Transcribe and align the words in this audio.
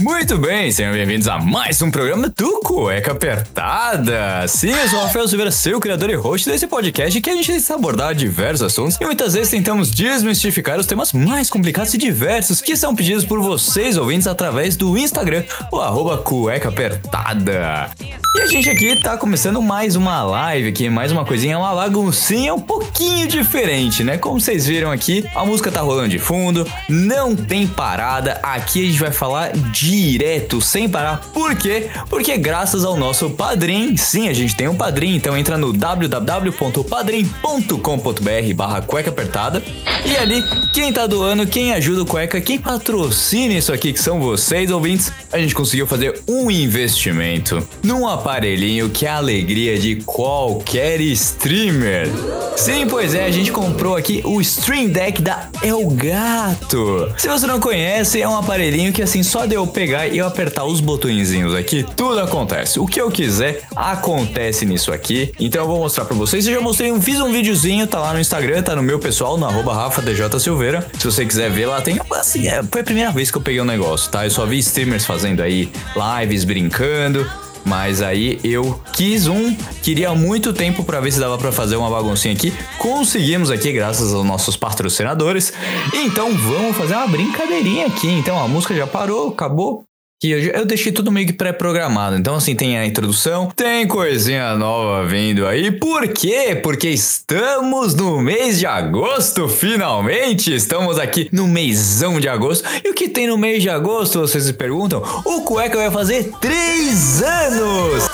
Muito 0.00 0.38
bem, 0.38 0.72
sejam 0.72 0.94
bem-vindos 0.94 1.28
a 1.28 1.38
mais 1.38 1.82
um 1.82 1.90
programa 1.90 2.32
do 2.34 2.60
Cueca 2.60 3.12
Apertada. 3.12 4.48
Sim, 4.48 4.70
eu 4.70 4.88
sou 4.88 4.98
o 4.98 5.02
Rafael 5.02 5.28
Silveira, 5.28 5.50
seu 5.50 5.78
criador 5.78 6.08
e 6.08 6.14
host 6.14 6.48
desse 6.48 6.66
podcast 6.66 7.20
que 7.20 7.28
a 7.28 7.34
gente 7.34 7.52
tenta 7.52 7.74
abordar 7.74 8.14
diversos 8.14 8.62
assuntos 8.62 8.96
e 8.98 9.04
muitas 9.04 9.34
vezes 9.34 9.50
tentamos 9.50 9.90
desmistificar 9.90 10.78
os 10.80 10.86
temas 10.86 11.12
mais 11.12 11.50
complicados 11.50 11.92
e 11.92 11.98
diversos 11.98 12.62
que 12.62 12.76
são 12.76 12.96
pedidos 12.96 13.26
por 13.26 13.42
vocês 13.42 13.98
ouvintes 13.98 14.26
através 14.26 14.74
do 14.74 14.96
Instagram, 14.96 15.44
o 15.70 15.78
arroba 15.78 16.16
Cueca 16.16 16.70
Apertada. 16.70 17.90
E 18.36 18.40
a 18.40 18.46
gente 18.46 18.70
aqui 18.70 18.96
tá 18.96 19.18
começando 19.18 19.60
mais 19.60 19.96
uma 19.96 20.22
live 20.22 20.68
aqui, 20.68 20.88
mais 20.88 21.12
uma 21.12 21.26
coisinha, 21.26 21.58
uma 21.58 21.74
baguncinha 21.74 22.54
um 22.54 22.60
pouquinho 22.60 23.28
diferente, 23.28 24.02
né? 24.02 24.16
Como 24.16 24.40
vocês 24.40 24.66
viram 24.66 24.90
aqui, 24.90 25.28
a 25.34 25.44
música 25.44 25.70
tá 25.70 25.80
rolando 25.80 26.08
de 26.08 26.18
fundo, 26.18 26.66
não 26.88 27.36
tem 27.36 27.66
parada, 27.66 28.40
aqui 28.42 28.84
a 28.84 28.86
gente 28.86 29.00
vai 29.00 29.12
falar 29.12 29.52
direto, 29.90 30.60
sem 30.60 30.88
parar. 30.88 31.20
Por 31.32 31.56
quê? 31.56 31.88
Porque 32.08 32.36
graças 32.36 32.84
ao 32.84 32.96
nosso 32.96 33.30
padrinho, 33.30 33.98
sim, 33.98 34.28
a 34.28 34.32
gente 34.32 34.54
tem 34.54 34.68
um 34.68 34.76
padrinho, 34.76 35.16
então 35.16 35.36
entra 35.36 35.58
no 35.58 35.72
www.padrim.com.br 35.72 38.54
barra 38.54 38.82
cueca 38.82 39.10
apertada 39.10 39.60
e 40.04 40.16
ali, 40.16 40.42
quem 40.72 40.92
tá 40.92 41.06
doando, 41.06 41.46
quem 41.46 41.72
ajuda 41.72 42.02
o 42.02 42.06
cueca, 42.06 42.40
quem 42.40 42.58
patrocina 42.58 43.54
isso 43.54 43.72
aqui, 43.72 43.92
que 43.92 44.00
são 44.00 44.20
vocês, 44.20 44.70
ouvintes, 44.70 45.12
a 45.32 45.38
gente 45.38 45.54
conseguiu 45.54 45.86
fazer 45.86 46.20
um 46.26 46.50
investimento 46.50 47.66
num 47.82 48.08
aparelhinho 48.08 48.88
que 48.88 49.06
é 49.06 49.10
a 49.10 49.16
alegria 49.16 49.78
de 49.78 49.96
qualquer 49.96 51.00
streamer. 51.00 52.08
Sim, 52.56 52.86
pois 52.88 53.14
é, 53.14 53.24
a 53.24 53.30
gente 53.30 53.52
comprou 53.52 53.96
aqui 53.96 54.22
o 54.24 54.40
Stream 54.40 54.88
Deck 54.88 55.20
da 55.20 55.48
Elgato. 55.62 57.12
Se 57.16 57.28
você 57.28 57.46
não 57.46 57.60
conhece, 57.60 58.20
é 58.20 58.28
um 58.28 58.36
aparelhinho 58.36 58.92
que 58.92 59.02
assim 59.02 59.22
só 59.22 59.46
de 59.46 59.54
eu 59.54 59.66
pegar 59.80 60.08
e 60.08 60.18
eu 60.18 60.26
apertar 60.26 60.66
os 60.66 60.78
botõezinhos 60.78 61.54
aqui, 61.54 61.86
tudo 61.96 62.20
acontece. 62.20 62.78
O 62.78 62.86
que 62.86 63.00
eu 63.00 63.10
quiser 63.10 63.62
acontece 63.74 64.66
nisso 64.66 64.92
aqui. 64.92 65.32
Então 65.40 65.62
eu 65.62 65.66
vou 65.66 65.78
mostrar 65.78 66.04
para 66.04 66.14
vocês. 66.14 66.46
Eu 66.46 66.52
já 66.52 66.60
mostrei, 66.60 66.92
fiz 67.00 67.18
um 67.18 67.32
videozinho, 67.32 67.86
tá 67.86 67.98
lá 67.98 68.12
no 68.12 68.20
Instagram, 68.20 68.62
tá 68.62 68.76
no 68.76 68.82
meu 68.82 68.98
pessoal, 68.98 69.38
no 69.38 69.46
arroba 69.46 69.72
Rafa 69.72 70.02
DJ 70.02 70.38
Silveira. 70.38 70.86
Se 70.98 71.06
você 71.06 71.24
quiser 71.24 71.50
ver 71.50 71.64
lá, 71.64 71.80
tem 71.80 71.98
assim, 72.12 72.46
é, 72.46 72.62
foi 72.62 72.82
a 72.82 72.84
primeira 72.84 73.10
vez 73.10 73.30
que 73.30 73.38
eu 73.38 73.40
peguei 73.40 73.62
um 73.62 73.64
negócio, 73.64 74.10
tá? 74.10 74.26
Eu 74.26 74.30
só 74.30 74.44
vi 74.44 74.58
streamers 74.58 75.06
fazendo 75.06 75.42
aí 75.42 75.72
lives 76.20 76.44
brincando. 76.44 77.26
Mas 77.64 78.02
aí 78.02 78.40
eu 78.42 78.80
quis 78.92 79.26
um, 79.26 79.54
queria 79.82 80.14
muito 80.14 80.52
tempo 80.52 80.84
para 80.84 81.00
ver 81.00 81.12
se 81.12 81.20
dava 81.20 81.36
para 81.38 81.52
fazer 81.52 81.76
uma 81.76 81.90
baguncinha 81.90 82.34
aqui. 82.34 82.52
Conseguimos 82.78 83.50
aqui 83.50 83.72
graças 83.72 84.12
aos 84.12 84.24
nossos 84.24 84.56
patrocinadores. 84.56 85.52
Então 85.94 86.32
vamos 86.34 86.76
fazer 86.76 86.94
uma 86.94 87.08
brincadeirinha 87.08 87.86
aqui. 87.86 88.08
Então 88.08 88.42
a 88.42 88.48
música 88.48 88.74
já 88.74 88.86
parou, 88.86 89.28
acabou 89.28 89.84
que 90.20 90.30
eu, 90.30 90.38
eu, 90.38 90.66
deixei 90.66 90.92
tudo 90.92 91.10
meio 91.10 91.26
que 91.26 91.32
pré-programado. 91.32 92.14
Então, 92.14 92.34
assim, 92.34 92.54
tem 92.54 92.78
a 92.78 92.84
introdução, 92.84 93.50
tem 93.56 93.88
coisinha 93.88 94.54
nova 94.54 95.06
vindo 95.06 95.46
aí. 95.46 95.70
Por 95.72 96.06
quê? 96.08 96.60
Porque 96.62 96.90
estamos 96.90 97.94
no 97.94 98.20
mês 98.20 98.58
de 98.58 98.66
agosto, 98.66 99.48
finalmente! 99.48 100.54
Estamos 100.54 100.98
aqui 100.98 101.30
no 101.32 101.48
mêsão 101.48 102.20
de 102.20 102.28
agosto. 102.28 102.68
E 102.84 102.90
o 102.90 102.94
que 102.94 103.08
tem 103.08 103.26
no 103.26 103.38
mês 103.38 103.62
de 103.62 103.70
agosto, 103.70 104.20
vocês 104.20 104.44
se 104.44 104.52
perguntam? 104.52 105.02
O 105.24 105.40
Cueca 105.40 105.78
vai 105.78 105.90
fazer 105.90 106.30
três 106.38 107.22
anos! 107.22 108.04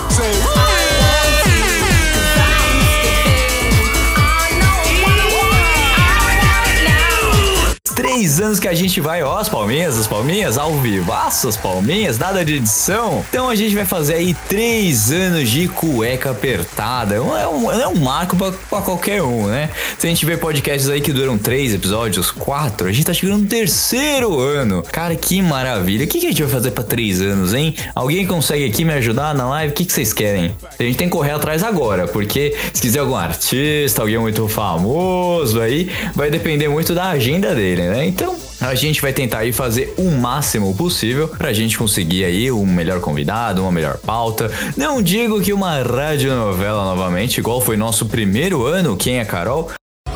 Três 7.97 8.39
anos 8.41 8.61
que 8.61 8.69
a 8.69 8.75
gente 8.75 9.01
vai, 9.01 9.23
ó, 9.23 9.39
as 9.39 9.49
palminhas, 9.49 9.99
as 9.99 10.07
palminhas, 10.07 10.59
ao 10.59 10.75
vivaço, 10.75 11.49
as 11.49 11.57
palminhas, 11.57 12.19
nada 12.19 12.45
de 12.45 12.57
edição. 12.57 13.25
Então 13.31 13.49
a 13.49 13.55
gente 13.55 13.75
vai 13.75 13.87
fazer 13.87 14.15
aí 14.15 14.37
três 14.49 15.11
anos 15.11 15.49
de 15.49 15.67
cueca 15.67 16.31
apertada. 16.31 17.15
É 17.15 17.21
um, 17.49 17.73
é 17.73 17.89
um 17.89 17.97
marco 17.97 18.37
pra, 18.37 18.53
pra 18.53 18.83
qualquer 18.83 19.23
um, 19.23 19.47
né? 19.47 19.71
Se 19.99 20.07
a 20.07 20.11
gente 20.11 20.27
vê 20.27 20.37
podcasts 20.37 20.91
aí 20.91 21.01
que 21.01 21.11
duram 21.11 21.39
três 21.39 21.73
episódios, 21.73 22.31
quatro, 22.31 22.87
a 22.87 22.93
gente 22.93 23.07
tá 23.07 23.15
chegando 23.15 23.41
no 23.41 23.49
terceiro 23.49 24.39
ano. 24.39 24.83
Cara, 24.93 25.17
que 25.17 25.41
maravilha. 25.41 26.05
O 26.05 26.09
que, 26.09 26.21
que 26.21 26.27
a 26.27 26.31
gente 26.31 26.43
vai 26.43 26.53
fazer 26.53 26.73
pra 26.73 26.85
três 26.85 27.23
anos, 27.23 27.55
hein? 27.55 27.75
Alguém 27.95 28.27
consegue 28.27 28.67
aqui 28.67 28.85
me 28.85 28.93
ajudar 28.93 29.35
na 29.35 29.49
live? 29.49 29.73
O 29.73 29.75
que, 29.75 29.87
que 29.87 29.93
vocês 29.93 30.13
querem? 30.13 30.55
A 30.79 30.83
gente 30.83 30.99
tem 30.99 31.09
que 31.09 31.13
correr 31.13 31.31
atrás 31.31 31.63
agora, 31.63 32.07
porque 32.07 32.55
se 32.75 32.83
quiser 32.83 32.99
algum 32.99 33.17
artista, 33.17 34.03
alguém 34.03 34.19
muito 34.19 34.47
famoso 34.49 35.63
aí, 35.63 35.91
vai 36.15 36.31
depender 36.31 36.69
muito 36.69 36.95
da 36.95 37.09
agenda 37.09 37.55
dele, 37.55 37.86
né? 37.89 38.07
Então, 38.07 38.37
a 38.61 38.75
gente 38.75 39.01
vai 39.01 39.13
tentar 39.13 39.39
aí 39.39 39.53
fazer 39.53 39.95
o 39.99 40.11
máximo 40.11 40.75
possível 40.75 41.29
pra 41.29 41.53
gente 41.53 41.77
conseguir 41.77 42.25
aí 42.25 42.51
um 42.51 42.67
melhor 42.67 43.01
convidado, 43.01 43.63
uma 43.63 43.73
melhor 43.73 43.99
pauta. 43.99 44.51
Não 44.77 45.03
digo 45.03 45.41
que 45.41 45.53
uma 45.53 45.83
radionovela 45.83 46.85
novamente, 46.85 47.39
igual 47.39 47.61
foi 47.61 47.77
nosso 47.77 48.07
primeiro 48.07 48.65
ano, 48.65 48.97
quem 48.97 49.19
é 49.19 49.25
Carol? 49.25 49.71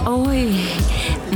Oi, 0.06 0.66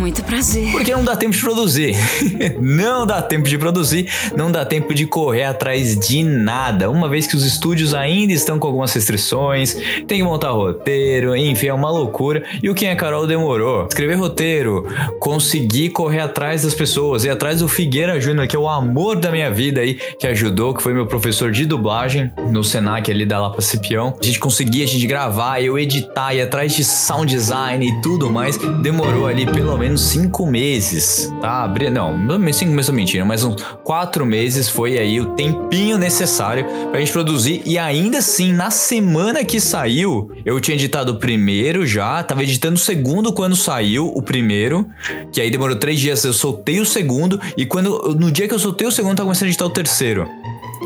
muito 0.04 0.22
prazer. 0.22 0.70
Porque 0.70 0.92
não 0.92 1.02
dá 1.02 1.16
tempo 1.16 1.32
de 1.32 1.40
produzir. 1.40 1.96
não 2.60 3.06
dá 3.06 3.22
tempo 3.22 3.48
de 3.48 3.56
produzir, 3.56 4.06
não 4.36 4.52
dá 4.52 4.62
tempo 4.62 4.92
de 4.92 5.06
correr 5.06 5.44
atrás 5.44 5.98
de 5.98 6.22
nada. 6.22 6.90
Uma 6.90 7.08
vez 7.08 7.26
que 7.26 7.34
os 7.34 7.42
estúdios 7.42 7.94
ainda 7.94 8.34
estão 8.34 8.58
com 8.58 8.66
algumas 8.66 8.92
restrições, 8.92 9.72
tem 10.06 10.18
que 10.18 10.22
montar 10.22 10.50
roteiro, 10.50 11.34
enfim, 11.34 11.68
é 11.68 11.72
uma 11.72 11.90
loucura. 11.90 12.44
E 12.62 12.68
o 12.68 12.74
Quem 12.74 12.90
é 12.90 12.94
Carol 12.94 13.26
demorou. 13.26 13.86
Escrever 13.86 14.16
roteiro, 14.16 14.86
conseguir 15.18 15.88
correr 15.88 16.20
atrás 16.20 16.64
das 16.64 16.74
pessoas, 16.74 17.24
e 17.24 17.30
atrás 17.30 17.60
do 17.60 17.68
Figueira 17.68 18.20
Júnior, 18.20 18.46
que 18.46 18.54
é 18.54 18.58
o 18.58 18.68
amor 18.68 19.16
da 19.16 19.30
minha 19.30 19.50
vida 19.50 19.80
aí, 19.80 19.94
que 19.94 20.26
ajudou, 20.26 20.74
que 20.74 20.82
foi 20.82 20.92
meu 20.92 21.06
professor 21.06 21.50
de 21.50 21.64
dublagem 21.64 22.30
no 22.50 22.62
Senac 22.62 23.10
ali 23.10 23.24
da 23.24 23.40
Lapa 23.40 23.62
Cipião. 23.62 24.14
A 24.20 24.24
gente 24.24 24.38
conseguia, 24.38 24.84
a 24.84 24.88
gente 24.88 25.06
gravar, 25.06 25.62
eu 25.62 25.78
editar, 25.78 26.34
ir 26.34 26.42
atrás 26.42 26.74
de 26.74 26.84
sound 26.84 27.32
design 27.34 27.88
e 27.88 28.02
tudo 28.02 28.30
mais 28.30 28.58
demorou 28.82 29.26
ali 29.26 29.46
pelo 29.46 29.78
menos 29.78 29.93
cinco 29.96 30.46
meses, 30.46 31.32
tá? 31.40 31.72
Não, 31.92 32.52
cinco 32.52 32.72
meses 32.72 32.88
é 32.88 32.92
mentira, 32.92 33.24
mas 33.24 33.44
uns 33.44 33.62
quatro 33.82 34.24
meses 34.24 34.68
foi 34.68 34.98
aí 34.98 35.20
o 35.20 35.26
tempinho 35.34 35.98
necessário 35.98 36.66
pra 36.90 37.00
gente 37.00 37.12
produzir. 37.12 37.62
E 37.64 37.78
ainda 37.78 38.18
assim, 38.18 38.52
na 38.52 38.70
semana 38.70 39.44
que 39.44 39.60
saiu, 39.60 40.30
eu 40.44 40.60
tinha 40.60 40.74
editado 40.74 41.12
o 41.12 41.16
primeiro 41.16 41.86
já, 41.86 42.22
tava 42.22 42.42
editando 42.42 42.74
o 42.74 42.78
segundo 42.78 43.32
quando 43.32 43.56
saiu 43.56 44.06
o 44.06 44.22
primeiro, 44.22 44.86
que 45.32 45.40
aí 45.40 45.50
demorou 45.50 45.76
três 45.76 46.00
dias, 46.00 46.24
eu 46.24 46.32
soltei 46.32 46.80
o 46.80 46.86
segundo, 46.86 47.40
e 47.56 47.66
quando 47.66 48.14
no 48.18 48.30
dia 48.30 48.48
que 48.48 48.54
eu 48.54 48.58
soltei 48.58 48.86
o 48.86 48.92
segundo, 48.92 49.16
tava 49.16 49.28
começando 49.28 49.46
a 49.46 49.48
editar 49.48 49.66
o 49.66 49.70
terceiro. 49.70 50.28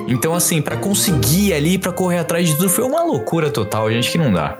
Então, 0.08 0.34
assim, 0.34 0.62
para 0.62 0.76
conseguir 0.76 1.52
ali, 1.52 1.78
para 1.78 1.92
correr 1.92 2.18
atrás 2.18 2.48
de 2.48 2.56
tudo, 2.56 2.68
foi 2.68 2.84
uma 2.84 3.02
loucura 3.02 3.50
total, 3.50 3.90
gente, 3.90 4.10
que 4.10 4.18
não 4.18 4.32
dá. 4.32 4.58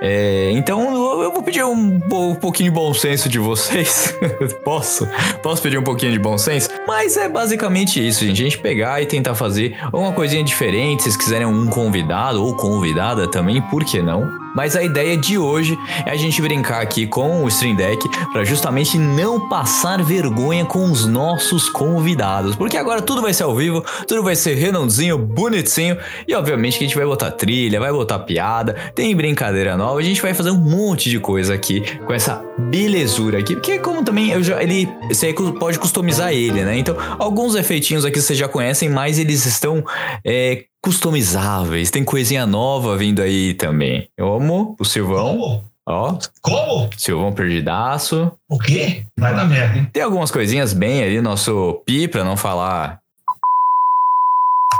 É, 0.00 0.50
então, 0.52 1.22
eu 1.22 1.32
vou 1.32 1.42
pedir 1.42 1.64
um, 1.64 2.00
um, 2.12 2.34
pouquinho 2.34 2.70
de 2.70 2.74
bom 2.74 2.92
senso 2.92 3.28
de 3.28 3.38
vocês. 3.38 4.14
Posso? 4.62 5.08
Posso 5.42 5.62
pedir 5.62 5.78
um 5.78 5.82
pouquinho 5.82 6.12
de 6.12 6.18
bom 6.18 6.36
senso? 6.36 6.68
Mas 6.86 7.16
é 7.16 7.28
basicamente 7.28 8.06
isso, 8.06 8.24
gente. 8.24 8.40
A 8.40 8.44
gente 8.44 8.58
pegar 8.58 9.00
e 9.00 9.06
tentar 9.06 9.34
fazer 9.34 9.76
uma 9.92 10.12
coisinha 10.12 10.44
diferente. 10.44 11.02
Se 11.02 11.10
vocês 11.10 11.16
quiserem 11.16 11.46
um 11.46 11.66
convidado 11.66 12.44
ou 12.44 12.54
convidada 12.54 13.28
também, 13.28 13.60
por 13.62 13.84
que 13.84 14.02
não? 14.02 14.39
Mas 14.54 14.76
a 14.76 14.82
ideia 14.82 15.16
de 15.16 15.38
hoje 15.38 15.78
é 16.04 16.10
a 16.10 16.16
gente 16.16 16.40
brincar 16.42 16.80
aqui 16.80 17.06
com 17.06 17.44
o 17.44 17.48
Stream 17.48 17.76
Deck 17.76 18.08
para 18.32 18.44
justamente 18.44 18.98
não 18.98 19.48
passar 19.48 20.02
vergonha 20.02 20.64
com 20.64 20.90
os 20.90 21.06
nossos 21.06 21.68
convidados, 21.68 22.56
porque 22.56 22.76
agora 22.76 23.02
tudo 23.02 23.22
vai 23.22 23.32
ser 23.32 23.44
ao 23.44 23.54
vivo, 23.54 23.84
tudo 24.06 24.22
vai 24.22 24.36
ser 24.36 24.54
redondinho, 24.54 25.18
bonitinho. 25.18 25.96
E 26.26 26.34
obviamente 26.34 26.78
que 26.78 26.84
a 26.84 26.86
gente 26.86 26.96
vai 26.96 27.06
botar 27.06 27.30
trilha, 27.30 27.80
vai 27.80 27.92
botar 27.92 28.18
piada, 28.20 28.74
tem 28.94 29.14
brincadeira 29.14 29.76
nova, 29.76 30.00
a 30.00 30.02
gente 30.02 30.20
vai 30.20 30.34
fazer 30.34 30.50
um 30.50 30.58
monte 30.58 31.10
de 31.10 31.18
coisa 31.18 31.54
aqui 31.54 31.82
com 32.06 32.12
essa 32.12 32.44
belezura 32.58 33.38
aqui, 33.38 33.54
porque 33.54 33.78
como 33.78 34.04
também 34.04 34.30
eu 34.30 34.42
já 34.42 34.62
ele 34.62 34.88
você 35.08 35.32
pode 35.32 35.78
customizar 35.78 36.32
ele, 36.32 36.62
né? 36.64 36.78
Então 36.78 36.96
alguns 37.18 37.54
efeitinhos 37.54 38.04
aqui 38.04 38.20
vocês 38.20 38.38
já 38.38 38.48
conhecem, 38.48 38.88
mas 38.88 39.18
eles 39.18 39.46
estão 39.46 39.84
é, 40.24 40.64
customizáveis. 40.82 41.90
Tem 41.90 42.04
coisinha 42.04 42.46
nova 42.46 42.96
vindo 42.96 43.20
aí 43.22 43.54
também. 43.54 44.08
Eu 44.16 44.34
amo 44.34 44.76
o 44.78 44.84
Silvão. 44.84 45.36
Como? 45.36 45.70
Ó. 45.86 46.18
Como? 46.40 46.90
Silvão 46.96 47.32
perdidaço. 47.32 48.32
O 48.48 48.58
quê? 48.58 49.04
Vai 49.18 49.34
dar 49.34 49.44
merda, 49.44 49.78
hein? 49.78 49.88
Tem 49.92 50.02
algumas 50.02 50.30
coisinhas 50.30 50.72
bem 50.72 51.02
ali, 51.02 51.20
nosso 51.20 51.82
pi, 51.84 52.06
pra 52.06 52.24
não 52.24 52.36
falar. 52.36 53.00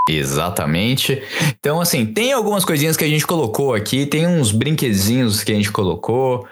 Exatamente. 0.08 1.22
Então, 1.58 1.80
assim, 1.80 2.06
tem 2.06 2.32
algumas 2.32 2.64
coisinhas 2.64 2.96
que 2.96 3.04
a 3.04 3.08
gente 3.08 3.26
colocou 3.26 3.74
aqui, 3.74 4.06
tem 4.06 4.26
uns 4.26 4.52
brinquedinhos 4.52 5.42
que 5.42 5.52
a 5.52 5.54
gente 5.54 5.70
colocou. 5.70 6.46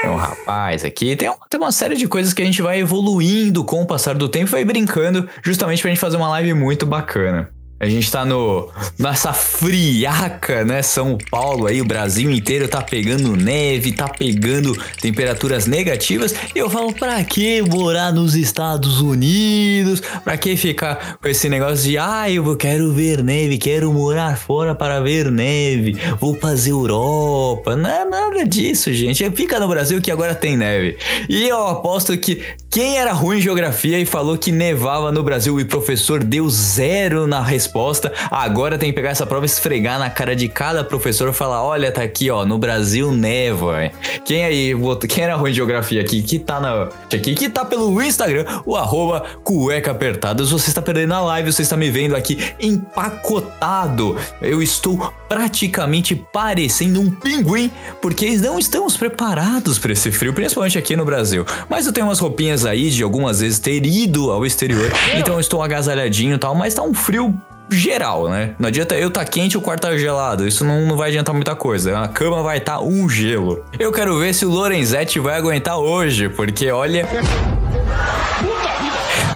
Tem 0.00 0.10
um 0.10 0.16
rapaz 0.16 0.84
aqui. 0.84 1.16
Tem, 1.16 1.30
tem 1.50 1.60
uma 1.60 1.72
série 1.72 1.96
de 1.96 2.06
coisas 2.06 2.32
que 2.32 2.40
a 2.40 2.44
gente 2.44 2.62
vai 2.62 2.78
evoluindo 2.78 3.64
com 3.64 3.82
o 3.82 3.86
passar 3.86 4.14
do 4.14 4.28
tempo 4.28 4.48
e 4.48 4.52
vai 4.52 4.64
brincando 4.64 5.28
justamente 5.42 5.82
pra 5.82 5.90
gente 5.90 6.00
fazer 6.00 6.16
uma 6.16 6.28
live 6.30 6.54
muito 6.54 6.86
bacana. 6.86 7.50
A 7.80 7.88
gente 7.88 8.10
tá 8.10 8.24
no 8.24 8.68
nessa 8.98 9.32
friaca, 9.32 10.64
né? 10.64 10.82
São 10.82 11.16
Paulo 11.30 11.66
aí, 11.66 11.80
o 11.80 11.84
Brasil 11.84 12.30
inteiro 12.30 12.66
tá 12.66 12.82
pegando 12.82 13.36
neve, 13.36 13.92
tá 13.92 14.08
pegando 14.08 14.76
temperaturas 15.00 15.66
negativas. 15.66 16.34
E 16.54 16.58
eu 16.58 16.68
falo, 16.68 16.92
pra 16.92 17.22
que 17.22 17.62
morar 17.62 18.12
nos 18.12 18.34
Estados 18.34 19.00
Unidos? 19.00 20.02
Pra 20.24 20.36
que 20.36 20.56
ficar 20.56 21.18
com 21.22 21.28
esse 21.28 21.48
negócio 21.48 21.84
de, 21.84 21.98
ah, 21.98 22.28
eu 22.28 22.56
quero 22.56 22.92
ver 22.92 23.22
neve, 23.22 23.58
quero 23.58 23.92
morar 23.92 24.36
fora 24.36 24.74
para 24.74 25.00
ver 25.00 25.30
neve, 25.30 25.96
vou 26.18 26.34
fazer 26.34 26.70
Europa. 26.70 27.76
Não 27.76 27.88
é 27.88 28.04
nada 28.04 28.44
disso, 28.44 28.92
gente. 28.92 29.28
Fica 29.30 29.60
no 29.60 29.68
Brasil 29.68 30.00
que 30.00 30.10
agora 30.10 30.34
tem 30.34 30.56
neve. 30.56 30.96
E 31.28 31.48
eu 31.48 31.66
aposto 31.66 32.16
que 32.18 32.42
quem 32.70 32.98
era 32.98 33.12
ruim 33.12 33.38
em 33.38 33.40
geografia 33.40 33.98
e 33.98 34.04
falou 34.04 34.36
que 34.36 34.52
nevava 34.52 35.10
no 35.10 35.22
Brasil 35.22 35.58
e 35.58 35.64
professor 35.64 36.22
deu 36.22 36.48
zero 36.50 37.26
na 37.26 37.42
resposta, 37.42 37.67
agora 38.30 38.78
tem 38.78 38.90
que 38.90 38.94
pegar 38.94 39.10
essa 39.10 39.26
prova 39.26 39.44
e 39.44 39.48
esfregar 39.48 39.98
na 39.98 40.10
cara 40.10 40.34
de 40.34 40.48
cada 40.48 40.84
professor 40.84 41.28
e 41.30 41.32
falar: 41.32 41.62
olha, 41.62 41.90
tá 41.90 42.02
aqui, 42.02 42.30
ó, 42.30 42.44
no 42.44 42.58
Brasil 42.58 43.12
neva. 43.12 43.90
Quem 44.24 44.44
aí, 44.44 44.72
quem 45.08 45.24
era 45.24 45.36
ruim 45.36 45.50
em 45.50 45.54
geografia 45.54 46.00
aqui, 46.00 46.22
que 46.22 46.38
tá 46.38 46.60
na. 46.60 46.88
Aqui, 47.12 47.34
que 47.34 47.48
tá 47.48 47.64
pelo 47.64 48.00
Instagram, 48.02 48.44
o 48.64 48.76
arroba 48.76 49.24
cueca 49.42 49.90
apertadas. 49.90 50.50
Você 50.50 50.68
está 50.68 50.82
perdendo 50.82 51.14
a 51.14 51.20
live, 51.20 51.52
você 51.52 51.62
está 51.62 51.76
me 51.76 51.90
vendo 51.90 52.14
aqui 52.14 52.52
empacotado. 52.60 54.16
Eu 54.40 54.62
estou 54.62 55.12
praticamente 55.28 56.14
parecendo 56.14 57.00
um 57.00 57.10
pinguim, 57.10 57.70
porque 58.00 58.36
não 58.38 58.58
estamos 58.58 58.96
preparados 58.96 59.78
para 59.78 59.92
esse 59.92 60.10
frio, 60.10 60.32
principalmente 60.32 60.78
aqui 60.78 60.96
no 60.96 61.04
Brasil. 61.04 61.44
Mas 61.68 61.86
eu 61.86 61.92
tenho 61.92 62.06
umas 62.06 62.18
roupinhas 62.18 62.64
aí 62.64 62.90
de 62.90 63.02
algumas 63.02 63.40
vezes 63.40 63.58
ter 63.58 63.84
ido 63.84 64.30
ao 64.30 64.44
exterior, 64.46 64.90
então 65.16 65.34
eu 65.34 65.40
estou 65.40 65.62
agasalhadinho 65.62 66.34
e 66.34 66.38
tal, 66.38 66.54
mas 66.54 66.74
tá 66.74 66.82
um 66.82 66.94
frio 66.94 67.34
geral, 67.70 68.28
né? 68.28 68.54
Não 68.58 68.68
adianta 68.68 68.94
eu 68.94 69.10
tá 69.10 69.24
quente 69.24 69.52
e 69.52 69.58
o 69.58 69.60
quarto 69.60 69.82
tá 69.82 69.96
gelado. 69.96 70.46
Isso 70.46 70.64
não, 70.64 70.86
não 70.86 70.96
vai 70.96 71.08
adiantar 71.08 71.34
muita 71.34 71.54
coisa. 71.54 71.98
A 71.98 72.08
cama 72.08 72.42
vai 72.42 72.58
estar 72.58 72.80
um 72.80 73.08
gelo. 73.08 73.64
Eu 73.78 73.92
quero 73.92 74.18
ver 74.18 74.34
se 74.34 74.44
o 74.44 74.50
Lorenzetti 74.50 75.18
vai 75.18 75.36
aguentar 75.36 75.78
hoje, 75.78 76.28
porque 76.28 76.70
olha. 76.70 77.06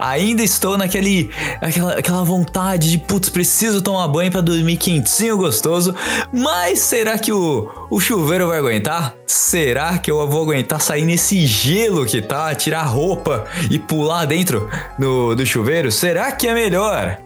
Ainda 0.02 0.42
estou 0.42 0.76
naquele. 0.76 1.30
Aquela, 1.60 1.92
aquela 1.92 2.24
vontade 2.24 2.90
de, 2.90 2.98
putz, 2.98 3.28
preciso 3.28 3.80
tomar 3.80 4.08
banho 4.08 4.32
pra 4.32 4.40
dormir 4.40 4.76
quentinho, 4.76 5.36
gostoso. 5.36 5.94
Mas 6.32 6.80
será 6.80 7.16
que 7.16 7.32
o, 7.32 7.70
o 7.88 8.00
chuveiro 8.00 8.48
vai 8.48 8.58
aguentar? 8.58 9.14
Será 9.24 9.98
que 9.98 10.10
eu 10.10 10.28
vou 10.28 10.42
aguentar 10.42 10.80
sair 10.80 11.04
nesse 11.04 11.46
gelo 11.46 12.04
que 12.04 12.20
tá, 12.20 12.52
tirar 12.52 12.82
roupa 12.82 13.44
e 13.70 13.78
pular 13.78 14.24
dentro 14.24 14.68
do, 14.98 15.36
do 15.36 15.46
chuveiro? 15.46 15.92
Será 15.92 16.32
que 16.32 16.48
é 16.48 16.54
melhor? 16.54 17.18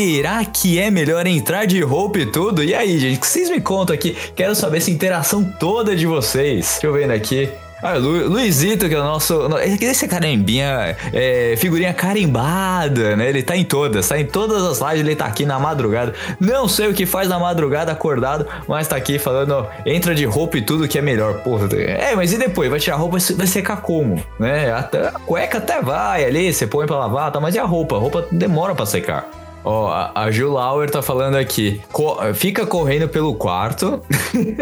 Será 0.00 0.44
que 0.44 0.78
é 0.78 0.90
melhor 0.90 1.26
entrar 1.26 1.64
de 1.64 1.80
roupa 1.80 2.18
e 2.18 2.26
tudo? 2.26 2.62
E 2.62 2.74
aí, 2.74 2.98
gente, 2.98 3.18
que 3.18 3.26
vocês 3.26 3.48
me 3.48 3.62
contam 3.62 3.94
aqui? 3.94 4.14
Quero 4.36 4.54
saber 4.54 4.76
essa 4.76 4.90
interação 4.90 5.42
toda 5.42 5.96
de 5.96 6.04
vocês. 6.06 6.72
Deixa 6.72 6.86
eu 6.86 6.92
ver 6.92 7.10
aqui. 7.10 7.48
Ah, 7.82 7.94
Lu, 7.94 8.28
Luizito, 8.28 8.90
que 8.90 8.94
é 8.94 9.00
o 9.00 9.02
nosso. 9.02 9.48
no- 9.48 9.58
Esse 9.58 10.06
carembinha, 10.06 10.94
é, 11.14 11.54
figurinha 11.56 11.94
carimbada, 11.94 13.16
né? 13.16 13.26
Ele 13.30 13.42
tá 13.42 13.56
em 13.56 13.64
todas, 13.64 14.06
tá 14.06 14.20
em 14.20 14.26
todas 14.26 14.62
as 14.64 14.80
lives, 14.86 15.00
ele 15.06 15.16
tá 15.16 15.24
aqui 15.24 15.46
na 15.46 15.58
madrugada. 15.58 16.12
Não 16.38 16.68
sei 16.68 16.88
o 16.88 16.92
que 16.92 17.06
faz 17.06 17.26
na 17.30 17.38
madrugada 17.38 17.90
acordado, 17.90 18.46
mas 18.68 18.86
tá 18.86 18.96
aqui 18.96 19.18
falando, 19.18 19.52
ó, 19.52 19.66
entra 19.86 20.14
de 20.14 20.26
roupa 20.26 20.58
e 20.58 20.60
tudo 20.62 20.86
que 20.86 20.98
é 20.98 21.02
melhor. 21.02 21.38
Porra, 21.38 21.68
é, 21.74 22.14
mas 22.14 22.34
e 22.34 22.36
depois? 22.36 22.68
Vai 22.68 22.78
tirar 22.78 22.96
a 22.96 22.98
roupa, 22.98 23.16
vai 23.34 23.46
secar 23.46 23.80
como? 23.80 24.22
Né? 24.38 24.70
Até, 24.74 25.08
a 25.08 25.12
cueca 25.12 25.56
até 25.56 25.80
vai 25.80 26.22
ali, 26.26 26.52
você 26.52 26.66
põe 26.66 26.86
pra 26.86 26.98
lavar, 26.98 27.32
tá? 27.32 27.40
Mas 27.40 27.54
e 27.54 27.58
a 27.58 27.64
roupa? 27.64 27.96
A 27.96 27.98
roupa 27.98 28.26
demora 28.30 28.74
pra 28.74 28.84
secar. 28.84 29.26
Ó, 29.68 29.88
a, 29.88 30.12
a 30.14 30.30
Gil 30.30 30.52
Lauer 30.52 30.88
tá 30.88 31.02
falando 31.02 31.34
aqui. 31.36 31.80
co- 31.90 32.18
fica 32.34 32.64
correndo 32.64 33.08
pelo 33.08 33.34
quarto. 33.34 34.00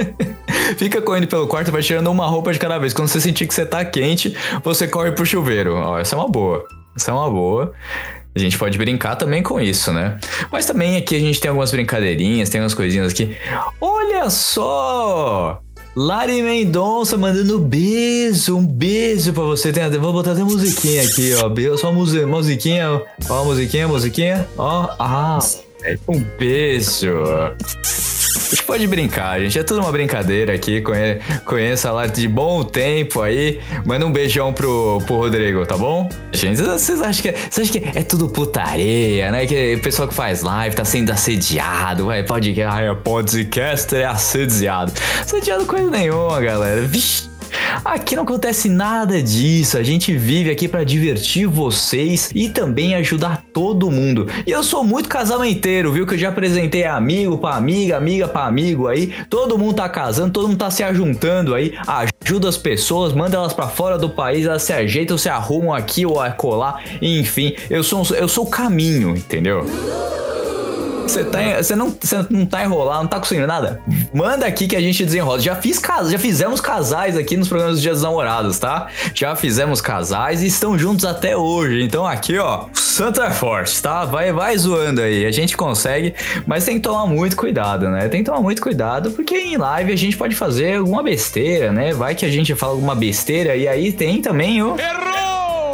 fica 0.79 1.03
correndo 1.03 1.27
pelo 1.29 1.47
quarto, 1.47 1.71
vai 1.71 1.83
tirando 1.83 2.11
uma 2.11 2.27
roupa 2.27 2.53
de 2.53 2.59
cada 2.59 2.79
vez. 2.79 2.95
Quando 2.95 3.09
você 3.09 3.21
sentir 3.21 3.47
que 3.47 3.53
você 3.55 3.67
tá 3.67 3.85
quente, 3.85 4.35
você 4.62 4.89
corre 4.89 5.12
pro 5.12 5.27
chuveiro. 5.27 5.75
Ó, 5.77 5.99
essa 5.99 6.17
é 6.17 6.19
uma 6.19 6.29
boa. 6.29 6.65
Essa 6.97 7.11
é 7.11 7.15
uma 7.15 7.29
boa. 7.31 7.73
A 8.35 8.39
gente 8.39 8.59
pode 8.59 8.77
brincar 8.79 9.15
também 9.17 9.43
com 9.43 9.61
isso, 9.61 9.93
né? 9.93 10.19
Mas 10.51 10.67
também 10.67 10.97
aqui 10.97 11.15
a 11.15 11.21
gente 11.21 11.39
tem 11.41 11.49
algumas 11.50 11.71
brincadeirinhas, 11.71 12.49
tem 12.49 12.61
umas 12.61 12.75
coisinhas 12.75 13.12
aqui. 13.12 13.37
Olha 13.81 14.29
só! 14.31 15.61
Lari 15.96 16.43
Mendonça 16.43 17.17
mandando 17.17 17.58
beijo, 17.61 18.56
um 18.56 18.67
beijo 18.67 19.32
pra 19.32 19.44
você. 19.44 19.73
Tem, 19.73 19.85
até- 19.85 19.96
vou 19.99 20.12
botar 20.12 20.32
até 20.32 20.43
musiquinha 20.43 21.02
aqui, 21.02 21.32
ó. 21.35 21.76
Só 21.76 21.93
musi- 21.93 22.25
musiquinha, 22.26 22.91
ó. 23.29 23.44
musiquinha, 23.44 23.87
musiquinha. 23.87 24.49
Ó, 24.58 24.88
ah, 24.99 25.38
um 26.08 26.20
beijo. 26.38 27.12
Pode 28.67 28.87
brincar, 28.87 29.41
gente. 29.41 29.59
É 29.59 29.63
tudo 29.63 29.81
uma 29.81 29.93
brincadeira 29.93 30.55
aqui. 30.55 30.81
Conhe- 30.81 31.19
Conheço 31.45 31.87
a 31.89 31.93
Lari 31.93 32.13
de 32.13 32.29
bom 32.29 32.65
tempo 32.65 33.21
aí. 33.23 33.61
Manda 33.85 34.07
um 34.07 34.13
beijão 34.13 34.53
pro, 34.53 35.01
pro 35.07 35.17
Rodrigo, 35.17 35.65
tá 35.67 35.77
bom? 35.77 36.09
Gente, 36.33 36.61
vocês 36.63 37.01
acham 37.01 37.23
que, 37.23 37.29
é, 37.29 37.33
vocês 37.51 37.69
acham 37.71 37.83
que 37.83 37.99
é 37.99 38.03
tudo 38.03 38.29
putaria, 38.29 39.31
né? 39.31 39.47
Que 39.47 39.75
o 39.75 39.81
pessoal 39.81 40.09
que 40.09 40.15
faz 40.15 40.43
live 40.43 40.75
tá 40.75 40.85
sendo 40.85 41.11
assediado. 41.11 42.07
Vai, 42.07 42.25
ai, 42.69 42.89
é 42.89 42.95
podcaster 42.95 44.01
é 44.01 44.05
assediado. 44.05 44.93
Assediado 45.21 45.65
coisa 45.67 45.91
nenhuma, 45.91 46.41
galera. 46.41 46.83
Vixe. 46.83 47.34
Aqui 47.84 48.16
não 48.16 48.22
acontece 48.22 48.69
nada 48.69 49.22
disso. 49.22 49.76
A 49.78 49.82
gente 49.82 50.16
vive 50.16 50.50
aqui 50.50 50.69
pra 50.69 50.84
divertir 50.84 51.46
vocês 51.46 52.31
e 52.34 52.49
também 52.49 52.94
ajudar 52.94 53.44
todo 53.52 53.90
mundo. 53.90 54.28
E 54.46 54.50
eu 54.50 54.62
sou 54.62 54.84
muito 54.84 55.08
casamenteiro, 55.08 55.93
viu? 55.93 56.06
Que 56.06 56.14
eu 56.14 56.19
já 56.19 56.28
apresentei 56.28 56.84
amigo 56.84 57.38
pra 57.38 57.55
amiga, 57.56 57.96
amiga 57.96 58.28
pra 58.28 58.46
amigo 58.46 58.88
aí. 58.88 59.12
Todo 59.28 59.58
mundo 59.58 59.75
tá 59.75 59.88
casando, 59.88 60.32
todo 60.32 60.49
mundo 60.49 60.58
tá 60.58 60.70
se 60.70 60.82
ajuntando 60.82 61.55
aí. 61.55 61.75
Ajuda 62.25 62.49
as 62.49 62.56
pessoas, 62.56 63.12
manda 63.12 63.37
elas 63.37 63.52
pra 63.52 63.69
fora 63.69 63.99
do 63.99 64.08
país, 64.08 64.46
elas 64.46 64.62
se 64.62 64.72
ajeitam, 64.72 65.19
se 65.19 65.28
arrumam 65.28 65.72
aqui 65.72 66.06
ou 66.06 66.20
acolá. 66.20 66.81
Enfim, 67.00 67.55
eu 67.70 67.82
sou, 67.82 68.05
eu 68.16 68.28
sou 68.28 68.44
o 68.44 68.50
caminho, 68.50 69.11
entendeu? 69.11 69.66
Você 71.09 71.25
tá, 71.25 71.39
não, 71.77 71.95
você 72.01 72.27
não 72.31 72.47
tá 72.47 72.65
enrolado, 72.65 73.03
não 73.03 73.09
tá 73.09 73.19
conseguindo 73.19 73.47
nada? 73.47 73.81
Manda 74.12 74.47
aqui 74.47 74.67
que 74.67 74.77
a 74.77 74.81
gente 74.81 75.05
desenrola. 75.05 75.39
Já 75.41 75.55
fiz 75.56 75.79
cas- 75.79 76.11
já 76.11 76.19
fizemos 76.19 76.61
casais 76.61 77.17
aqui 77.17 77.37
nos 77.37 77.49
programas 77.49 77.75
dos 77.76 77.83
Dias 77.83 77.97
dos 77.97 78.02
Namorados, 78.02 78.59
tá? 78.59 78.88
Já 79.14 79.35
fizemos 79.37 79.81
casais 79.81 80.43
e 80.43 80.47
estão 80.47 80.78
juntos 80.78 81.05
até 81.05 81.37
hoje. 81.37 81.83
Então 81.83 82.07
aqui, 82.07 82.38
ó, 82.38 82.67
o 82.75 82.78
santo 82.78 83.23
é 83.23 83.31
forte, 83.31 83.81
tá? 83.83 84.05
Vai, 84.05 84.33
vai 84.33 84.57
zoando 84.57 85.00
aí. 85.00 85.26
A 85.26 85.31
gente 85.31 85.57
consegue, 85.57 86.14
mas 86.47 86.64
tem 86.64 86.76
que 86.76 86.81
tomar 86.83 87.07
muito 87.07 87.37
cuidado, 87.37 87.88
né? 87.88 88.09
Tem 88.09 88.23
que 88.23 88.31
tomar 88.31 88.40
muito 88.40 88.62
cuidado 88.62 89.11
porque 89.11 89.37
em 89.37 89.57
live 89.57 89.93
a 89.93 89.97
gente 89.97 90.17
pode 90.17 90.35
fazer 90.35 90.76
alguma 90.78 91.02
besteira, 91.02 91.71
né? 91.73 91.93
Vai 91.93 92.14
que 92.14 92.25
a 92.25 92.31
gente 92.31 92.55
fala 92.55 92.73
alguma 92.73 92.95
besteira 92.95 93.55
e 93.57 93.67
aí 93.69 93.93
tem 93.93 94.21
também 94.23 94.62
o 94.62 94.76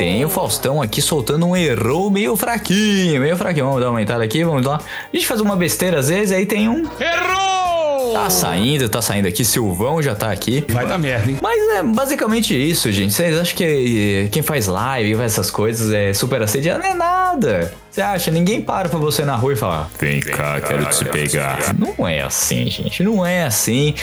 tem 0.00 0.24
o 0.24 0.30
Faustão 0.30 0.80
aqui 0.80 1.02
soltando 1.02 1.46
um 1.46 1.54
errou 1.54 2.10
meio 2.10 2.34
fraquinho, 2.34 3.20
meio 3.20 3.36
fraquinho. 3.36 3.66
Vamos 3.66 3.80
dar 3.82 3.88
uma 3.88 3.92
aumentada 3.92 4.24
aqui, 4.24 4.42
vamos 4.42 4.64
lá. 4.64 4.80
A 5.12 5.14
gente 5.14 5.26
faz 5.26 5.42
uma 5.42 5.54
besteira 5.54 5.98
às 5.98 6.08
vezes, 6.08 6.32
aí 6.32 6.46
tem 6.46 6.70
um. 6.70 6.88
Errou! 6.98 8.14
Tá 8.14 8.30
saindo, 8.30 8.88
tá 8.88 9.02
saindo 9.02 9.28
aqui. 9.28 9.44
Silvão 9.44 10.00
já 10.00 10.14
tá 10.14 10.32
aqui. 10.32 10.64
Vai 10.70 10.86
dar 10.86 10.96
merda, 10.96 11.30
hein? 11.30 11.38
Mas 11.42 11.60
é 11.74 11.82
basicamente 11.82 12.54
isso, 12.54 12.90
gente. 12.90 13.12
Vocês 13.12 13.38
acham 13.38 13.54
que 13.54 14.28
quem 14.32 14.42
faz 14.42 14.66
live, 14.66 15.16
faz 15.16 15.32
essas 15.32 15.50
coisas 15.50 15.92
é 15.92 16.14
super 16.14 16.40
assediado? 16.40 16.82
Não 16.82 16.88
é 16.88 16.94
nada. 16.94 17.74
Você 17.90 18.00
acha? 18.00 18.30
Ninguém 18.30 18.62
para 18.62 18.88
pra 18.88 18.98
você 18.98 19.22
na 19.22 19.36
rua 19.36 19.52
e 19.52 19.56
fala: 19.56 19.90
Vem 20.00 20.20
cá, 20.20 20.60
quero 20.62 20.86
te 20.86 21.04
pegar. 21.04 21.74
Não 21.78 22.08
é 22.08 22.22
assim, 22.22 22.70
gente. 22.70 23.02
Não 23.02 23.24
é 23.24 23.44
assim. 23.44 23.94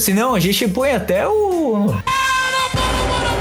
Senão 0.00 0.36
a 0.36 0.40
gente 0.40 0.68
põe 0.68 0.92
até 0.92 1.26
o. 1.26 1.94
Para 2.72 3.31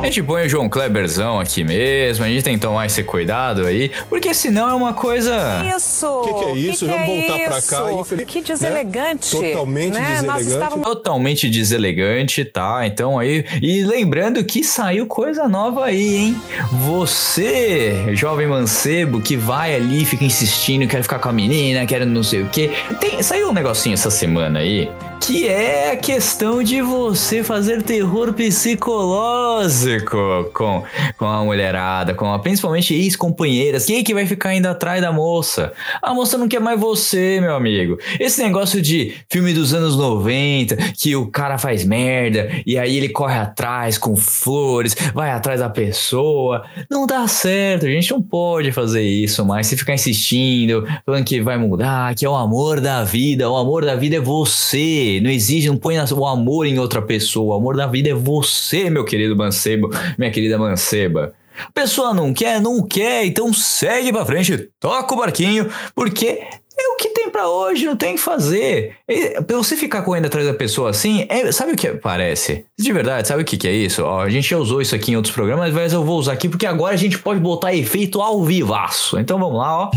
A 0.00 0.06
gente 0.06 0.22
põe 0.22 0.46
o 0.46 0.48
João 0.48 0.68
Kleberzão 0.68 1.38
aqui 1.38 1.62
mesmo, 1.62 2.24
a 2.24 2.28
gente 2.28 2.42
tem 2.42 2.54
que 2.54 2.60
tomar 2.60 2.86
esse 2.86 3.02
cuidado 3.04 3.66
aí, 3.66 3.90
porque 4.08 4.32
senão 4.32 4.68
é 4.68 4.74
uma 4.74 4.94
coisa. 4.94 5.62
Isso! 5.76 6.22
Que 6.24 6.32
que 6.34 6.44
é 6.44 6.52
isso? 6.56 6.84
Que 6.86 6.90
Vamos 6.90 7.06
que 7.06 7.12
é 7.12 7.28
voltar 7.28 7.44
pra 7.48 7.58
isso? 7.58 7.68
cá, 7.70 7.92
infeliz- 7.92 8.26
Que 8.26 8.40
deselegante. 8.40 9.36
né? 9.38 9.48
Totalmente 9.50 9.92
né? 9.92 10.00
Deselegante. 10.14 10.48
estávamos 10.48 10.86
Totalmente 10.86 11.50
deselegante, 11.50 12.44
tá? 12.44 12.86
Então 12.86 13.18
aí. 13.18 13.44
E 13.60 13.84
lembrando 13.84 14.42
que 14.42 14.64
saiu 14.64 15.06
coisa 15.06 15.46
nova 15.46 15.84
aí, 15.84 16.16
hein? 16.16 16.36
Você, 16.72 18.14
jovem 18.14 18.46
mancebo, 18.46 19.20
que 19.20 19.36
vai 19.36 19.74
ali, 19.74 20.04
fica 20.04 20.24
insistindo, 20.24 20.88
quer 20.88 21.02
ficar 21.02 21.18
com 21.18 21.28
a 21.28 21.32
menina, 21.32 21.84
quer 21.86 22.06
não 22.06 22.22
sei 22.22 22.42
o 22.42 22.46
quê. 22.48 22.70
Tem, 22.98 23.22
saiu 23.22 23.50
um 23.50 23.52
negocinho 23.52 23.94
essa 23.94 24.10
semana 24.10 24.60
aí 24.60 24.90
que 25.20 25.46
é 25.46 25.92
a 25.92 25.96
questão 25.96 26.62
de 26.62 26.80
você 26.80 27.44
fazer 27.44 27.82
terror 27.82 28.32
psicológico 28.32 30.16
com, 30.54 30.82
com 31.18 31.26
a 31.26 31.44
mulherada, 31.44 32.14
com 32.14 32.32
a, 32.32 32.38
principalmente 32.38 32.94
ex-companheiras. 32.94 33.84
Quem 33.84 33.98
é 33.98 34.02
que 34.02 34.14
vai 34.14 34.26
ficar 34.26 34.54
indo 34.54 34.66
atrás 34.66 35.02
da 35.02 35.12
moça? 35.12 35.74
A 36.00 36.14
moça 36.14 36.38
não 36.38 36.48
quer 36.48 36.60
mais 36.60 36.80
você, 36.80 37.38
meu 37.40 37.54
amigo. 37.54 37.98
Esse 38.18 38.42
negócio 38.42 38.80
de 38.80 39.14
filme 39.28 39.52
dos 39.52 39.74
anos 39.74 39.94
90, 39.96 40.76
que 40.96 41.14
o 41.14 41.26
cara 41.26 41.58
faz 41.58 41.84
merda 41.84 42.50
e 42.64 42.78
aí 42.78 42.96
ele 42.96 43.10
corre 43.10 43.36
atrás 43.38 43.98
com 43.98 44.16
flores, 44.16 44.96
vai 45.12 45.30
atrás 45.30 45.60
da 45.60 45.68
pessoa, 45.68 46.64
não 46.90 47.06
dá 47.06 47.28
certo. 47.28 47.84
A 47.84 47.90
gente 47.90 48.10
não 48.10 48.22
pode 48.22 48.72
fazer 48.72 49.02
isso 49.02 49.44
mais. 49.44 49.66
Se 49.66 49.76
ficar 49.76 49.94
insistindo, 49.94 50.88
falando 51.04 51.24
que 51.24 51.42
vai 51.42 51.58
mudar, 51.58 52.14
que 52.14 52.24
é 52.24 52.28
o 52.28 52.34
amor 52.34 52.80
da 52.80 53.04
vida, 53.04 53.50
o 53.50 53.56
amor 53.56 53.84
da 53.84 53.94
vida 53.94 54.16
é 54.16 54.20
você. 54.20 55.09
Não 55.18 55.30
exige, 55.30 55.68
não 55.68 55.76
põe 55.78 55.96
o 55.98 56.26
amor 56.26 56.66
em 56.66 56.78
outra 56.78 57.00
pessoa. 57.00 57.54
O 57.54 57.58
amor 57.58 57.76
da 57.76 57.86
vida 57.86 58.10
é 58.10 58.14
você, 58.14 58.90
meu 58.90 59.04
querido 59.04 59.34
mancebo, 59.34 59.88
minha 60.18 60.30
querida 60.30 60.58
manceba. 60.58 61.32
Pessoa 61.74 62.14
não 62.14 62.32
quer, 62.32 62.60
não 62.60 62.86
quer, 62.86 63.24
então 63.24 63.52
segue 63.52 64.12
pra 64.12 64.24
frente, 64.24 64.68
toca 64.78 65.14
o 65.14 65.18
barquinho, 65.18 65.68
porque 65.94 66.42
é 66.80 66.88
o 66.92 66.96
que 66.96 67.08
tem 67.10 67.30
pra 67.30 67.48
hoje, 67.48 67.86
não 67.86 67.96
tem 67.96 68.12
o 68.12 68.14
que 68.16 68.20
fazer. 68.20 68.94
E, 69.08 69.40
pra 69.42 69.56
você 69.56 69.76
ficar 69.76 70.02
correndo 70.02 70.26
atrás 70.26 70.46
da 70.46 70.54
pessoa 70.54 70.90
assim, 70.90 71.26
é- 71.28 71.50
sabe 71.52 71.72
o 71.72 71.76
que 71.76 71.88
parece? 71.90 72.64
De 72.78 72.92
verdade, 72.92 73.28
sabe 73.28 73.42
o 73.42 73.44
que, 73.44 73.56
que 73.56 73.68
é 73.68 73.72
isso? 73.72 74.02
Ó, 74.02 74.20
a 74.20 74.28
gente 74.28 74.48
já 74.50 74.58
usou 74.58 74.80
isso 74.80 74.94
aqui 74.94 75.12
em 75.12 75.16
outros 75.16 75.34
programas, 75.34 75.72
mas 75.72 75.92
eu 75.92 76.04
vou 76.04 76.18
usar 76.18 76.32
aqui 76.32 76.48
porque 76.48 76.66
agora 76.66 76.94
a 76.94 76.98
gente 76.98 77.18
pode 77.18 77.40
botar 77.40 77.74
efeito 77.74 78.20
ao 78.20 78.42
vivaço. 78.44 79.18
Então 79.18 79.38
vamos 79.38 79.58
lá, 79.58 79.84
ó. 79.84 79.90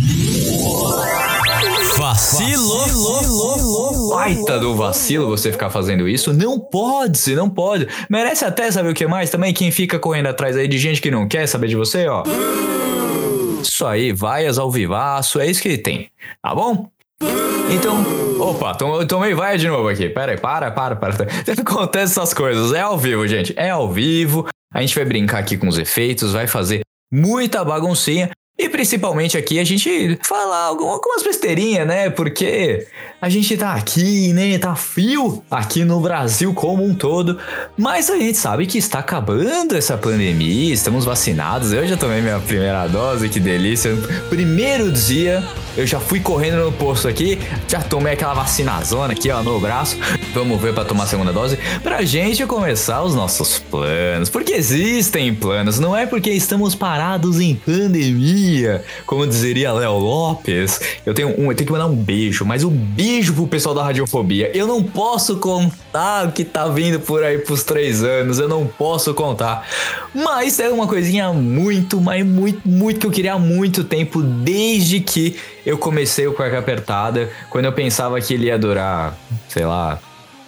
Vacilo. 1.97 4.09
Baita 4.09 4.59
do 4.59 4.75
vacilo 4.75 5.27
você 5.29 5.51
ficar 5.51 5.69
fazendo 5.69 6.07
isso. 6.07 6.33
Não 6.33 6.59
pode, 6.59 7.17
se 7.17 7.35
não 7.35 7.49
pode. 7.49 7.87
Merece 8.09 8.45
até 8.45 8.69
saber 8.71 8.89
o 8.89 8.93
que 8.93 9.05
mais 9.07 9.29
também? 9.29 9.53
Quem 9.53 9.71
fica 9.71 9.99
correndo 9.99 10.27
atrás 10.27 10.55
aí 10.57 10.67
de 10.67 10.77
gente 10.77 11.01
que 11.01 11.11
não 11.11 11.27
quer 11.27 11.47
saber 11.47 11.67
de 11.67 11.75
você, 11.75 12.07
ó. 12.07 12.23
Isso 13.69 13.85
aí, 13.85 14.11
vaias 14.11 14.57
ao 14.57 14.69
vivaço, 14.71 15.39
é 15.39 15.47
isso 15.47 15.61
que 15.61 15.67
ele 15.69 15.77
tem, 15.77 16.09
tá 16.41 16.53
bom? 16.53 16.89
Então, 17.71 18.03
opa, 18.39 18.75
tom- 18.75 19.05
tomei 19.07 19.33
vaia 19.33 19.57
de 19.57 19.67
novo 19.67 19.87
aqui. 19.89 20.09
Pera 20.09 20.33
aí, 20.33 20.37
para, 20.39 20.69
para, 20.71 20.95
para. 20.95 21.13
Acontece 21.59 22.11
essas 22.19 22.33
coisas, 22.33 22.73
é 22.73 22.81
ao 22.81 22.97
vivo, 22.97 23.27
gente, 23.27 23.53
é 23.57 23.69
ao 23.69 23.89
vivo. 23.91 24.47
A 24.73 24.81
gente 24.81 24.95
vai 24.95 25.05
brincar 25.05 25.39
aqui 25.39 25.57
com 25.57 25.67
os 25.67 25.77
efeitos, 25.77 26.33
vai 26.33 26.45
fazer 26.47 26.81
muita 27.11 27.63
baguncinha. 27.63 28.29
E 28.55 28.69
principalmente 28.69 29.35
aqui 29.35 29.59
a 29.59 29.63
gente 29.63 30.19
algum- 30.29 30.87
algumas 30.89 31.23
besteirinhas, 31.23 31.87
né? 31.87 32.11
Porque 32.11 32.85
a 33.19 33.27
gente 33.27 33.57
tá 33.57 33.73
aqui, 33.73 34.31
né? 34.31 34.59
Tá 34.59 34.75
frio 34.75 35.43
aqui 35.49 35.83
no 35.83 35.99
Brasil 35.99 36.53
como 36.53 36.83
um 36.85 36.93
todo. 36.93 37.39
Mas 37.75 38.11
a 38.11 38.15
gente 38.15 38.37
sabe 38.37 38.67
que 38.67 38.77
está 38.77 38.99
acabando 38.99 39.75
essa 39.75 39.97
pandemia, 39.97 40.71
estamos 40.71 41.03
vacinados. 41.03 41.73
Eu 41.73 41.87
já 41.87 41.97
tomei 41.97 42.21
minha 42.21 42.39
primeira 42.39 42.85
dose, 42.87 43.27
que 43.27 43.39
delícia. 43.39 43.91
Primeiro 44.29 44.91
dia, 44.91 45.43
eu 45.75 45.87
já 45.87 45.99
fui 45.99 46.19
correndo 46.19 46.63
no 46.63 46.71
posto 46.71 47.07
aqui, 47.07 47.39
já 47.67 47.81
tomei 47.81 48.13
aquela 48.13 48.35
vacinazona 48.35 49.13
aqui, 49.13 49.31
ó, 49.31 49.41
no 49.41 49.59
braço. 49.59 49.97
Vamos 50.31 50.61
ver 50.61 50.75
pra 50.75 50.85
tomar 50.85 51.05
a 51.05 51.07
segunda 51.07 51.33
dose. 51.33 51.57
Pra 51.81 52.03
gente 52.03 52.45
começar 52.45 53.01
os 53.01 53.15
nossos 53.15 53.57
planos. 53.57 54.29
Porque 54.29 54.53
existem 54.53 55.33
planos, 55.33 55.79
não 55.79 55.97
é 55.97 56.05
porque 56.05 56.29
estamos 56.29 56.75
parados 56.75 57.39
em 57.39 57.55
pandemia. 57.55 58.42
Como 59.05 59.25
dizeria 59.27 59.71
Léo 59.71 59.97
Lopes. 59.97 60.79
Eu 61.05 61.13
tenho, 61.13 61.29
um, 61.29 61.51
eu 61.51 61.55
tenho 61.55 61.67
que 61.67 61.71
mandar 61.71 61.87
um 61.87 61.95
beijo, 61.95 62.45
mas 62.45 62.63
um 62.63 62.69
beijo 62.69 63.33
pro 63.33 63.47
pessoal 63.47 63.75
da 63.75 63.83
radiofobia. 63.83 64.51
Eu 64.55 64.67
não 64.67 64.83
posso 64.83 65.37
contar 65.37 66.27
o 66.27 66.31
que 66.31 66.43
tá 66.43 66.67
vindo 66.67 66.99
por 66.99 67.23
aí 67.23 67.37
pros 67.37 67.63
três 67.63 68.03
anos. 68.03 68.39
Eu 68.39 68.47
não 68.47 68.65
posso 68.65 69.13
contar. 69.13 69.67
Mas 70.13 70.59
é 70.59 70.69
uma 70.69 70.87
coisinha 70.87 71.31
muito, 71.33 71.99
mas 71.99 72.25
muito, 72.25 72.67
muito 72.67 72.99
que 72.99 73.07
eu 73.07 73.11
queria 73.11 73.33
há 73.33 73.39
muito 73.39 73.83
tempo, 73.83 74.21
desde 74.21 74.99
que 74.99 75.35
eu 75.65 75.77
comecei 75.77 76.27
o 76.27 76.33
Cueca 76.33 76.59
Apertada, 76.59 77.29
quando 77.49 77.65
eu 77.65 77.73
pensava 77.73 78.19
que 78.19 78.33
ele 78.33 78.47
ia 78.47 78.57
durar, 78.57 79.17
sei 79.47 79.65
lá, 79.65 79.99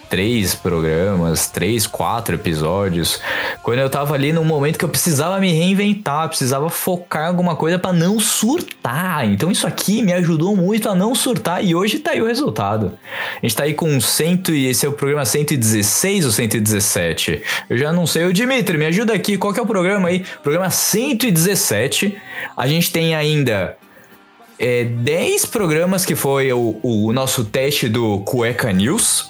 três 0.10 0.56
programas, 0.56 1.48
três, 1.48 1.88
quatro 1.88 2.36
episódios, 2.36 3.20
quando 3.62 3.80
eu 3.80 3.90
tava 3.90 4.14
ali 4.14 4.32
num 4.32 4.44
momento 4.44 4.78
que 4.78 4.86
eu 4.86 4.90
precisava 4.90 5.40
me 5.40 5.52
reinventar, 5.52 6.28
precisava 6.28 6.70
focar 6.70 7.24
em 7.24 7.28
alguma 7.28 7.56
coisa 7.56 7.80
pra 7.80 7.92
não 7.92 8.20
surtar. 8.20 9.26
Então 9.26 9.52
isso 9.52 9.68
aqui 9.68 10.02
me 10.02 10.14
ajudou 10.14 10.56
muito 10.56 10.90
a 10.90 10.96
não 10.96 11.14
surtar 11.16 11.64
e 11.64 11.76
hoje 11.76 12.00
tá 12.00 12.12
aí 12.12 12.22
o 12.22 12.28
resultado. 12.28 12.98
A 13.42 13.46
gente 13.46 13.56
tá 13.56 13.64
aí 13.64 13.74
com 13.74 14.00
100 14.00 14.44
e 14.50 14.68
esse 14.68 14.86
é 14.86 14.90
o 14.90 14.94
programa 14.94 15.26
116 15.26 16.26
ou 16.26 16.32
117. 16.32 17.42
Eu 17.70 17.78
já 17.78 17.92
não 17.92 18.06
sei. 18.06 18.26
Ô 18.26 18.32
Dimitri, 18.32 18.78
me 18.78 18.86
ajuda 18.86 19.14
aqui, 19.14 19.38
qual 19.38 19.54
que 19.54 19.60
é 19.60 19.64
o 19.64 19.68
programa 19.68 20.10
aí? 20.10 20.26
Programa 20.44 20.70
117. 20.70 22.18
A 22.56 22.68
gente 22.68 22.92
tem 22.92 23.16
ainda 23.16 23.78
é, 24.60 24.84
10 24.86 25.46
programas 25.48 26.06
que 26.06 26.16
foi 26.16 26.52
o, 26.52 26.80
o 26.82 27.12
nosso 27.14 27.46
teste 27.46 27.90
do 27.90 28.20
Cueca 28.20 28.72
News. 28.72 29.30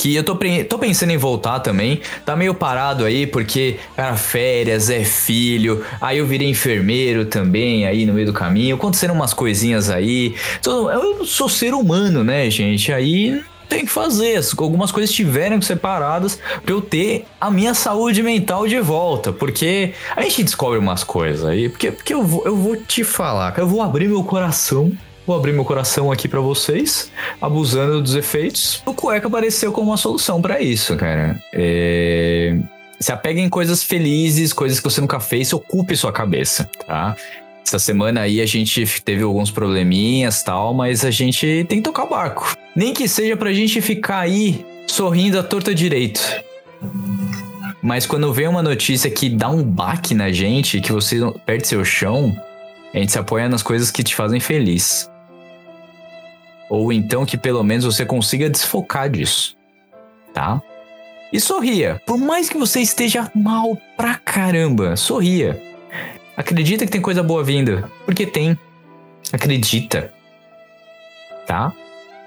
Que 0.00 0.14
eu 0.16 0.24
tô, 0.24 0.34
tô 0.66 0.78
pensando 0.78 1.10
em 1.10 1.18
voltar 1.18 1.60
também. 1.60 2.00
Tá 2.24 2.34
meio 2.34 2.54
parado 2.54 3.04
aí, 3.04 3.26
porque, 3.26 3.76
cara, 3.94 4.16
férias, 4.16 4.88
é 4.88 5.04
filho. 5.04 5.84
Aí 6.00 6.16
eu 6.18 6.26
virei 6.26 6.48
enfermeiro 6.48 7.26
também 7.26 7.86
aí 7.86 8.06
no 8.06 8.14
meio 8.14 8.26
do 8.26 8.32
caminho. 8.32 8.76
Aconteceram 8.76 9.14
umas 9.14 9.34
coisinhas 9.34 9.90
aí. 9.90 10.34
Então, 10.58 10.90
eu 10.90 11.24
sou 11.26 11.50
ser 11.50 11.74
humano, 11.74 12.24
né, 12.24 12.48
gente? 12.48 12.90
Aí 12.90 13.42
tem 13.68 13.84
que 13.84 13.90
fazer. 13.92 14.36
As- 14.36 14.54
Algumas 14.58 14.90
coisas 14.90 15.14
tiveram 15.14 15.58
que 15.58 15.66
ser 15.66 15.76
paradas 15.76 16.38
pra 16.64 16.72
eu 16.72 16.80
ter 16.80 17.26
a 17.38 17.50
minha 17.50 17.74
saúde 17.74 18.22
mental 18.22 18.66
de 18.66 18.80
volta. 18.80 19.34
Porque 19.34 19.92
a 20.16 20.22
gente 20.22 20.44
descobre 20.44 20.78
umas 20.78 21.04
coisas 21.04 21.44
aí. 21.46 21.68
Porque, 21.68 21.90
porque 21.92 22.14
eu, 22.14 22.22
vou, 22.24 22.42
eu 22.46 22.56
vou 22.56 22.74
te 22.76 23.04
falar, 23.04 23.52
eu 23.58 23.68
vou 23.68 23.82
abrir 23.82 24.08
meu 24.08 24.24
coração. 24.24 24.90
Vou 25.30 25.38
abrir 25.38 25.52
meu 25.52 25.64
coração 25.64 26.10
aqui 26.10 26.26
pra 26.26 26.40
vocês, 26.40 27.08
abusando 27.40 28.02
dos 28.02 28.16
efeitos. 28.16 28.82
O 28.84 28.92
cueca 28.92 29.28
apareceu 29.28 29.70
como 29.70 29.92
uma 29.92 29.96
solução 29.96 30.42
pra 30.42 30.60
isso, 30.60 30.96
cara. 30.96 31.40
É... 31.52 32.58
Se 32.98 33.12
apegue 33.12 33.40
em 33.40 33.48
coisas 33.48 33.80
felizes, 33.80 34.52
coisas 34.52 34.80
que 34.80 34.84
você 34.90 35.00
nunca 35.00 35.20
fez, 35.20 35.52
ocupe 35.52 35.96
sua 35.96 36.10
cabeça, 36.10 36.68
tá? 36.84 37.14
Essa 37.64 37.78
semana 37.78 38.22
aí 38.22 38.40
a 38.40 38.44
gente 38.44 38.84
teve 39.02 39.22
alguns 39.22 39.52
probleminhas 39.52 40.42
tal, 40.42 40.74
mas 40.74 41.04
a 41.04 41.12
gente 41.12 41.64
tem 41.68 41.78
que 41.78 41.84
tocar 41.84 42.06
o 42.06 42.10
barco. 42.10 42.56
Nem 42.74 42.92
que 42.92 43.06
seja 43.06 43.36
pra 43.36 43.52
gente 43.52 43.80
ficar 43.80 44.18
aí 44.18 44.66
sorrindo 44.88 45.38
à 45.38 45.44
torta 45.44 45.72
direito. 45.72 46.20
Mas 47.80 48.04
quando 48.04 48.32
vem 48.32 48.48
uma 48.48 48.64
notícia 48.64 49.08
que 49.08 49.28
dá 49.28 49.48
um 49.48 49.62
baque 49.62 50.12
na 50.12 50.32
gente, 50.32 50.80
que 50.80 50.90
você 50.90 51.18
perde 51.46 51.68
seu 51.68 51.84
chão, 51.84 52.36
a 52.92 52.98
gente 52.98 53.12
se 53.12 53.18
apoia 53.20 53.48
nas 53.48 53.62
coisas 53.62 53.92
que 53.92 54.02
te 54.02 54.16
fazem 54.16 54.40
feliz. 54.40 55.08
Ou 56.70 56.92
então 56.92 57.26
que 57.26 57.36
pelo 57.36 57.64
menos 57.64 57.84
você 57.84 58.06
consiga 58.06 58.48
desfocar 58.48 59.10
disso, 59.10 59.56
tá? 60.32 60.62
E 61.32 61.40
sorria. 61.40 62.00
Por 62.06 62.16
mais 62.16 62.48
que 62.48 62.56
você 62.56 62.80
esteja 62.80 63.30
mal 63.34 63.76
pra 63.96 64.14
caramba, 64.14 64.96
sorria. 64.96 65.60
Acredita 66.36 66.86
que 66.86 66.92
tem 66.92 67.00
coisa 67.00 67.22
boa 67.22 67.42
vindo. 67.42 67.90
Porque 68.04 68.24
tem. 68.24 68.56
Acredita. 69.32 70.12
Tá? 71.46 71.72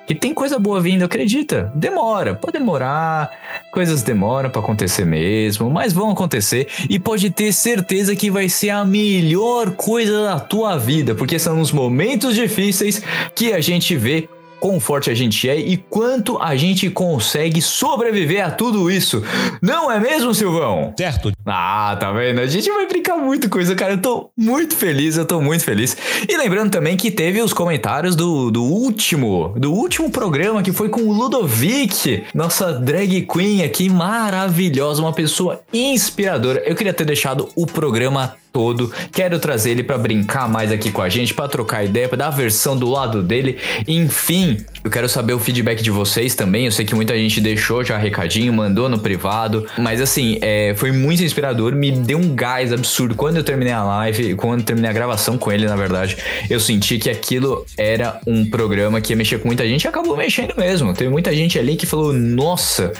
Que 0.05 0.13
tem 0.13 0.33
coisa 0.33 0.59
boa 0.59 0.81
vindo, 0.81 1.03
acredita. 1.03 1.71
Demora, 1.73 2.35
pode 2.35 2.57
demorar. 2.59 3.31
Coisas 3.71 4.03
demoram 4.03 4.49
pra 4.49 4.61
acontecer 4.61 5.05
mesmo, 5.05 5.69
mas 5.69 5.93
vão 5.93 6.11
acontecer 6.11 6.67
e 6.89 6.99
pode 6.99 7.29
ter 7.29 7.53
certeza 7.53 8.15
que 8.15 8.29
vai 8.29 8.49
ser 8.49 8.69
a 8.69 8.83
melhor 8.83 9.71
coisa 9.71 10.23
da 10.23 10.39
tua 10.39 10.77
vida, 10.77 11.15
porque 11.15 11.39
são 11.39 11.59
os 11.59 11.71
momentos 11.71 12.35
difíceis 12.35 13.01
que 13.33 13.53
a 13.53 13.61
gente 13.61 13.95
vê 13.95 14.27
quão 14.63 14.79
forte 14.79 15.09
a 15.09 15.13
gente 15.13 15.49
é 15.49 15.59
e 15.59 15.75
quanto 15.75 16.41
a 16.41 16.55
gente 16.55 16.89
consegue 16.89 17.61
sobreviver 17.61 18.45
a 18.45 18.49
tudo 18.49 18.89
isso. 18.89 19.21
Não 19.61 19.91
é 19.91 19.99
mesmo, 19.99 20.33
Silvão? 20.33 20.93
Certo. 20.97 21.33
Ah, 21.45 21.97
tá 21.99 22.13
vendo? 22.13 22.39
A 22.39 22.45
gente 22.45 22.71
vai 22.71 22.87
brincar 22.87 23.17
muito 23.17 23.49
com 23.49 23.59
isso, 23.59 23.75
cara. 23.75 23.95
Eu 23.95 24.01
tô 24.01 24.29
muito 24.37 24.73
feliz, 24.73 25.17
eu 25.17 25.25
tô 25.25 25.41
muito 25.41 25.65
feliz. 25.65 25.97
E 26.29 26.37
lembrando 26.37 26.71
também 26.71 26.95
que 26.95 27.11
teve 27.11 27.41
os 27.41 27.51
comentários 27.51 28.15
do, 28.15 28.49
do 28.49 28.63
último, 28.63 29.53
do 29.57 29.73
último 29.73 30.09
programa 30.09 30.63
que 30.63 30.71
foi 30.71 30.87
com 30.87 31.01
o 31.01 31.11
Ludovic, 31.11 32.23
nossa 32.33 32.71
drag 32.71 33.23
queen 33.23 33.63
aqui, 33.63 33.89
maravilhosa, 33.89 35.01
uma 35.01 35.11
pessoa 35.11 35.59
inspiradora. 35.73 36.63
Eu 36.65 36.73
queria 36.73 36.93
ter 36.93 37.03
deixado 37.03 37.49
o 37.53 37.65
programa 37.65 38.37
todo. 38.53 38.93
Quero 39.11 39.39
trazer 39.39 39.71
ele 39.71 39.83
pra 39.83 39.97
brincar 39.97 40.47
mais 40.47 40.71
aqui 40.71 40.91
com 40.91 41.01
a 41.01 41.09
gente, 41.09 41.33
pra 41.33 41.47
trocar 41.47 41.83
ideia, 41.83 42.07
pra 42.07 42.17
dar 42.17 42.27
a 42.27 42.29
versão 42.29 42.77
do 42.77 42.87
lado 42.87 43.23
dele. 43.23 43.57
Enfim, 43.87 44.63
eu 44.83 44.91
quero 44.91 45.09
saber 45.09 45.33
o 45.33 45.39
feedback 45.39 45.81
de 45.81 45.89
vocês 45.89 46.35
também. 46.35 46.65
Eu 46.65 46.71
sei 46.71 46.85
que 46.85 46.93
muita 46.93 47.17
gente 47.17 47.41
deixou 47.41 47.83
já 47.83 47.97
recadinho, 47.97 48.53
mandou 48.53 48.87
no 48.87 48.99
privado. 48.99 49.67
Mas 49.77 49.99
assim, 49.99 50.37
é, 50.41 50.75
foi 50.77 50.91
muito 50.91 51.23
inspirador, 51.23 51.73
me 51.73 51.91
deu 51.91 52.19
um 52.19 52.35
gás 52.35 52.71
absurdo. 52.71 53.15
Quando 53.15 53.37
eu 53.37 53.43
terminei 53.43 53.73
a 53.73 53.83
live, 53.83 54.35
quando 54.35 54.59
eu 54.59 54.65
terminei 54.65 54.91
a 54.91 54.93
gravação 54.93 55.37
com 55.37 55.51
ele, 55.51 55.65
na 55.65 55.75
verdade, 55.75 56.15
eu 56.49 56.59
senti 56.59 56.99
que 56.99 57.09
aquilo 57.09 57.65
era 57.75 58.21
um 58.27 58.47
programa 58.47 59.01
que 59.01 59.13
ia 59.13 59.17
mexer 59.17 59.39
com 59.39 59.47
muita 59.47 59.67
gente 59.67 59.85
e 59.85 59.87
acabou 59.87 60.15
mexendo 60.15 60.53
mesmo. 60.55 60.93
Teve 60.93 61.09
muita 61.09 61.33
gente 61.33 61.57
ali 61.57 61.75
que 61.75 61.87
falou: 61.87 62.13
Nossa, 62.13 62.93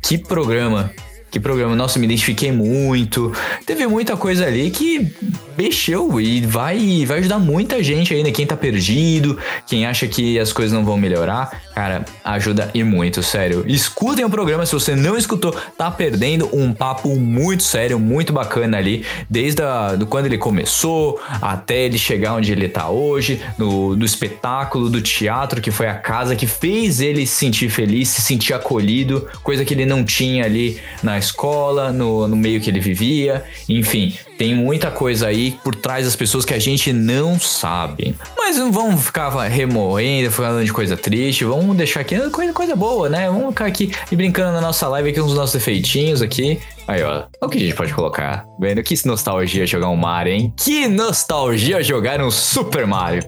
que 0.00 0.16
programa! 0.16 0.92
Que 1.30 1.38
programa, 1.38 1.76
nossa, 1.76 1.98
me 1.98 2.06
identifiquei 2.06 2.50
muito. 2.50 3.32
Teve 3.64 3.86
muita 3.86 4.16
coisa 4.16 4.46
ali 4.46 4.68
que 4.70 5.14
mexeu 5.56 6.20
e 6.20 6.40
vai, 6.40 7.04
vai 7.06 7.18
ajudar 7.18 7.38
muita 7.38 7.82
gente 7.82 8.12
ainda. 8.12 8.32
Quem 8.32 8.44
tá 8.44 8.56
perdido, 8.56 9.38
quem 9.66 9.86
acha 9.86 10.08
que 10.08 10.38
as 10.38 10.52
coisas 10.52 10.72
não 10.72 10.84
vão 10.84 10.96
melhorar, 10.96 11.62
cara, 11.72 12.04
ajuda 12.24 12.68
e 12.74 12.82
muito, 12.82 13.22
sério. 13.22 13.64
Escutem 13.68 14.24
o 14.24 14.30
programa, 14.30 14.66
se 14.66 14.72
você 14.72 14.96
não 14.96 15.16
escutou, 15.16 15.54
tá 15.78 15.88
perdendo 15.88 16.48
um 16.52 16.72
papo 16.72 17.14
muito 17.14 17.62
sério, 17.62 18.00
muito 18.00 18.32
bacana 18.32 18.78
ali, 18.78 19.04
desde 19.28 19.62
a, 19.62 19.94
do 19.94 20.06
quando 20.06 20.26
ele 20.26 20.38
começou 20.38 21.20
até 21.40 21.84
ele 21.84 21.98
chegar 21.98 22.34
onde 22.34 22.50
ele 22.50 22.68
tá 22.68 22.88
hoje, 22.88 23.40
no, 23.56 23.94
do 23.94 24.04
espetáculo, 24.04 24.90
do 24.90 25.00
teatro, 25.00 25.60
que 25.60 25.70
foi 25.70 25.86
a 25.86 25.94
casa 25.94 26.34
que 26.34 26.46
fez 26.46 27.00
ele 27.00 27.24
se 27.24 27.34
sentir 27.34 27.68
feliz, 27.68 28.08
se 28.08 28.20
sentir 28.20 28.52
acolhido, 28.52 29.28
coisa 29.44 29.64
que 29.64 29.74
ele 29.74 29.86
não 29.86 30.04
tinha 30.04 30.44
ali 30.44 30.80
na 31.02 31.19
escola, 31.20 31.92
no, 31.92 32.26
no 32.26 32.34
meio 32.34 32.60
que 32.60 32.68
ele 32.68 32.80
vivia, 32.80 33.44
enfim, 33.68 34.16
tem 34.36 34.54
muita 34.54 34.90
coisa 34.90 35.28
aí 35.28 35.52
por 35.62 35.74
trás 35.74 36.04
das 36.04 36.16
pessoas 36.16 36.44
que 36.44 36.52
a 36.52 36.58
gente 36.58 36.92
não 36.92 37.38
sabe. 37.38 38.16
Mas 38.36 38.56
não 38.56 38.72
vamos 38.72 39.04
ficar 39.04 39.30
remoendo, 39.44 40.30
falando 40.32 40.64
de 40.64 40.72
coisa 40.72 40.96
triste, 40.96 41.44
vamos 41.44 41.76
deixar 41.76 42.00
aqui 42.00 42.18
coisa, 42.30 42.52
coisa 42.52 42.74
boa, 42.74 43.08
né? 43.08 43.28
Vamos 43.28 43.50
ficar 43.50 43.66
aqui 43.66 43.92
e 44.10 44.16
brincando 44.16 44.52
na 44.52 44.60
nossa 44.60 44.88
live 44.88 45.10
aqui 45.10 45.20
com 45.20 45.26
os 45.26 45.34
nossos 45.34 45.52
defeitinhos 45.52 46.22
aqui. 46.22 46.58
Aí, 46.88 47.02
ó. 47.04 47.24
O 47.40 47.48
que 47.48 47.58
a 47.58 47.60
gente 47.60 47.74
pode 47.74 47.94
colocar? 47.94 48.44
Vendo 48.58 48.82
que 48.82 48.96
nostalgia 49.06 49.64
jogar 49.66 49.90
um 49.90 49.96
Mario, 49.96 50.32
hein? 50.32 50.52
Que 50.56 50.88
nostalgia 50.88 51.82
jogar 51.84 52.20
um 52.20 52.30
Super 52.32 52.86
Mario. 52.86 53.22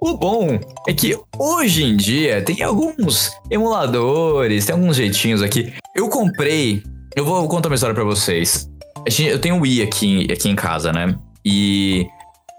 O 0.00 0.16
bom 0.16 0.58
é 0.88 0.92
que 0.92 1.16
hoje 1.38 1.84
em 1.84 1.96
dia 1.96 2.42
tem 2.42 2.62
alguns 2.62 3.30
emuladores, 3.50 4.66
tem 4.66 4.74
alguns 4.74 4.96
jeitinhos 4.96 5.42
aqui. 5.42 5.72
Eu 5.94 6.08
comprei. 6.08 6.82
Eu 7.14 7.24
vou 7.24 7.46
contar 7.48 7.68
uma 7.68 7.74
história 7.74 7.94
pra 7.94 8.04
vocês. 8.04 8.70
Eu 9.18 9.38
tenho 9.38 9.56
o 9.56 9.60
Wii 9.60 9.82
aqui, 9.82 10.26
aqui 10.32 10.48
em 10.48 10.54
casa, 10.54 10.92
né? 10.92 11.14
E 11.44 12.06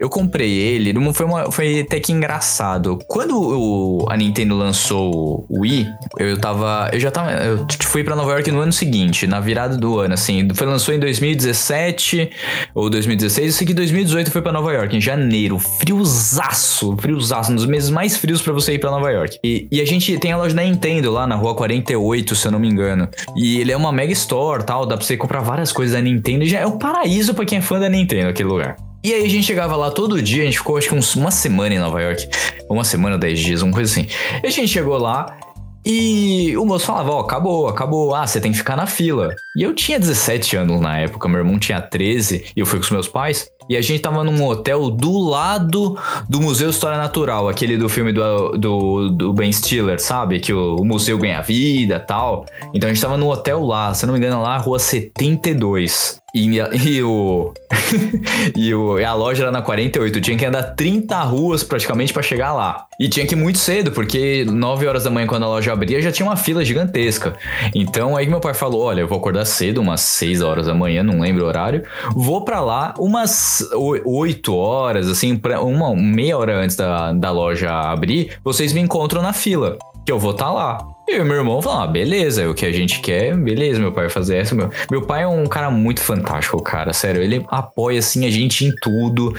eu 0.03 0.09
comprei 0.09 0.51
ele, 0.51 0.93
foi, 1.13 1.25
uma, 1.25 1.49
foi 1.51 1.79
até 1.79 1.97
que 1.99 2.11
engraçado. 2.11 2.99
Quando 3.07 3.39
o- 3.39 4.05
a 4.09 4.17
Nintendo 4.17 4.53
lançou 4.55 5.45
o 5.49 5.61
Wii, 5.61 5.87
eu 6.19 6.37
tava. 6.37 6.89
Eu 6.91 6.99
já 6.99 7.09
tava. 7.09 7.31
Eu 7.31 7.65
fui 7.83 8.03
pra 8.03 8.13
Nova 8.15 8.31
York 8.31 8.51
no 8.51 8.59
ano 8.59 8.73
seguinte, 8.73 9.25
na 9.25 9.39
virada 9.39 9.77
do 9.77 9.97
ano, 9.99 10.13
assim. 10.13 10.47
Foi 10.53 10.67
lançou 10.67 10.93
em 10.93 10.99
2017 10.99 12.29
ou 12.75 12.89
2016. 12.89 13.47
Eu 13.47 13.53
sei 13.53 13.65
que 13.67 13.71
em 13.73 13.75
2018 13.75 14.29
foi 14.29 14.41
pra 14.41 14.51
Nova 14.51 14.73
York, 14.73 14.95
em 14.95 14.99
janeiro. 15.01 15.57
Friozaço, 15.57 16.95
friozaço, 16.99 17.51
um 17.51 17.55
dos 17.55 17.65
meses 17.65 17.89
mais 17.89 18.17
frios 18.17 18.41
pra 18.41 18.51
você 18.51 18.73
ir 18.73 18.79
pra 18.79 18.91
Nova 18.91 19.09
York. 19.09 19.37
E, 19.43 19.67
e 19.71 19.79
a 19.81 19.85
gente 19.85 20.17
tem 20.19 20.31
a 20.33 20.37
loja 20.37 20.53
da 20.53 20.63
Nintendo 20.63 21.11
lá 21.11 21.25
na 21.25 21.35
rua 21.35 21.55
48, 21.55 22.35
se 22.35 22.45
eu 22.47 22.51
não 22.51 22.59
me 22.59 22.67
engano. 22.67 23.07
E 23.37 23.59
ele 23.59 23.71
é 23.71 23.77
uma 23.77 23.91
mega 23.91 24.11
store 24.11 24.63
tal, 24.65 24.85
dá 24.85 24.97
pra 24.97 25.05
você 25.05 25.15
comprar 25.15 25.39
várias 25.39 25.71
coisas 25.71 25.95
da 25.95 26.01
Nintendo. 26.01 26.43
E 26.43 26.47
já 26.49 26.59
é 26.59 26.65
o 26.65 26.73
paraíso 26.77 27.33
pra 27.33 27.45
quem 27.45 27.59
é 27.59 27.61
fã 27.61 27.79
da 27.79 27.87
Nintendo, 27.87 28.29
aquele 28.29 28.49
lugar. 28.49 28.75
E 29.03 29.13
aí 29.13 29.25
a 29.25 29.29
gente 29.29 29.43
chegava 29.45 29.75
lá 29.75 29.91
todo 29.91 30.21
dia, 30.21 30.43
a 30.43 30.45
gente 30.45 30.57
ficou 30.57 30.77
acho 30.77 30.87
que 30.87 30.95
uns- 30.95 31.15
uma 31.15 31.29
semana 31.31 31.75
em 31.75 31.79
Nova 31.79 32.01
York. 32.01 32.27
Uma 32.69 32.83
semana, 32.85 33.17
dez 33.17 33.39
dias, 33.39 33.61
uma 33.61 33.71
coisa 33.73 33.91
assim. 33.91 34.07
E 34.41 34.47
a 34.47 34.49
gente 34.49 34.69
chegou 34.69 34.97
lá 34.97 35.37
e 35.85 36.55
o 36.55 36.65
moço 36.65 36.85
falava, 36.85 37.11
ó, 37.11 37.19
acabou, 37.19 37.67
acabou. 37.67 38.15
Ah, 38.15 38.25
você 38.25 38.39
tem 38.39 38.51
que 38.51 38.57
ficar 38.57 38.77
na 38.77 38.87
fila. 38.87 39.35
E 39.55 39.61
eu 39.61 39.75
tinha 39.75 39.99
17 39.99 40.57
anos 40.57 40.81
na 40.81 40.97
época, 40.97 41.29
meu 41.29 41.37
irmão 41.37 41.59
tinha 41.59 41.79
13 41.79 42.45
e 42.55 42.59
eu 42.59 42.65
fui 42.65 42.79
com 42.79 42.85
os 42.85 42.91
meus 42.91 43.07
pais. 43.07 43.47
E 43.69 43.77
a 43.77 43.81
gente 43.81 44.01
tava 44.01 44.23
num 44.23 44.43
hotel 44.43 44.89
do 44.89 45.17
lado 45.19 45.97
do 46.27 46.41
Museu 46.41 46.69
História 46.69 46.97
Natural, 46.97 47.47
aquele 47.47 47.77
do 47.77 47.87
filme 47.87 48.11
do, 48.11 48.57
do, 48.57 49.09
do 49.09 49.33
Ben 49.33 49.51
Stiller, 49.51 50.01
sabe? 50.01 50.39
Que 50.39 50.51
o, 50.51 50.77
o 50.77 50.85
museu 50.85 51.17
ganha 51.17 51.41
vida 51.41 51.99
tal. 51.99 52.45
Então 52.73 52.89
a 52.89 52.93
gente 52.93 53.01
tava 53.01 53.15
num 53.15 53.29
hotel 53.29 53.63
lá, 53.63 53.93
se 53.93 54.05
não 54.05 54.13
me 54.13 54.19
engano, 54.19 54.41
lá, 54.41 54.57
rua 54.57 54.79
72. 54.79 56.21
E, 56.35 56.57
e 56.57 57.03
o. 57.03 57.53
e, 58.57 58.73
o, 58.73 58.99
e 58.99 59.05
a 59.05 59.13
loja 59.13 59.43
era 59.43 59.51
na 59.51 59.61
48. 59.61 60.19
Tinha 60.19 60.35
que 60.35 60.45
andar 60.45 60.63
30 60.63 61.21
ruas 61.21 61.63
praticamente 61.63 62.11
pra 62.11 62.23
chegar 62.23 62.53
lá. 62.53 62.85
E 62.99 63.07
tinha 63.07 63.25
que 63.25 63.35
ir 63.35 63.37
muito 63.37 63.59
cedo, 63.59 63.91
porque 63.91 64.43
9 64.45 64.87
horas 64.87 65.03
da 65.03 65.11
manhã, 65.11 65.27
quando 65.27 65.43
a 65.43 65.47
loja 65.47 65.71
abria, 65.71 66.01
já 66.01 66.11
tinha 66.11 66.27
uma 66.27 66.35
fila 66.35 66.65
gigantesca. 66.65 67.35
Então 67.75 68.17
aí 68.17 68.27
meu 68.27 68.39
pai 68.39 68.55
falou: 68.55 68.81
Olha, 68.81 69.01
eu 69.01 69.07
vou 69.07 69.19
acordar 69.19 69.42
cedo, 69.45 69.81
umas 69.81 70.01
6 70.01 70.41
horas 70.41 70.65
da 70.67 70.73
manhã, 70.73 71.03
não 71.03 71.21
lembro 71.21 71.45
o 71.45 71.47
horário. 71.47 71.83
Vou 72.15 72.43
pra 72.43 72.59
lá 72.59 72.93
umas 72.97 73.67
8 73.73 74.55
horas, 74.55 75.09
assim, 75.09 75.37
pra 75.37 75.61
uma 75.61 75.95
meia 75.95 76.37
hora 76.37 76.57
antes 76.57 76.75
da, 76.75 77.11
da 77.13 77.31
loja 77.31 77.71
abrir. 77.71 78.37
Vocês 78.43 78.73
me 78.73 78.81
encontram 78.81 79.21
na 79.21 79.33
fila, 79.33 79.77
que 80.05 80.11
eu 80.11 80.19
vou 80.19 80.31
estar 80.31 80.51
lá. 80.51 80.77
E 81.05 81.17
eu 81.17 81.25
meu 81.25 81.35
irmão 81.35 81.61
falaram, 81.61 81.83
ah, 81.83 81.87
beleza, 81.87 82.43
é 82.43 82.47
o 82.47 82.53
que 82.53 82.65
a 82.65 82.71
gente 82.71 83.01
quer, 83.01 83.35
beleza, 83.35 83.77
meu 83.77 83.91
pai 83.91 84.05
vai 84.05 84.09
fazer 84.09 84.37
essa. 84.37 84.55
Meu, 84.55 84.69
meu 84.89 85.01
pai 85.01 85.23
é 85.23 85.27
um 85.27 85.45
cara 85.45 85.69
muito 85.69 85.99
fantástico, 85.99 86.61
cara, 86.61 86.93
sério. 86.93 87.21
Ele 87.21 87.45
apoia, 87.49 87.99
assim, 87.99 88.25
a 88.25 88.31
gente 88.31 88.65
em 88.65 88.73
tudo. 88.81 89.35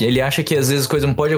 Ele 0.00 0.22
acha 0.22 0.42
que 0.42 0.56
às 0.56 0.70
vezes 0.70 0.86
coisa 0.86 1.06
não 1.06 1.12
pode. 1.12 1.34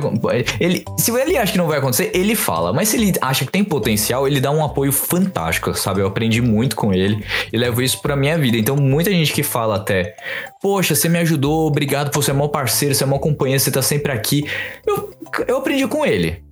Ele, 0.61 0.85
se 0.97 1.11
ele 1.11 1.37
acha 1.37 1.51
que 1.51 1.59
não 1.59 1.67
vai 1.67 1.79
acontecer, 1.79 2.13
ele 2.15 2.37
fala. 2.37 2.73
Mas 2.73 2.91
se 2.91 2.97
ele 2.97 3.13
acha 3.21 3.45
que 3.45 3.51
tem 3.51 3.65
potencial, 3.65 4.29
ele 4.29 4.41
dá 4.41 4.53
um 4.53 4.65
apoio 4.65 4.93
fantástico, 4.93 5.75
sabe? 5.75 6.01
Eu 6.01 6.07
aprendi 6.07 6.41
muito 6.41 6.77
com 6.77 6.95
ele 6.95 7.25
e 7.53 7.57
levo 7.57 7.83
isso 7.83 8.01
pra 8.01 8.15
minha 8.15 8.39
vida. 8.39 8.57
Então, 8.57 8.77
muita 8.77 9.11
gente 9.11 9.33
que 9.33 9.43
fala 9.43 9.77
até, 9.77 10.15
poxa, 10.63 10.95
você 10.95 11.09
me 11.09 11.19
ajudou, 11.19 11.67
obrigado, 11.67 12.15
você 12.15 12.31
é 12.31 12.35
mó 12.35 12.47
parceiro, 12.47 12.95
você 12.95 13.03
é 13.03 13.07
mó 13.07 13.19
companheiro, 13.19 13.59
você 13.59 13.71
tá 13.73 13.83
sempre 13.83 14.13
aqui. 14.13 14.49
Eu, 14.87 15.11
eu 15.49 15.57
aprendi 15.57 15.89
com 15.89 16.07
ele. 16.07 16.46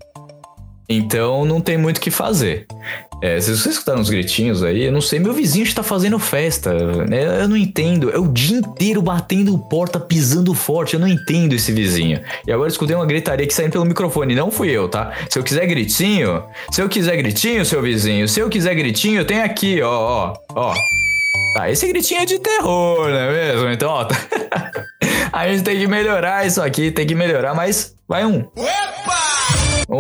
Então 0.88 1.44
não 1.44 1.61
tem 1.61 1.77
muito 1.79 1.99
o 1.99 2.01
que 2.01 2.11
fazer. 2.11 2.66
É, 3.23 3.40
se 3.40 3.47
vocês 3.57 3.75
escutaram 3.75 4.01
uns 4.01 4.11
gritinhos 4.11 4.62
aí, 4.62 4.85
eu 4.85 4.92
não 4.92 5.01
sei, 5.01 5.18
meu 5.18 5.33
vizinho 5.33 5.64
está 5.64 5.83
fazendo 5.83 6.18
festa. 6.18 6.75
né? 7.07 7.42
Eu 7.42 7.49
não 7.49 7.57
entendo. 7.57 8.11
É 8.11 8.18
o 8.18 8.29
dia 8.29 8.59
inteiro 8.59 9.01
batendo 9.01 9.57
porta, 9.57 9.99
pisando 9.99 10.53
forte. 10.53 10.94
Eu 10.94 11.01
não 11.01 11.09
entendo 11.09 11.55
esse 11.55 11.73
vizinho. 11.73 12.20
E 12.47 12.53
agora 12.53 12.68
eu 12.68 12.73
escutei 12.73 12.94
uma 12.94 13.07
gritaria 13.07 13.47
que 13.47 13.55
saindo 13.55 13.73
pelo 13.73 13.87
microfone. 13.87 14.35
Não 14.35 14.51
fui 14.51 14.68
eu, 14.70 14.88
tá? 14.88 15.12
Se 15.31 15.38
eu 15.38 15.42
quiser 15.42 15.66
gritinho, 15.66 16.42
se 16.70 16.83
eu 16.83 16.88
quiser 16.88 17.16
gritinho, 17.16 17.64
seu 17.64 17.81
vizinho, 17.81 18.29
se 18.29 18.40
eu 18.40 18.51
quiser 18.51 18.75
gritinho, 18.75 19.25
tenho 19.25 19.42
aqui, 19.42 19.81
ó, 19.81 19.88
ó, 19.90 20.35
ó. 20.55 20.75
Tá, 21.55 21.70
esse 21.70 21.87
gritinho 21.87 22.20
é 22.20 22.27
de 22.27 22.38
terror, 22.40 23.09
não 23.09 23.16
é 23.16 23.31
mesmo? 23.31 23.70
Então, 23.70 23.90
ó. 23.90 24.07
A 25.33 25.49
gente 25.49 25.64
tem 25.64 25.79
que 25.79 25.87
melhorar 25.87 26.47
isso 26.47 26.61
aqui, 26.61 26.90
tem 26.90 27.07
que 27.07 27.14
melhorar, 27.14 27.55
mas 27.55 27.97
vai 28.07 28.25
um. 28.25 28.44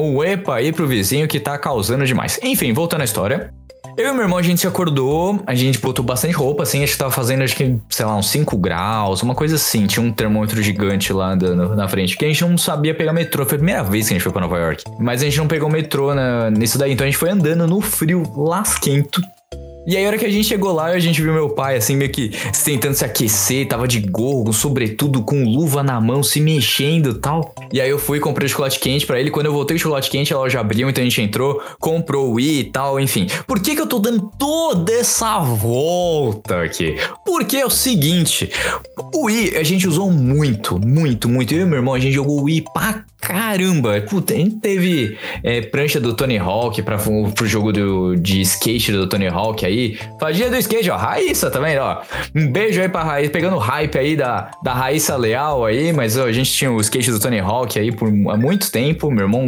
Um 0.02 0.22
epa 0.22 0.56
aí 0.56 0.72
pro 0.72 0.86
vizinho 0.86 1.28
que 1.28 1.38
tá 1.38 1.56
causando 1.58 2.04
demais. 2.04 2.38
Enfim, 2.42 2.72
voltando 2.72 3.02
à 3.02 3.04
história. 3.04 3.52
Eu 3.96 4.08
e 4.08 4.12
meu 4.12 4.22
irmão, 4.22 4.38
a 4.38 4.42
gente 4.42 4.60
se 4.60 4.66
acordou, 4.66 5.40
a 5.46 5.54
gente 5.54 5.78
botou 5.78 6.04
bastante 6.04 6.34
roupa, 6.34 6.64
assim, 6.64 6.82
a 6.82 6.86
gente 6.86 6.98
tava 6.98 7.12
fazendo, 7.12 7.44
acho 7.44 7.54
que, 7.54 7.78
sei 7.88 8.04
lá, 8.04 8.16
uns 8.16 8.28
5 8.28 8.56
graus, 8.56 9.22
uma 9.22 9.36
coisa 9.36 9.54
assim. 9.54 9.86
Tinha 9.86 10.04
um 10.04 10.10
termômetro 10.10 10.60
gigante 10.60 11.12
lá 11.12 11.32
andando 11.32 11.76
na 11.76 11.86
frente, 11.86 12.14
porque 12.14 12.24
a 12.24 12.28
gente 12.28 12.44
não 12.44 12.58
sabia 12.58 12.92
pegar 12.92 13.12
metrô. 13.12 13.46
Foi 13.46 13.54
a 13.54 13.58
primeira 13.58 13.84
vez 13.84 14.08
que 14.08 14.14
a 14.14 14.16
gente 14.16 14.22
foi 14.24 14.32
pra 14.32 14.40
Nova 14.40 14.58
York. 14.58 14.82
Mas 14.98 15.22
a 15.22 15.26
gente 15.26 15.38
não 15.38 15.46
pegou 15.46 15.70
metrô 15.70 16.12
na, 16.12 16.50
nisso 16.50 16.76
daí, 16.76 16.92
então 16.92 17.04
a 17.04 17.08
gente 17.08 17.18
foi 17.18 17.30
andando 17.30 17.68
no 17.68 17.80
frio 17.80 18.24
lasquento. 18.36 19.22
E 19.86 19.96
aí, 19.96 20.04
a 20.04 20.08
hora 20.08 20.18
que 20.18 20.24
a 20.24 20.30
gente 20.30 20.46
chegou 20.46 20.72
lá, 20.72 20.86
a 20.86 20.98
gente 20.98 21.20
viu 21.20 21.32
meu 21.32 21.50
pai, 21.50 21.76
assim, 21.76 21.96
meio 21.96 22.10
que 22.10 22.30
tentando 22.64 22.94
se 22.94 23.04
aquecer, 23.04 23.68
tava 23.68 23.86
de 23.86 24.00
gorro, 24.00 24.52
sobretudo 24.52 25.22
com 25.22 25.44
luva 25.44 25.82
na 25.82 26.00
mão, 26.00 26.22
se 26.22 26.40
mexendo 26.40 27.10
e 27.10 27.14
tal. 27.14 27.54
E 27.72 27.80
aí 27.80 27.90
eu 27.90 27.98
fui 27.98 28.18
e 28.18 28.20
comprei 28.20 28.48
chocolate 28.48 28.78
quente 28.80 29.06
pra 29.06 29.20
ele. 29.20 29.30
Quando 29.30 29.46
eu 29.46 29.52
voltei 29.52 29.76
o 29.76 29.78
chocolate 29.78 30.10
quente, 30.10 30.32
a 30.32 30.38
loja 30.38 30.60
abriu, 30.60 30.88
então 30.88 31.02
a 31.02 31.04
gente 31.04 31.20
entrou, 31.20 31.62
comprou 31.78 32.30
o 32.30 32.32
Wii 32.34 32.60
e 32.60 32.64
tal, 32.64 32.98
enfim. 32.98 33.26
Por 33.46 33.60
que 33.60 33.74
que 33.74 33.80
eu 33.80 33.86
tô 33.86 33.98
dando 33.98 34.30
toda 34.38 34.92
essa 34.92 35.38
volta 35.40 36.62
aqui? 36.62 36.96
Porque 37.24 37.58
é 37.58 37.66
o 37.66 37.70
seguinte, 37.70 38.50
o 39.14 39.26
Wii 39.26 39.56
a 39.56 39.62
gente 39.62 39.86
usou 39.86 40.10
muito, 40.10 40.78
muito, 40.78 41.28
muito. 41.28 41.54
Eu 41.54 41.62
e 41.62 41.64
meu 41.66 41.76
irmão, 41.76 41.94
a 41.94 41.98
gente 41.98 42.14
jogou 42.14 42.40
o 42.40 42.44
Wii 42.44 42.64
pra 42.72 43.04
caramba. 43.20 44.00
Puta, 44.02 44.34
a 44.34 44.36
gente 44.36 44.56
teve 44.56 45.16
é, 45.42 45.62
prancha 45.62 45.98
do 45.98 46.14
Tony 46.14 46.38
Hawk 46.38 46.82
pra, 46.82 46.98
pro 46.98 47.46
jogo 47.46 47.72
do, 47.72 48.14
de 48.16 48.42
skate 48.42 48.92
do 48.92 49.08
Tony 49.08 49.26
Hawk 49.26 49.64
aí. 49.64 49.73
Aí. 49.74 49.98
Fadinha 50.18 50.50
do 50.50 50.56
skate, 50.56 50.90
ó. 50.90 50.96
Raíssa, 50.96 51.50
vendo, 51.50 51.80
ó? 51.80 52.00
Um 52.34 52.50
beijo 52.50 52.80
aí 52.80 52.88
pra 52.88 53.02
Raíssa, 53.02 53.30
pegando 53.30 53.56
o 53.56 53.58
hype 53.58 53.98
aí 53.98 54.16
da, 54.16 54.50
da 54.62 54.72
Raíssa 54.72 55.16
Leal 55.16 55.64
aí, 55.64 55.92
mas 55.92 56.16
ó, 56.16 56.24
a 56.24 56.32
gente 56.32 56.52
tinha 56.52 56.70
o 56.70 56.80
skate 56.80 57.10
do 57.10 57.20
Tony 57.20 57.38
Hawk 57.40 57.78
aí 57.78 57.92
por 57.92 58.08
há 58.08 58.36
muito 58.36 58.70
tempo. 58.70 59.10
Meu 59.10 59.24
irmão 59.24 59.44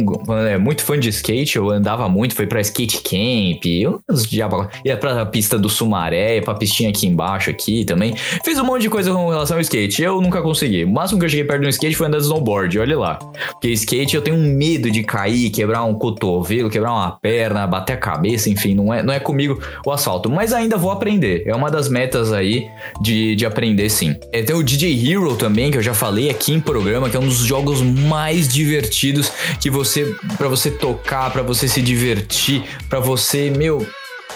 é 0.47 0.57
muito 0.57 0.83
fã 0.83 0.97
de 0.99 1.09
skate, 1.09 1.57
eu 1.57 1.69
andava 1.69 2.07
muito, 2.09 2.35
foi 2.35 2.47
pra 2.47 2.59
skate 2.61 3.01
camp, 3.01 3.65
eu 3.65 4.01
diabo- 4.27 4.67
ia 4.85 4.97
pra 4.97 5.25
pista 5.25 5.57
do 5.57 5.69
Sumaré, 5.69 6.41
pra 6.41 6.53
pistinha 6.55 6.89
aqui 6.89 7.07
embaixo 7.07 7.49
aqui 7.49 7.85
também. 7.85 8.15
Fiz 8.43 8.57
um 8.59 8.63
monte 8.65 8.83
de 8.83 8.89
coisa 8.89 9.11
com 9.11 9.29
relação 9.29 9.57
ao 9.57 9.61
skate, 9.61 10.01
eu 10.03 10.21
nunca 10.21 10.41
consegui. 10.41 10.83
O 10.83 10.89
máximo 10.91 11.19
que 11.19 11.25
eu 11.25 11.29
cheguei 11.29 11.45
perto 11.45 11.61
de 11.61 11.67
um 11.67 11.69
skate 11.69 11.95
foi 11.95 12.07
andar 12.07 12.17
de 12.17 12.23
snowboard, 12.23 12.79
olha 12.79 12.97
lá. 12.97 13.19
Porque 13.51 13.69
skate 13.69 14.15
eu 14.15 14.21
tenho 14.21 14.37
um 14.37 14.53
medo 14.55 14.89
de 14.89 15.03
cair, 15.03 15.49
quebrar 15.49 15.83
um 15.83 15.93
cotovelo, 15.93 16.69
quebrar 16.69 16.91
uma 16.93 17.11
perna, 17.11 17.65
bater 17.67 17.93
a 17.93 17.97
cabeça, 17.97 18.49
enfim, 18.49 18.73
não 18.73 18.93
é, 18.93 19.01
não 19.03 19.13
é 19.13 19.19
comigo 19.19 19.59
o 19.85 19.91
asfalto. 19.91 20.16
Mas 20.29 20.53
ainda 20.53 20.77
vou 20.77 20.91
aprender. 20.91 21.43
É 21.45 21.55
uma 21.55 21.69
das 21.69 21.89
metas 21.89 22.33
aí 22.33 22.67
de, 23.01 23.35
de 23.35 23.45
aprender 23.45 23.89
sim. 23.89 24.15
É, 24.31 24.41
tem 24.41 24.55
o 24.55 24.63
DJ 24.63 25.11
Hero 25.11 25.35
também, 25.35 25.71
que 25.71 25.77
eu 25.77 25.83
já 25.83 25.93
falei 25.93 26.29
aqui 26.29 26.53
em 26.53 26.59
programa, 26.59 27.09
que 27.09 27.15
é 27.15 27.19
um 27.19 27.27
dos 27.27 27.39
jogos 27.39 27.81
mais 27.81 28.47
divertidos 28.47 29.31
que 29.59 29.69
você. 29.69 30.15
para 30.37 30.47
você 30.47 30.71
tocar, 30.71 31.31
para 31.31 31.41
você 31.41 31.67
se 31.67 31.81
divertir, 31.81 32.63
para 32.89 32.99
você, 32.99 33.49
meu 33.49 33.85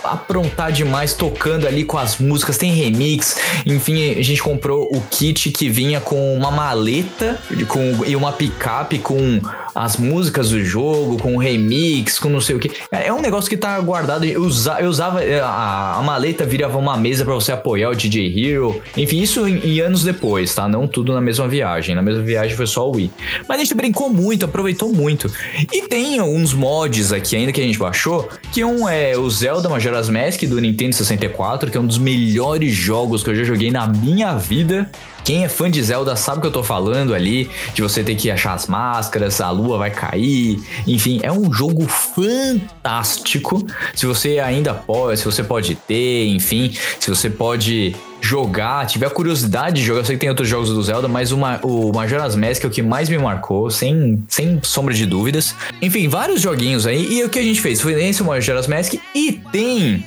aprontar 0.03 0.71
demais 0.71 1.13
tocando 1.13 1.67
ali 1.67 1.83
com 1.83 1.97
as 1.97 2.17
músicas, 2.17 2.57
tem 2.57 2.73
remix, 2.73 3.37
enfim, 3.65 4.11
a 4.11 4.23
gente 4.23 4.41
comprou 4.41 4.89
o 4.91 5.01
kit 5.09 5.51
que 5.51 5.69
vinha 5.69 6.01
com 6.01 6.35
uma 6.35 6.49
maleta 6.49 7.39
com, 7.67 8.05
e 8.05 8.15
uma 8.15 8.31
picape 8.31 8.97
com 8.97 9.39
as 9.73 9.97
músicas 9.97 10.49
do 10.49 10.63
jogo, 10.63 11.17
com 11.17 11.37
remix, 11.37 12.19
com 12.19 12.29
não 12.29 12.41
sei 12.41 12.55
o 12.55 12.59
que. 12.59 12.71
É 12.91 13.11
um 13.11 13.21
negócio 13.21 13.49
que 13.49 13.57
tá 13.57 13.79
guardado. 13.79 14.25
Eu, 14.25 14.43
eu 14.79 14.89
usava 14.89 15.23
é, 15.23 15.39
a, 15.39 15.95
a 15.97 16.01
maleta 16.01 16.45
virava 16.45 16.77
uma 16.77 16.97
mesa 16.97 17.23
para 17.23 17.33
você 17.33 17.51
apoiar 17.51 17.89
o 17.89 17.95
DJ 17.95 18.33
Hero. 18.37 18.81
Enfim, 18.95 19.21
isso 19.21 19.47
em, 19.47 19.57
em 19.59 19.79
anos 19.79 20.03
depois, 20.03 20.53
tá? 20.53 20.67
Não 20.67 20.87
tudo 20.87 21.13
na 21.13 21.21
mesma 21.21 21.47
viagem. 21.47 21.95
Na 21.95 22.01
mesma 22.01 22.21
viagem 22.21 22.55
foi 22.55 22.67
só 22.67 22.89
o 22.89 22.95
Wii. 22.95 23.11
Mas 23.47 23.59
a 23.59 23.63
gente 23.63 23.73
brincou 23.73 24.09
muito, 24.09 24.45
aproveitou 24.45 24.91
muito. 24.93 25.31
E 25.71 25.87
tem 25.87 26.19
alguns 26.19 26.53
mods 26.53 27.11
aqui 27.11 27.35
ainda 27.35 27.51
que 27.51 27.61
a 27.61 27.63
gente 27.63 27.77
baixou, 27.77 28.29
que 28.51 28.63
um 28.63 28.87
é 28.87 29.17
o 29.17 29.29
Zelda 29.29 29.69
Majora's 29.69 30.09
Mask 30.09 30.43
do 30.43 30.59
Nintendo 30.59 30.95
64, 30.95 31.71
que 31.71 31.77
é 31.77 31.79
um 31.79 31.87
dos 31.87 31.97
melhores 31.97 32.73
jogos 32.73 33.23
que 33.23 33.29
eu 33.29 33.35
já 33.35 33.43
joguei 33.43 33.71
na 33.71 33.87
minha 33.87 34.35
vida. 34.35 34.89
Quem 35.23 35.43
é 35.43 35.49
fã 35.49 35.69
de 35.69 35.81
Zelda 35.81 36.15
sabe 36.15 36.39
o 36.39 36.41
que 36.41 36.47
eu 36.47 36.51
tô 36.51 36.63
falando 36.63 37.13
ali, 37.13 37.49
de 37.73 37.81
você 37.81 38.03
ter 38.03 38.15
que 38.15 38.29
achar 38.31 38.53
as 38.53 38.67
máscaras, 38.67 39.39
a 39.41 39.49
lua 39.51 39.77
vai 39.77 39.91
cair, 39.91 40.59
enfim, 40.87 41.19
é 41.23 41.31
um 41.31 41.51
jogo 41.53 41.87
fantástico. 41.87 43.65
Se 43.93 44.05
você 44.05 44.39
ainda 44.39 44.73
pode, 44.73 45.19
se 45.19 45.25
você 45.25 45.43
pode 45.43 45.75
ter, 45.75 46.27
enfim, 46.27 46.73
se 46.99 47.09
você 47.09 47.29
pode 47.29 47.95
jogar, 48.21 48.85
tiver 48.85 49.09
curiosidade 49.09 49.77
de 49.77 49.87
jogar, 49.87 50.01
eu 50.01 50.05
sei 50.05 50.15
que 50.15 50.21
tem 50.21 50.29
outros 50.29 50.47
jogos 50.47 50.69
do 50.69 50.81
Zelda, 50.83 51.07
mas 51.07 51.31
uma, 51.31 51.59
o 51.63 51.91
Majora's 51.91 52.35
Mask 52.35 52.63
é 52.63 52.67
o 52.67 52.69
que 52.69 52.81
mais 52.81 53.09
me 53.09 53.17
marcou, 53.17 53.69
sem, 53.71 54.23
sem 54.27 54.59
sombra 54.63 54.93
de 54.93 55.05
dúvidas. 55.05 55.55
Enfim, 55.81 56.07
vários 56.07 56.41
joguinhos 56.41 56.85
aí, 56.85 57.11
e 57.11 57.23
o 57.23 57.29
que 57.29 57.39
a 57.39 57.43
gente 57.43 57.59
fez 57.59 57.81
foi 57.81 57.93
esse 58.03 58.21
o 58.21 58.25
Majora's 58.25 58.67
Mask, 58.67 58.93
e 59.15 59.33
tem 59.51 60.05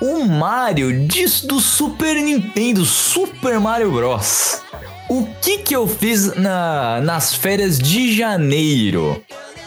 o 0.00 0.24
Mario 0.24 1.06
de- 1.06 1.46
do 1.46 1.60
Super 1.60 2.14
Nintendo, 2.16 2.84
Super 2.84 3.58
Mario 3.60 3.90
Bros. 3.92 4.60
O 5.08 5.26
que 5.40 5.58
que 5.58 5.74
eu 5.74 5.86
fiz 5.88 6.34
na, 6.36 7.00
nas 7.02 7.34
férias 7.34 7.78
de 7.78 8.14
janeiro? 8.14 9.22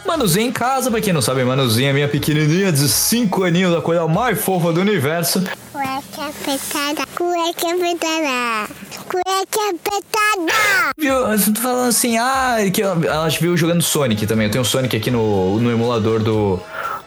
Manuzinho 0.05 0.47
em 0.47 0.51
casa, 0.51 0.89
pra 0.89 0.99
quem 0.99 1.13
não 1.13 1.21
sabe, 1.21 1.43
Manuzinho 1.43 1.89
é 1.89 1.93
minha 1.93 2.07
pequenininha 2.07 2.71
de 2.71 2.87
5 2.89 3.43
aninhos, 3.43 3.75
a 3.75 3.81
coisa 3.81 4.07
mais 4.07 4.39
fofa 4.41 4.71
do 4.73 4.81
universo. 4.81 5.43
Cueca 5.71 6.27
apertada, 6.27 7.07
cueca 7.15 7.71
apertada, 7.73 8.73
cueca 9.07 9.69
apertada. 9.69 10.93
Viu? 10.97 11.13
Eu 11.13 11.53
tô 11.53 11.61
falando 11.61 11.89
assim, 11.89 12.17
ah, 12.17 12.57
que 12.73 12.81
ela, 12.81 13.05
ela 13.05 13.29
viu 13.29 13.55
jogando 13.55 13.81
Sonic 13.81 14.25
também. 14.25 14.47
Eu 14.47 14.51
tenho 14.51 14.65
Sonic 14.65 14.95
aqui 14.97 15.11
no, 15.11 15.59
no 15.59 15.71
emulador 15.71 16.19
do, 16.19 16.59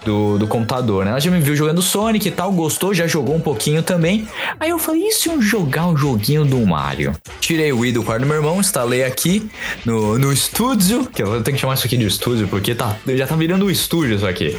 do, 0.04 0.38
do 0.38 0.46
computador, 0.46 1.04
né? 1.04 1.10
Ela 1.10 1.20
já 1.20 1.30
me 1.30 1.40
viu 1.40 1.56
jogando 1.56 1.82
Sonic 1.82 2.28
e 2.28 2.30
tal, 2.30 2.52
gostou, 2.52 2.94
já 2.94 3.06
jogou 3.06 3.34
um 3.34 3.40
pouquinho 3.40 3.82
também. 3.82 4.28
Aí 4.60 4.70
eu 4.70 4.78
falei, 4.78 5.02
e 5.02 5.12
se 5.12 5.28
eu 5.28 5.40
jogar 5.40 5.86
um 5.86 5.96
joguinho 5.96 6.44
do 6.44 6.64
Mario? 6.66 7.12
Tirei 7.40 7.72
o 7.72 7.80
Wii 7.80 7.92
do 7.92 8.02
quarto 8.02 8.22
do 8.22 8.26
meu 8.26 8.36
irmão, 8.36 8.60
instalei 8.60 9.04
aqui 9.04 9.48
no, 9.84 10.18
no 10.18 10.32
estúdio, 10.32 11.06
que 11.06 11.22
eu 11.22 11.42
tenho 11.42 11.56
que 11.56 11.60
chamar 11.60 11.74
isso 11.74 11.86
aqui 11.86 11.96
de 11.96 12.06
estúdio, 12.06 12.48
porque 12.48 12.74
tá, 12.74 12.96
já 13.06 13.26
tá 13.26 13.36
virando 13.36 13.66
um 13.66 13.70
estúdio 13.70 14.16
isso 14.16 14.26
aqui. 14.26 14.56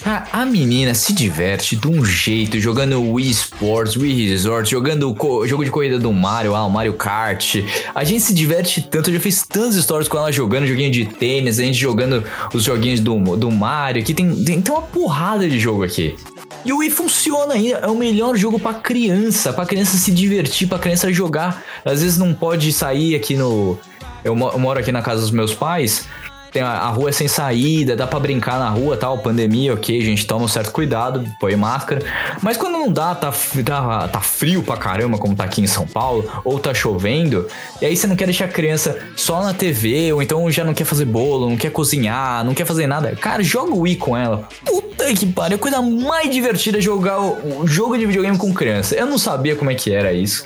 Cara, 0.00 0.28
a 0.32 0.46
menina 0.46 0.94
se 0.94 1.12
diverte 1.12 1.74
de 1.74 1.88
um 1.88 2.04
jeito, 2.04 2.60
jogando 2.60 3.02
Wii 3.02 3.30
Sports, 3.30 3.96
Wii 3.96 4.30
Resort, 4.30 4.70
jogando 4.70 5.12
o 5.12 5.46
jogo 5.46 5.64
de 5.64 5.72
corrida 5.72 5.98
do 5.98 6.12
Mario, 6.12 6.54
ah, 6.54 6.64
o 6.64 6.70
Mario 6.70 6.92
Kart. 6.92 7.56
A 7.92 8.04
gente 8.04 8.20
se 8.20 8.32
diverte 8.32 8.80
tanto, 8.80 9.10
eu 9.10 9.14
já 9.14 9.20
fiz 9.20 9.44
tantas 9.44 9.74
histórias 9.74 10.06
com 10.08 10.16
ela 10.16 10.30
jogando 10.30 10.68
joguinho 10.68 10.92
de 10.92 11.04
tênis, 11.04 11.58
a 11.58 11.64
gente 11.64 11.76
jogando 11.76 12.22
os 12.54 12.62
joguinhos 12.62 13.00
do, 13.00 13.36
do 13.36 13.50
Mario, 13.50 14.00
aqui 14.00 14.14
tem, 14.14 14.44
tem, 14.44 14.62
tem 14.62 14.72
uma 14.72 14.82
porrada 14.82 15.48
de 15.48 15.58
jogo 15.58 15.82
aqui. 15.82 16.14
E 16.64 16.72
o 16.72 16.78
Wii 16.78 16.90
funciona 16.90 17.54
ainda, 17.54 17.78
é 17.78 17.88
o 17.88 17.96
melhor 17.96 18.36
jogo 18.36 18.58
pra 18.60 18.74
criança, 18.74 19.52
pra 19.52 19.66
criança 19.66 19.96
se 19.96 20.12
divertir, 20.12 20.68
pra 20.68 20.78
criança 20.78 21.12
jogar. 21.12 21.64
Às 21.84 22.02
vezes 22.02 22.16
não 22.16 22.32
pode 22.32 22.72
sair 22.72 23.16
aqui 23.16 23.36
no. 23.36 23.76
Eu 24.24 24.34
moro 24.36 24.78
aqui 24.78 24.92
na 24.92 25.02
casa 25.02 25.22
dos 25.22 25.30
meus 25.30 25.54
pais. 25.54 26.06
Tem 26.52 26.62
a, 26.62 26.70
a 26.70 26.88
rua 26.88 27.10
é 27.10 27.12
sem 27.12 27.28
saída, 27.28 27.94
dá 27.96 28.06
pra 28.06 28.18
brincar 28.18 28.58
na 28.58 28.68
rua, 28.68 28.96
tal, 28.96 29.18
pandemia, 29.18 29.74
ok, 29.74 30.00
gente, 30.00 30.26
toma 30.26 30.44
um 30.44 30.48
certo 30.48 30.72
cuidado, 30.72 31.24
põe 31.38 31.54
máscara. 31.56 32.02
Mas 32.42 32.56
quando 32.56 32.72
não 32.72 32.90
dá, 32.90 33.14
tá, 33.14 33.32
tá, 33.64 34.08
tá 34.08 34.20
frio 34.20 34.62
pra 34.62 34.76
caramba, 34.76 35.18
como 35.18 35.34
tá 35.34 35.44
aqui 35.44 35.60
em 35.60 35.66
São 35.66 35.86
Paulo, 35.86 36.28
ou 36.44 36.58
tá 36.58 36.72
chovendo, 36.72 37.46
e 37.80 37.86
aí 37.86 37.96
você 37.96 38.06
não 38.06 38.16
quer 38.16 38.24
deixar 38.26 38.46
a 38.46 38.48
criança 38.48 38.98
só 39.16 39.42
na 39.42 39.52
TV, 39.52 40.12
ou 40.12 40.22
então 40.22 40.50
já 40.50 40.64
não 40.64 40.74
quer 40.74 40.84
fazer 40.84 41.04
bolo, 41.04 41.48
não 41.48 41.56
quer 41.56 41.70
cozinhar, 41.70 42.44
não 42.44 42.54
quer 42.54 42.64
fazer 42.64 42.86
nada. 42.86 43.14
Cara, 43.16 43.42
joga 43.42 43.72
o 43.72 43.80
Wii 43.80 43.96
com 43.96 44.16
ela. 44.16 44.48
Puta 44.64 45.12
que 45.14 45.26
pariu, 45.26 45.56
a 45.56 45.60
coisa 45.60 45.80
mais 45.80 46.30
divertida 46.30 46.78
é 46.78 46.80
jogar 46.80 47.20
o, 47.20 47.62
o 47.62 47.66
jogo 47.66 47.96
de 47.96 48.06
videogame 48.06 48.36
com 48.36 48.52
criança. 48.52 48.94
Eu 48.94 49.06
não 49.06 49.18
sabia 49.18 49.54
como 49.54 49.70
é 49.70 49.74
que 49.74 49.92
era 49.92 50.12
isso. 50.12 50.44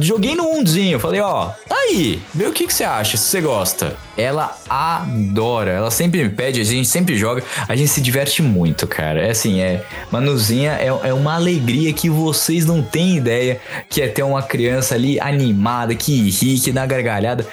Joguei 0.00 0.34
no 0.34 0.44
mundinho, 0.44 0.98
falei, 0.98 1.20
ó, 1.20 1.50
tá 1.68 1.76
aí, 1.76 2.20
vê 2.34 2.46
o 2.46 2.52
que, 2.52 2.66
que 2.66 2.74
você 2.74 2.84
acha, 2.84 3.16
se 3.16 3.24
você 3.24 3.40
gosta. 3.40 3.96
Ela 4.28 4.54
adora, 4.68 5.70
ela 5.70 5.90
sempre 5.90 6.22
me 6.22 6.28
pede, 6.28 6.60
a 6.60 6.64
gente 6.64 6.86
sempre 6.86 7.16
joga, 7.16 7.42
a 7.66 7.74
gente 7.74 7.88
se 7.88 8.00
diverte 8.00 8.42
muito, 8.42 8.86
cara. 8.86 9.22
É 9.22 9.30
assim, 9.30 9.60
é. 9.60 9.82
Manuzinha 10.10 10.72
é, 10.72 10.86
é 10.86 11.14
uma 11.14 11.34
alegria 11.34 11.92
que 11.94 12.10
vocês 12.10 12.66
não 12.66 12.82
têm 12.82 13.16
ideia 13.16 13.58
que 13.88 14.02
é 14.02 14.08
ter 14.08 14.22
uma 14.22 14.42
criança 14.42 14.94
ali 14.94 15.18
animada, 15.18 15.94
que 15.94 16.28
ri, 16.28 16.58
que 16.60 16.70
dá 16.70 16.84
gargalhada. 16.84 17.46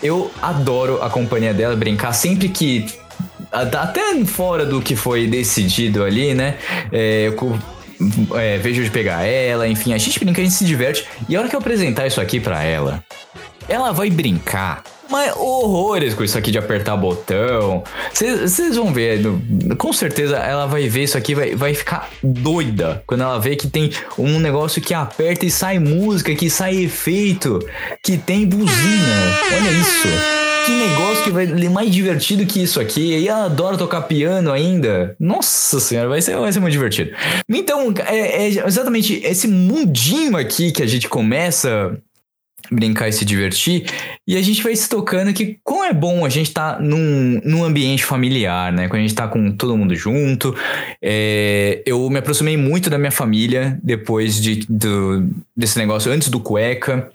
Eu 0.00 0.30
adoro 0.40 1.02
a 1.02 1.10
companhia 1.10 1.52
dela, 1.52 1.74
brincar 1.74 2.12
sempre 2.12 2.48
que. 2.48 2.86
Até 3.50 4.24
fora 4.24 4.64
do 4.64 4.80
que 4.80 4.94
foi 4.94 5.26
decidido 5.26 6.04
ali, 6.04 6.32
né? 6.32 6.58
É, 6.92 7.26
eu 7.26 7.58
é, 8.36 8.58
vejo 8.58 8.84
de 8.84 8.90
pegar 8.90 9.24
ela, 9.24 9.66
enfim, 9.66 9.92
a 9.92 9.98
gente 9.98 10.20
brinca, 10.20 10.40
a 10.40 10.44
gente 10.44 10.54
se 10.54 10.64
diverte. 10.64 11.04
E 11.28 11.34
a 11.34 11.40
hora 11.40 11.48
que 11.48 11.56
eu 11.56 11.60
apresentar 11.60 12.06
isso 12.06 12.20
aqui 12.20 12.38
pra 12.38 12.62
ela, 12.62 13.02
ela 13.68 13.92
vai 13.92 14.10
brincar. 14.10 14.84
Mas 15.08 15.34
horrores 15.36 16.14
com 16.14 16.22
isso 16.22 16.36
aqui 16.36 16.50
de 16.50 16.58
apertar 16.58 16.96
botão. 16.96 17.82
Vocês 18.12 18.76
vão 18.76 18.92
ver, 18.92 19.20
com 19.76 19.92
certeza 19.92 20.36
ela 20.36 20.66
vai 20.66 20.88
ver 20.88 21.04
isso 21.04 21.16
aqui, 21.16 21.34
vai, 21.34 21.54
vai 21.54 21.74
ficar 21.74 22.10
doida 22.22 23.02
quando 23.06 23.22
ela 23.22 23.38
vê 23.38 23.56
que 23.56 23.68
tem 23.68 23.90
um 24.18 24.38
negócio 24.38 24.82
que 24.82 24.92
aperta 24.92 25.46
e 25.46 25.50
sai 25.50 25.78
música, 25.78 26.34
que 26.34 26.50
sai 26.50 26.76
efeito, 26.76 27.58
que 28.02 28.16
tem 28.18 28.46
buzina. 28.46 29.38
Olha 29.52 29.70
isso. 29.72 30.08
Que 30.66 30.72
negócio 30.72 31.24
que 31.24 31.30
vai 31.30 31.46
mais 31.70 31.90
divertido 31.90 32.44
que 32.44 32.62
isso 32.62 32.78
aqui. 32.78 33.16
E 33.16 33.26
ela 33.26 33.46
adora 33.46 33.78
tocar 33.78 34.02
piano 34.02 34.52
ainda. 34.52 35.16
Nossa 35.18 35.80
senhora, 35.80 36.10
vai 36.10 36.20
ser, 36.20 36.36
vai 36.36 36.52
ser 36.52 36.60
muito 36.60 36.72
divertido. 36.72 37.10
Então, 37.48 37.94
é, 38.06 38.44
é 38.44 38.48
exatamente 38.66 39.14
esse 39.24 39.48
mundinho 39.48 40.36
aqui 40.36 40.70
que 40.70 40.82
a 40.82 40.86
gente 40.86 41.08
começa 41.08 41.98
brincar 42.70 43.08
e 43.08 43.12
se 43.12 43.24
divertir. 43.24 43.86
E 44.26 44.36
a 44.36 44.42
gente 44.42 44.62
vai 44.62 44.74
se 44.76 44.88
tocando 44.88 45.32
que 45.32 45.58
como 45.64 45.84
é 45.84 45.92
bom 45.92 46.24
a 46.24 46.28
gente 46.28 46.52
tá 46.52 46.78
num, 46.78 47.40
num 47.44 47.64
ambiente 47.64 48.04
familiar, 48.04 48.72
né? 48.72 48.88
Quando 48.88 49.00
a 49.00 49.02
gente 49.02 49.14
tá 49.14 49.26
com 49.26 49.52
todo 49.52 49.76
mundo 49.76 49.94
junto. 49.94 50.54
É, 51.02 51.82
eu 51.86 52.08
me 52.10 52.18
aproximei 52.18 52.56
muito 52.56 52.90
da 52.90 52.98
minha 52.98 53.10
família 53.10 53.78
depois 53.82 54.40
de, 54.40 54.66
do, 54.68 55.28
desse 55.56 55.78
negócio, 55.78 56.12
antes 56.12 56.28
do 56.28 56.40
cueca. 56.40 57.10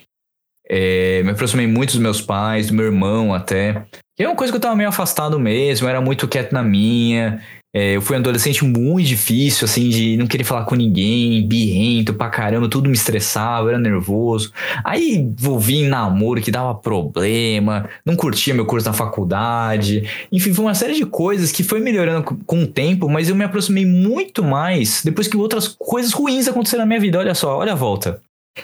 É, 0.68 1.22
me 1.24 1.32
aproximei 1.32 1.68
muito 1.68 1.92
dos 1.92 2.00
meus 2.00 2.22
pais, 2.22 2.68
do 2.68 2.74
meu 2.74 2.86
irmão 2.86 3.34
até. 3.34 3.86
Que 4.16 4.24
é 4.24 4.28
uma 4.28 4.36
coisa 4.36 4.52
que 4.52 4.58
eu 4.58 4.62
tava 4.62 4.76
meio 4.76 4.90
afastado 4.90 5.40
mesmo, 5.40 5.88
era 5.88 6.00
muito 6.00 6.28
quieto 6.28 6.52
na 6.52 6.64
minha. 6.64 7.42
É, 7.76 7.96
eu 7.96 8.02
fui 8.04 8.16
um 8.16 8.20
adolescente 8.20 8.64
muito 8.64 9.08
difícil, 9.08 9.66
assim, 9.66 9.90
de 9.90 10.16
não 10.16 10.28
querer 10.28 10.44
falar 10.44 10.64
com 10.66 10.76
ninguém, 10.76 11.48
birrento 11.48 12.14
pra 12.14 12.30
caramba, 12.30 12.70
tudo 12.70 12.88
me 12.88 12.96
estressava, 12.96 13.70
era 13.70 13.80
nervoso. 13.80 14.52
Aí 14.84 15.16
envolvi 15.16 15.78
em 15.78 15.88
namoro 15.88 16.40
que 16.40 16.52
dava 16.52 16.76
problema, 16.76 17.90
não 18.06 18.16
curtia 18.16 18.54
meu 18.54 18.68
curso 18.68 18.88
na 18.88 18.94
faculdade. 18.94 20.08
Enfim, 20.32 20.54
foi 20.54 20.66
uma 20.66 20.76
série 20.76 20.94
de 20.94 21.06
coisas 21.06 21.52
que 21.52 21.64
foi 21.64 21.80
melhorando 21.80 22.24
com 22.46 22.62
o 22.62 22.68
tempo, 22.68 23.10
mas 23.10 23.28
eu 23.28 23.36
me 23.36 23.44
aproximei 23.44 23.88
muito 23.88 24.44
mais 24.44 25.02
depois 25.04 25.28
que 25.28 25.36
outras 25.36 25.68
coisas 25.68 26.14
ruins 26.14 26.48
aconteceram 26.48 26.84
na 26.84 26.88
minha 26.88 27.00
vida. 27.00 27.18
Olha 27.18 27.34
só, 27.34 27.58
olha 27.58 27.72
a 27.72 27.76
volta. 27.76 28.22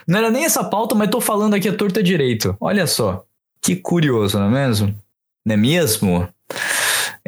Não 0.07 0.19
era 0.19 0.29
nem 0.29 0.45
essa 0.45 0.63
pauta, 0.63 0.93
mas 0.93 1.09
tô 1.09 1.19
falando 1.19 1.55
aqui 1.55 1.67
a 1.67 1.73
torta 1.73 2.03
direito. 2.03 2.55
Olha 2.59 2.85
só. 2.85 3.23
Que 3.59 3.75
curioso, 3.75 4.37
não 4.37 4.47
é 4.47 4.67
mesmo? 4.67 4.95
Não 5.45 5.53
é 5.55 5.57
mesmo? 5.57 6.29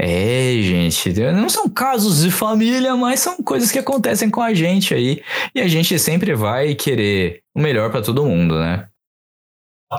É, 0.04 0.60
gente, 0.64 1.14
não 1.32 1.48
são 1.48 1.70
casos 1.70 2.24
de 2.24 2.32
família, 2.32 2.96
mas 2.96 3.20
são 3.20 3.38
coisas 3.38 3.72
que 3.72 3.78
acontecem 3.78 4.32
com 4.32 4.42
a 4.42 4.52
gente 4.52 4.96
aí. 4.96 5.22
E 5.54 5.62
a 5.62 5.68
gente 5.68 6.00
sempre 6.00 6.34
vai 6.34 6.74
querer 6.74 7.44
o 7.54 7.62
melhor 7.62 7.92
pra 7.92 8.02
todo 8.02 8.26
mundo, 8.26 8.58
né? 8.58 8.88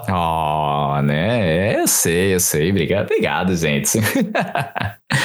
Ó, 0.08 1.00
né? 1.02 1.80
Eu 1.80 1.86
sei, 1.86 2.34
eu 2.34 2.40
sei. 2.40 2.70
Obrigado, 2.70 3.04
obrigado, 3.04 3.54
gente. 3.54 4.00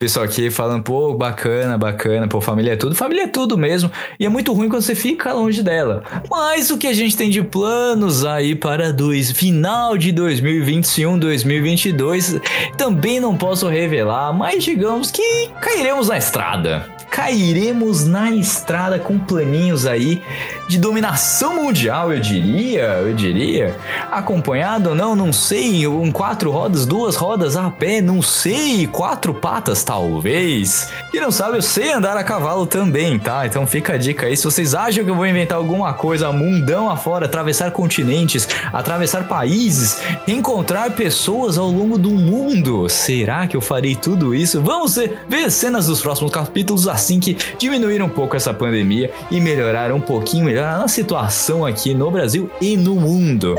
Pessoal 0.00 0.26
aqui 0.26 0.48
falando, 0.48 0.84
pô, 0.84 1.12
bacana, 1.12 1.76
bacana, 1.76 2.28
pô, 2.28 2.40
família 2.40 2.74
é 2.74 2.76
tudo, 2.76 2.94
família 2.94 3.24
é 3.24 3.26
tudo 3.26 3.58
mesmo. 3.58 3.90
E 4.16 4.24
é 4.24 4.28
muito 4.28 4.52
ruim 4.52 4.68
quando 4.68 4.82
você 4.82 4.94
fica 4.94 5.32
longe 5.32 5.60
dela. 5.60 6.04
Mas 6.30 6.70
o 6.70 6.78
que 6.78 6.86
a 6.86 6.92
gente 6.92 7.16
tem 7.16 7.28
de 7.28 7.42
planos 7.42 8.24
aí 8.24 8.54
para 8.54 8.92
dois, 8.92 9.32
final 9.32 9.98
de 9.98 10.12
2021, 10.12 11.18
2022, 11.18 12.40
também 12.76 13.18
não 13.18 13.36
posso 13.36 13.66
revelar, 13.66 14.32
mas 14.32 14.62
digamos 14.62 15.10
que 15.10 15.50
cairemos 15.60 16.06
na 16.06 16.16
estrada. 16.16 16.86
Cairemos 17.10 18.06
na 18.06 18.30
estrada 18.30 19.00
com 19.00 19.18
planinhos 19.18 19.84
aí 19.84 20.22
de 20.68 20.78
dominação 20.78 21.56
mundial, 21.56 22.12
eu 22.12 22.20
diria, 22.20 22.82
eu 22.82 23.14
diria. 23.14 23.74
Acompanhado 24.12 24.90
ou 24.90 24.94
não, 24.94 25.16
não 25.16 25.32
sei, 25.32 25.86
em 25.86 26.12
quatro 26.12 26.50
rodas, 26.50 26.84
duas 26.84 27.16
rodas 27.16 27.56
a 27.56 27.70
pé, 27.70 28.02
não 28.02 28.20
sei, 28.20 28.86
quatro 28.86 29.32
patas 29.32 29.82
talvez. 29.82 30.90
E 31.12 31.18
não 31.18 31.30
sabe, 31.30 31.56
eu 31.56 31.62
sei 31.62 31.92
andar 31.92 32.18
a 32.18 32.22
cavalo 32.22 32.66
também, 32.66 33.18
tá? 33.18 33.46
Então 33.46 33.66
fica 33.66 33.94
a 33.94 33.96
dica 33.96 34.26
aí, 34.26 34.36
se 34.36 34.44
vocês 34.44 34.74
acham 34.74 35.02
que 35.02 35.10
eu 35.10 35.14
vou 35.14 35.26
inventar 35.26 35.56
alguma 35.56 35.94
coisa 35.94 36.30
mundão 36.30 36.90
afora, 36.90 37.24
atravessar 37.24 37.70
continentes, 37.70 38.46
atravessar 38.70 39.26
países, 39.26 40.02
encontrar 40.26 40.90
pessoas 40.90 41.56
ao 41.56 41.70
longo 41.70 41.96
do 41.96 42.10
mundo, 42.10 42.86
será 42.90 43.46
que 43.46 43.56
eu 43.56 43.62
farei 43.62 43.96
tudo 43.96 44.34
isso? 44.34 44.60
Vamos 44.60 44.96
ver, 44.96 45.20
ver 45.26 45.50
cenas 45.50 45.86
dos 45.86 46.02
próximos 46.02 46.30
capítulos 46.30 46.86
assim 46.86 47.18
que 47.18 47.38
diminuir 47.58 48.02
um 48.02 48.08
pouco 48.08 48.36
essa 48.36 48.52
pandemia 48.52 49.10
e 49.30 49.40
melhorar 49.40 49.92
um 49.92 50.00
pouquinho 50.00 50.44
melhor 50.44 50.57
a 50.58 50.88
situação 50.88 51.64
aqui 51.64 51.94
no 51.94 52.10
Brasil 52.10 52.50
e 52.60 52.76
no 52.76 52.94
mundo. 52.94 53.56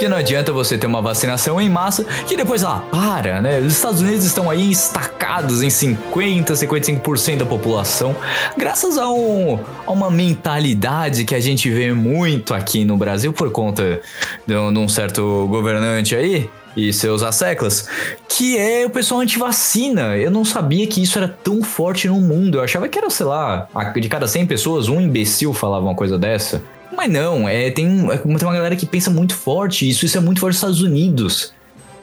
Porque 0.00 0.08
não 0.08 0.16
adianta 0.16 0.50
você 0.50 0.78
ter 0.78 0.86
uma 0.86 1.02
vacinação 1.02 1.60
em 1.60 1.68
massa 1.68 2.04
que 2.26 2.34
depois 2.34 2.62
ela 2.62 2.80
para, 2.90 3.42
né? 3.42 3.58
Os 3.58 3.74
Estados 3.74 4.00
Unidos 4.00 4.24
estão 4.24 4.48
aí 4.48 4.70
estacados 4.70 5.62
em 5.62 5.68
50, 5.68 6.54
55% 6.54 7.36
da 7.36 7.44
população, 7.44 8.16
graças 8.56 8.96
a, 8.96 9.10
um, 9.10 9.58
a 9.86 9.90
uma 9.90 10.10
mentalidade 10.10 11.26
que 11.26 11.34
a 11.34 11.40
gente 11.40 11.68
vê 11.68 11.92
muito 11.92 12.54
aqui 12.54 12.82
no 12.82 12.96
Brasil 12.96 13.30
por 13.30 13.52
conta 13.52 14.00
de 14.46 14.56
um, 14.56 14.72
de 14.72 14.78
um 14.78 14.88
certo 14.88 15.46
governante 15.48 16.16
aí, 16.16 16.48
e 16.88 16.92
seus 16.92 17.22
asseclas, 17.22 17.88
que 18.28 18.56
é 18.56 18.86
o 18.86 18.90
pessoal 18.90 19.20
anti-vacina. 19.20 20.16
Eu 20.16 20.30
não 20.30 20.44
sabia 20.44 20.86
que 20.86 21.02
isso 21.02 21.18
era 21.18 21.28
tão 21.28 21.62
forte 21.62 22.08
no 22.08 22.20
mundo. 22.20 22.58
Eu 22.58 22.62
achava 22.62 22.88
que 22.88 22.98
era, 22.98 23.10
sei 23.10 23.26
lá, 23.26 23.68
de 23.94 24.08
cada 24.08 24.26
100 24.26 24.46
pessoas, 24.46 24.88
um 24.88 25.00
imbecil 25.00 25.52
falava 25.52 25.84
uma 25.84 25.94
coisa 25.94 26.18
dessa. 26.18 26.62
Mas 26.96 27.10
não, 27.10 27.48
é, 27.48 27.70
tem, 27.70 28.10
é, 28.10 28.16
tem 28.16 28.46
uma 28.46 28.52
galera 28.52 28.76
que 28.76 28.86
pensa 28.86 29.10
muito 29.10 29.34
forte 29.34 29.88
isso. 29.88 30.04
Isso 30.04 30.18
é 30.18 30.20
muito 30.20 30.40
forte 30.40 30.54
nos 30.54 30.56
Estados 30.56 30.82
Unidos. 30.82 31.52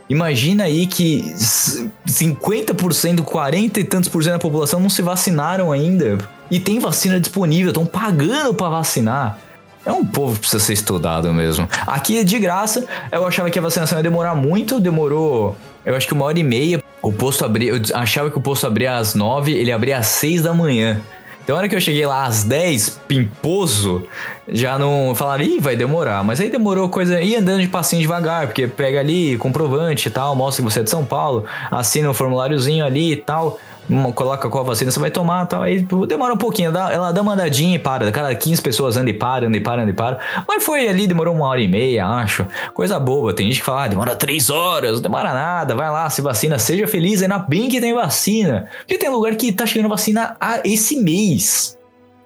Imagina 0.09 0.63
aí 0.63 0.87
que 0.87 1.21
50%, 2.07 3.23
40 3.23 3.79
e 3.79 3.83
tantos 3.83 4.09
por 4.09 4.23
cento 4.23 4.33
da 4.33 4.39
população 4.39 4.79
não 4.79 4.89
se 4.89 5.01
vacinaram 5.01 5.71
ainda. 5.71 6.17
E 6.49 6.59
tem 6.59 6.79
vacina 6.79 7.19
disponível, 7.19 7.69
estão 7.69 7.85
pagando 7.85 8.53
para 8.53 8.69
vacinar. 8.69 9.37
É 9.87 9.91
um 9.93 10.05
povo 10.05 10.33
que 10.33 10.41
precisa 10.41 10.61
ser 10.61 10.73
estudado 10.73 11.33
mesmo. 11.33 11.67
Aqui 11.87 12.17
é 12.17 12.23
de 12.25 12.37
graça. 12.37 12.85
Eu 13.09 13.25
achava 13.25 13.49
que 13.49 13.57
a 13.57 13.61
vacinação 13.61 13.97
ia 13.97 14.03
demorar 14.03 14.35
muito, 14.35 14.81
demorou. 14.81 15.55
Eu 15.85 15.95
acho 15.95 16.05
que 16.05 16.13
uma 16.13 16.25
hora 16.25 16.37
e 16.37 16.43
meia. 16.43 16.83
O 17.01 17.13
posto 17.13 17.45
abria. 17.45 17.71
Eu 17.71 17.81
achava 17.93 18.29
que 18.29 18.37
o 18.37 18.41
posto 18.41 18.67
abria 18.67 18.97
às 18.97 19.15
nove, 19.15 19.53
ele 19.53 19.71
abria 19.71 19.97
às 19.97 20.07
seis 20.07 20.41
da 20.41 20.53
manhã. 20.53 20.99
Então, 21.41 21.55
a 21.55 21.59
hora 21.59 21.69
que 21.69 21.75
eu 21.77 21.79
cheguei 21.79 22.05
lá 22.05 22.25
às 22.25 22.43
10, 22.43 22.99
pimposo, 23.07 24.03
já 24.49 24.77
não 24.77 25.15
falaram, 25.15 25.45
ih, 25.45 25.61
vai 25.61 25.77
demorar. 25.77 26.21
Mas 26.21 26.41
aí 26.41 26.49
demorou 26.49 26.89
coisa. 26.89 27.21
E 27.21 27.37
andando 27.37 27.61
de 27.61 27.69
passinho 27.69 28.01
devagar, 28.01 28.47
porque 28.47 28.67
pega 28.67 28.99
ali 28.99 29.37
comprovante 29.37 30.09
e 30.09 30.11
tal, 30.11 30.35
mostra 30.35 30.61
que 30.61 30.69
você 30.69 30.81
é 30.81 30.83
de 30.83 30.89
São 30.89 31.05
Paulo, 31.05 31.45
assina 31.71 32.09
um 32.09 32.13
formuláriozinho 32.13 32.85
ali 32.85 33.13
e 33.13 33.15
tal 33.15 33.57
coloca 34.13 34.49
qual 34.49 34.65
vacina 34.65 34.91
você 34.91 34.99
vai 34.99 35.11
tomar 35.11 35.45
tal. 35.45 35.63
Aí 35.63 35.79
tipo, 35.79 36.05
demora 36.05 36.33
um 36.33 36.37
pouquinho, 36.37 36.69
ela 36.69 37.11
dá 37.11 37.21
uma 37.21 37.33
andadinha 37.33 37.75
e 37.75 37.79
para. 37.79 38.11
Cada 38.11 38.33
15 38.33 38.61
pessoas 38.61 38.97
anda 38.97 39.09
e 39.09 39.13
para, 39.13 39.47
anda 39.47 39.57
e 39.57 39.61
para, 39.61 39.81
anda 39.81 39.91
e 39.91 39.93
para. 39.93 40.19
Mas 40.47 40.63
foi 40.63 40.87
ali, 40.87 41.07
demorou 41.07 41.33
uma 41.33 41.47
hora 41.47 41.61
e 41.61 41.67
meia, 41.67 42.05
acho. 42.05 42.45
Coisa 42.73 42.99
boba. 42.99 43.33
Tem 43.33 43.47
gente 43.47 43.59
que 43.59 43.65
fala, 43.65 43.85
ah, 43.85 43.87
demora 43.87 44.15
três 44.15 44.49
horas, 44.49 44.93
não 44.93 45.01
demora 45.01 45.33
nada, 45.33 45.75
vai 45.75 45.89
lá, 45.89 46.09
se 46.09 46.21
vacina, 46.21 46.59
seja 46.59 46.87
feliz, 46.87 47.21
ainda 47.21 47.39
bem 47.39 47.69
que 47.69 47.79
tem 47.79 47.93
vacina. 47.93 48.67
Porque 48.79 48.97
tem 48.97 49.09
lugar 49.09 49.35
que 49.35 49.51
tá 49.51 49.65
chegando 49.65 49.89
vacina 49.89 50.35
a 50.39 50.59
esse 50.63 50.97
mês. 50.97 51.77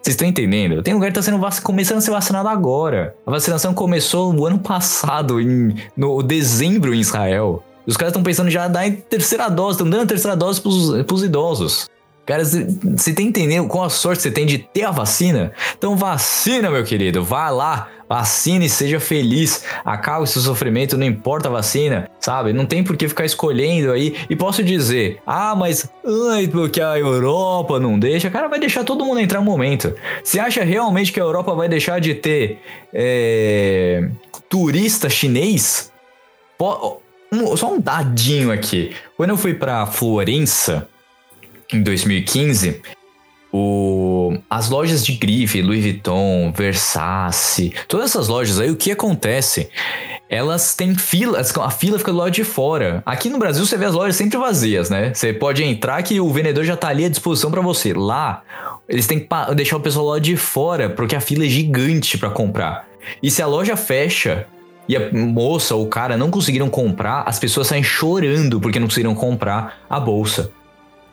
Vocês 0.01 0.15
estão 0.15 0.27
entendendo? 0.27 0.81
Tem 0.81 0.95
lugar 0.95 1.09
que 1.09 1.15
tá 1.15 1.21
sendo 1.21 1.37
vac... 1.37 1.61
começando 1.61 1.99
a 1.99 2.01
ser 2.01 2.09
vacinado 2.09 2.49
agora. 2.49 3.15
A 3.25 3.29
vacinação 3.29 3.71
começou 3.71 4.33
no 4.33 4.45
ano 4.47 4.57
passado, 4.57 5.39
em 5.39 5.75
no 5.95 6.23
dezembro 6.23 6.91
em 6.91 6.99
Israel. 6.99 7.63
Os 7.85 7.97
caras 7.97 8.11
estão 8.11 8.23
pensando 8.23 8.49
já 8.49 8.67
dar 8.67 8.87
em 8.87 8.93
terceira 8.93 9.49
dose, 9.49 9.75
estão 9.75 9.89
dando 9.89 10.03
a 10.03 10.07
terceira 10.07 10.35
dose 10.35 10.61
pros, 10.61 11.03
pros 11.03 11.23
idosos. 11.23 11.89
Cara, 12.25 12.43
você 12.45 13.11
tem 13.13 13.27
entendendo 13.27 13.67
qual 13.67 13.83
a 13.83 13.89
sorte 13.89 14.21
você 14.21 14.31
tem 14.31 14.45
de 14.45 14.59
ter 14.59 14.83
a 14.83 14.91
vacina? 14.91 15.51
Então 15.75 15.95
vacina, 15.95 16.69
meu 16.69 16.83
querido. 16.83 17.23
Vá 17.23 17.49
lá, 17.49 17.89
vacine 18.07 18.69
seja 18.69 18.99
feliz. 18.99 19.65
Acabe 19.83 20.27
seu 20.27 20.41
sofrimento, 20.41 20.97
não 20.97 21.05
importa 21.05 21.49
a 21.49 21.51
vacina, 21.51 22.09
sabe? 22.19 22.53
Não 22.53 22.65
tem 22.65 22.83
por 22.83 22.95
que 22.95 23.07
ficar 23.07 23.25
escolhendo 23.25 23.91
aí. 23.91 24.15
E 24.29 24.35
posso 24.35 24.63
dizer, 24.63 25.19
ah, 25.25 25.55
mas 25.55 25.89
ai, 26.31 26.47
porque 26.47 26.79
a 26.79 26.97
Europa 26.97 27.79
não 27.79 27.97
deixa. 27.97 28.29
Cara, 28.29 28.47
vai 28.47 28.59
deixar 28.59 28.83
todo 28.83 29.03
mundo 29.03 29.19
entrar 29.19 29.39
um 29.39 29.43
momento. 29.43 29.93
Você 30.23 30.39
acha 30.39 30.63
realmente 30.63 31.11
que 31.11 31.19
a 31.19 31.23
Europa 31.23 31.55
vai 31.55 31.67
deixar 31.67 31.99
de 31.99 32.13
ter 32.13 32.61
é, 32.93 34.07
turista 34.47 35.09
chinês? 35.09 35.91
Um, 37.31 37.55
só 37.55 37.73
um 37.73 37.79
dadinho 37.79 38.51
aqui. 38.51 38.93
Quando 39.15 39.29
eu 39.29 39.37
fui 39.37 39.53
para 39.53 39.85
Florença 39.85 40.87
em 41.71 41.81
2015, 41.81 42.81
o, 43.53 44.37
as 44.49 44.69
lojas 44.69 45.05
de 45.05 45.13
grife, 45.13 45.61
Louis 45.61 45.81
Vuitton, 45.81 46.51
Versace, 46.55 47.73
todas 47.87 48.11
essas 48.11 48.27
lojas 48.27 48.59
aí, 48.59 48.69
o 48.69 48.75
que 48.75 48.91
acontece? 48.91 49.69
Elas 50.29 50.73
têm 50.75 50.95
fila, 50.95 51.41
a 51.41 51.69
fila 51.69 51.99
fica 51.99 52.11
do 52.11 52.17
lado 52.17 52.31
de 52.31 52.43
fora. 52.45 53.03
Aqui 53.05 53.29
no 53.29 53.37
Brasil 53.37 53.65
você 53.65 53.77
vê 53.77 53.85
as 53.85 53.93
lojas 53.93 54.15
sempre 54.15 54.37
vazias, 54.37 54.89
né? 54.89 55.13
Você 55.13 55.33
pode 55.33 55.61
entrar 55.61 56.01
que 56.03 56.21
o 56.21 56.31
vendedor 56.31 56.63
já 56.63 56.77
tá 56.77 56.87
ali 56.87 57.03
à 57.03 57.09
disposição 57.09 57.51
para 57.51 57.59
você. 57.59 57.93
Lá, 57.93 58.41
eles 58.87 59.07
têm 59.07 59.19
que 59.19 59.27
deixar 59.55 59.75
o 59.75 59.81
pessoal 59.81 60.05
lá 60.05 60.19
de 60.19 60.37
fora, 60.37 60.89
porque 60.89 61.17
a 61.17 61.21
fila 61.21 61.45
é 61.45 61.49
gigante 61.49 62.17
para 62.17 62.29
comprar. 62.29 62.87
E 63.21 63.29
se 63.29 63.41
a 63.41 63.47
loja 63.47 63.75
fecha, 63.75 64.47
e 64.91 64.97
a 64.97 65.09
moça 65.13 65.73
ou 65.73 65.85
o 65.85 65.87
cara 65.87 66.17
não 66.17 66.29
conseguiram 66.29 66.69
comprar, 66.69 67.23
as 67.25 67.39
pessoas 67.39 67.67
saem 67.67 67.81
chorando 67.81 68.59
porque 68.59 68.77
não 68.77 68.87
conseguiram 68.87 69.15
comprar 69.15 69.85
a 69.89 69.97
bolsa. 69.97 70.51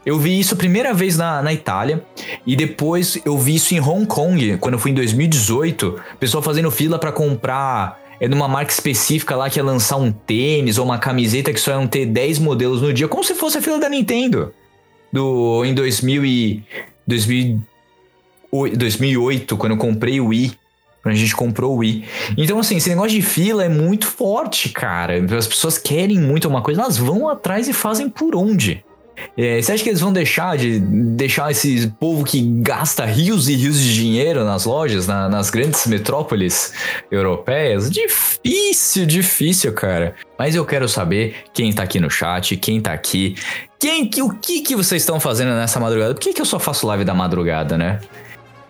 Eu 0.05 0.19
vi 0.19 0.41
isso 0.41 0.55
a 0.55 0.57
primeira 0.57 0.93
vez 0.93 1.17
na, 1.17 1.41
na 1.41 1.53
Itália 1.53 2.05
e 2.45 2.57
depois 2.57 3.21
eu 3.25 3.39
vi 3.39 3.55
isso 3.55 3.77
em 3.77 3.81
Hong 3.81 4.05
Kong, 4.05 4.57
quando 4.57 4.75
eu 4.75 4.81
fui 4.81 4.91
em 4.91 4.95
2018, 4.95 5.95
pessoal 6.19 6.43
fazendo 6.43 6.73
fila 6.73 6.99
para 6.99 7.13
comprar 7.13 8.01
é 8.19 8.27
numa 8.27 8.49
marca 8.49 8.73
específica 8.73 9.37
lá 9.37 9.49
que 9.49 9.61
ia 9.61 9.65
lançar 9.65 9.97
um 9.97 10.11
tênis 10.11 10.77
ou 10.77 10.85
uma 10.85 10.99
camiseta 10.99 11.53
que 11.53 11.61
só 11.61 11.71
iam 11.71 11.87
ter 11.87 12.05
10 12.05 12.41
modelos 12.41 12.83
no 12.83 12.93
dia, 12.93 13.07
como 13.07 13.23
se 13.23 13.33
fosse 13.33 13.59
a 13.59 13.63
fila 13.63 13.79
da 13.79 13.89
Nintendo. 13.89 14.53
Do, 15.13 15.65
em 15.65 15.73
2000 15.73 16.25
e, 16.25 16.65
2000, 17.07 17.63
2008, 18.77 19.57
quando 19.57 19.73
eu 19.75 19.79
comprei 19.79 20.21
o 20.21 20.27
Wii. 20.27 20.59
Quando 21.09 21.17
a 21.17 21.19
gente 21.21 21.35
comprou 21.35 21.75
o 21.75 21.77
Wii. 21.79 22.05
Então, 22.37 22.59
assim, 22.59 22.77
esse 22.77 22.91
negócio 22.91 23.11
de 23.11 23.23
fila 23.23 23.65
é 23.65 23.69
muito 23.69 24.07
forte, 24.07 24.69
cara. 24.69 25.15
As 25.37 25.47
pessoas 25.47 25.79
querem 25.79 26.19
muito 26.21 26.47
uma 26.47 26.61
coisa, 26.61 26.83
elas 26.83 26.99
vão 26.99 27.29
atrás 27.31 27.67
e 27.67 27.73
fazem 27.73 28.11
por 28.11 28.37
onde. 28.37 28.85
É, 29.37 29.61
você 29.61 29.73
acha 29.73 29.83
que 29.83 29.89
eles 29.89 30.01
vão 30.01 30.13
deixar 30.13 30.57
de 30.57 30.79
deixar 30.79 31.51
esse 31.51 31.89
povo 31.99 32.25
que 32.25 32.41
gasta 32.61 33.05
rios 33.05 33.49
e 33.49 33.55
rios 33.57 33.81
de 33.81 33.95
dinheiro 33.95 34.45
nas 34.45 34.65
lojas, 34.65 35.07
na- 35.09 35.29
nas 35.29 35.51
grandes 35.51 35.87
metrópoles 35.89 36.73
europeias? 37.11 37.91
Difícil, 37.91 39.07
difícil, 39.07 39.73
cara. 39.73 40.15
Mas 40.39 40.55
eu 40.55 40.65
quero 40.65 40.89
saber 40.89 41.37
quem 41.53 41.73
tá 41.73 41.83
aqui 41.83 41.99
no 41.99 42.11
chat, 42.11 42.57
quem 42.57 42.81
tá 42.81 42.93
aqui, 42.93 43.35
quem 43.81 44.07
que 44.09 44.23
o 44.23 44.31
que 44.31 44.61
que 44.61 44.77
vocês 44.77 45.03
estão 45.03 45.19
fazendo 45.19 45.51
nessa 45.55 45.81
madrugada? 45.81 46.15
Por 46.15 46.21
que, 46.21 46.33
que 46.33 46.41
eu 46.41 46.47
só 46.47 46.59
faço 46.61 46.87
live 46.87 47.05
da 47.05 47.15
madrugada, 47.15 47.77
né? 47.79 47.99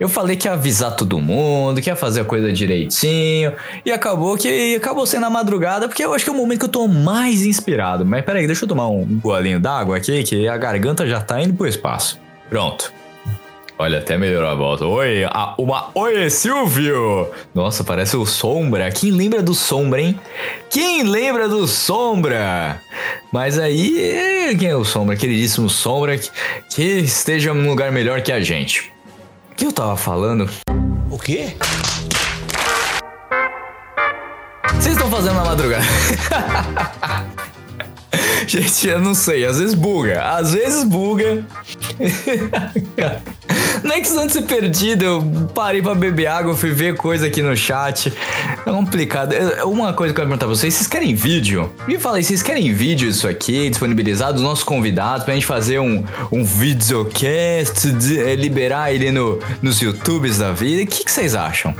Eu 0.00 0.08
falei 0.08 0.36
que 0.36 0.46
ia 0.46 0.52
avisar 0.52 0.94
todo 0.94 1.18
mundo, 1.20 1.80
que 1.82 1.90
ia 1.90 1.96
fazer 1.96 2.20
a 2.20 2.24
coisa 2.24 2.52
direitinho, 2.52 3.52
e 3.84 3.90
acabou 3.90 4.36
que 4.36 4.76
acabou 4.76 5.04
sendo 5.04 5.26
a 5.26 5.30
madrugada, 5.30 5.88
porque 5.88 6.04
eu 6.04 6.14
acho 6.14 6.24
que 6.24 6.30
é 6.30 6.32
o 6.32 6.36
momento 6.36 6.60
que 6.60 6.64
eu 6.66 6.68
tô 6.70 6.86
mais 6.86 7.42
inspirado. 7.44 8.06
Mas 8.06 8.24
peraí, 8.24 8.46
deixa 8.46 8.64
eu 8.64 8.68
tomar 8.68 8.88
um 8.88 9.04
golinho 9.20 9.58
d'água 9.58 9.96
aqui, 9.96 10.22
que 10.22 10.46
a 10.46 10.56
garganta 10.56 11.06
já 11.06 11.20
tá 11.20 11.40
indo 11.42 11.54
pro 11.54 11.66
espaço. 11.66 12.18
Pronto. 12.48 12.92
Olha, 13.80 13.98
até 13.98 14.18
melhorou 14.18 14.48
a 14.50 14.54
volta. 14.56 14.84
Oi, 14.86 15.22
a- 15.24 15.54
uma. 15.56 15.90
Oi, 15.94 16.28
Silvio! 16.30 17.28
Nossa, 17.54 17.84
parece 17.84 18.16
o 18.16 18.26
Sombra. 18.26 18.90
Quem 18.90 19.12
lembra 19.12 19.40
do 19.40 19.54
Sombra, 19.54 20.00
hein? 20.00 20.18
Quem 20.68 21.04
lembra 21.04 21.48
do 21.48 21.64
Sombra? 21.68 22.80
Mas 23.32 23.56
aí, 23.58 24.56
quem 24.58 24.68
é 24.70 24.76
o 24.76 24.84
Sombra? 24.84 25.14
Queridíssimo 25.16 25.70
Sombra, 25.70 26.18
que, 26.18 26.28
que 26.74 26.82
esteja 26.82 27.54
num 27.54 27.68
lugar 27.68 27.92
melhor 27.92 28.20
que 28.20 28.32
a 28.32 28.40
gente. 28.40 28.92
O 29.58 29.60
que 29.60 29.66
eu 29.66 29.72
tava 29.72 29.96
falando? 29.96 30.48
O 31.10 31.18
quê? 31.18 31.56
Vocês 34.74 34.94
estão 34.94 35.10
fazendo 35.10 35.34
na 35.34 35.44
madrugada? 35.44 35.84
Gente, 38.46 38.86
eu 38.86 39.00
não 39.00 39.14
sei, 39.14 39.44
às 39.44 39.58
vezes 39.58 39.74
buga, 39.74 40.22
às 40.22 40.52
vezes 40.52 40.84
buga. 40.84 41.44
Não 43.82 43.92
é 43.94 43.98
questão 44.00 44.26
de 44.26 44.32
ser 44.32 44.42
perdido, 44.42 45.04
eu 45.04 45.22
parei 45.54 45.80
pra 45.82 45.94
beber 45.94 46.26
água, 46.26 46.54
fui 46.56 46.70
ver 46.72 46.96
coisa 46.96 47.26
aqui 47.26 47.42
no 47.42 47.56
chat. 47.56 48.12
É 48.66 48.70
complicado. 48.70 49.34
Uma 49.64 49.92
coisa 49.92 50.12
que 50.12 50.20
eu 50.20 50.24
quero 50.24 50.28
perguntar 50.28 50.46
pra 50.46 50.54
vocês, 50.54 50.74
vocês 50.74 50.86
querem 50.86 51.14
vídeo? 51.14 51.70
Me 51.86 51.98
fala 51.98 52.16
aí, 52.18 52.24
vocês 52.24 52.42
querem 52.42 52.72
vídeo 52.72 53.08
isso 53.08 53.26
aqui, 53.28 53.68
disponibilizado, 53.70 54.34
dos 54.34 54.42
nossos 54.42 54.64
convidados, 54.64 55.24
pra 55.24 55.34
gente 55.34 55.46
fazer 55.46 55.78
um, 55.78 56.04
um 56.32 56.44
videocast, 56.44 57.90
de- 57.92 58.18
é, 58.20 58.34
liberar 58.34 58.92
ele 58.92 59.10
no, 59.10 59.38
nos 59.62 59.80
YouTubes 59.80 60.38
da 60.38 60.52
vida? 60.52 60.82
O 60.82 60.86
que, 60.86 61.04
que 61.04 61.10
vocês 61.10 61.34
acham? 61.34 61.74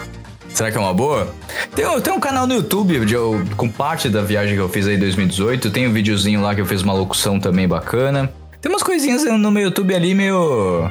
Será 0.52 0.70
que 0.70 0.76
é 0.76 0.80
uma 0.80 0.94
boa? 0.94 1.32
Tem, 1.74 1.84
tem 2.00 2.12
um 2.12 2.18
canal 2.20 2.46
no 2.46 2.54
YouTube 2.54 3.04
de 3.04 3.14
eu- 3.14 3.44
com 3.56 3.68
parte 3.68 4.08
da 4.08 4.22
viagem 4.22 4.54
que 4.54 4.60
eu 4.60 4.68
fiz 4.68 4.86
aí 4.86 4.96
em 4.96 4.98
2018. 4.98 5.70
Tem 5.70 5.86
um 5.86 5.92
videozinho 5.92 6.40
lá 6.42 6.54
que 6.54 6.60
eu 6.60 6.66
fiz 6.66 6.82
uma 6.82 6.92
locução 6.94 7.38
também 7.38 7.68
bacana. 7.68 8.32
Tem 8.60 8.72
umas 8.72 8.82
coisinhas 8.82 9.24
no 9.24 9.50
meu 9.50 9.64
YouTube 9.64 9.94
ali 9.94 10.14
meio. 10.14 10.90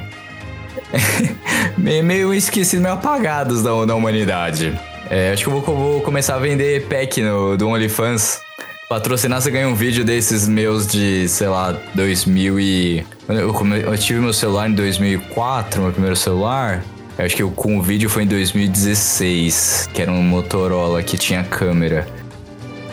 meio, 1.76 2.04
meio 2.04 2.34
esquecido, 2.34 2.82
meio 2.82 2.94
apagados 2.94 3.62
da, 3.62 3.84
da 3.84 3.94
humanidade. 3.94 4.78
É, 5.10 5.32
acho 5.32 5.44
que 5.44 5.48
eu 5.50 5.60
vou, 5.60 5.76
vou 5.76 6.00
começar 6.02 6.34
a 6.34 6.38
vender 6.38 6.86
pack 6.86 7.20
no, 7.22 7.56
do 7.56 7.68
OnlyFans. 7.68 8.40
Patrocinar, 8.88 9.40
você 9.42 9.50
ganha 9.50 9.68
um 9.68 9.74
vídeo 9.74 10.02
desses 10.02 10.48
meus 10.48 10.86
de, 10.86 11.28
sei 11.28 11.48
lá, 11.48 11.76
2000 11.94 12.58
e... 12.58 13.06
Eu, 13.28 13.52
come- 13.52 13.82
eu 13.82 13.96
tive 13.98 14.18
meu 14.20 14.32
celular 14.32 14.68
em 14.68 14.72
2004, 14.72 15.82
meu 15.82 15.92
primeiro 15.92 16.16
celular. 16.16 16.82
Eu 17.18 17.24
acho 17.26 17.36
que 17.36 17.42
eu, 17.42 17.50
com 17.50 17.76
o 17.76 17.82
vídeo 17.82 18.08
foi 18.08 18.22
em 18.22 18.26
2016, 18.26 19.90
que 19.92 20.00
era 20.00 20.10
um 20.10 20.22
Motorola 20.22 21.02
que 21.02 21.18
tinha 21.18 21.44
câmera. 21.44 22.06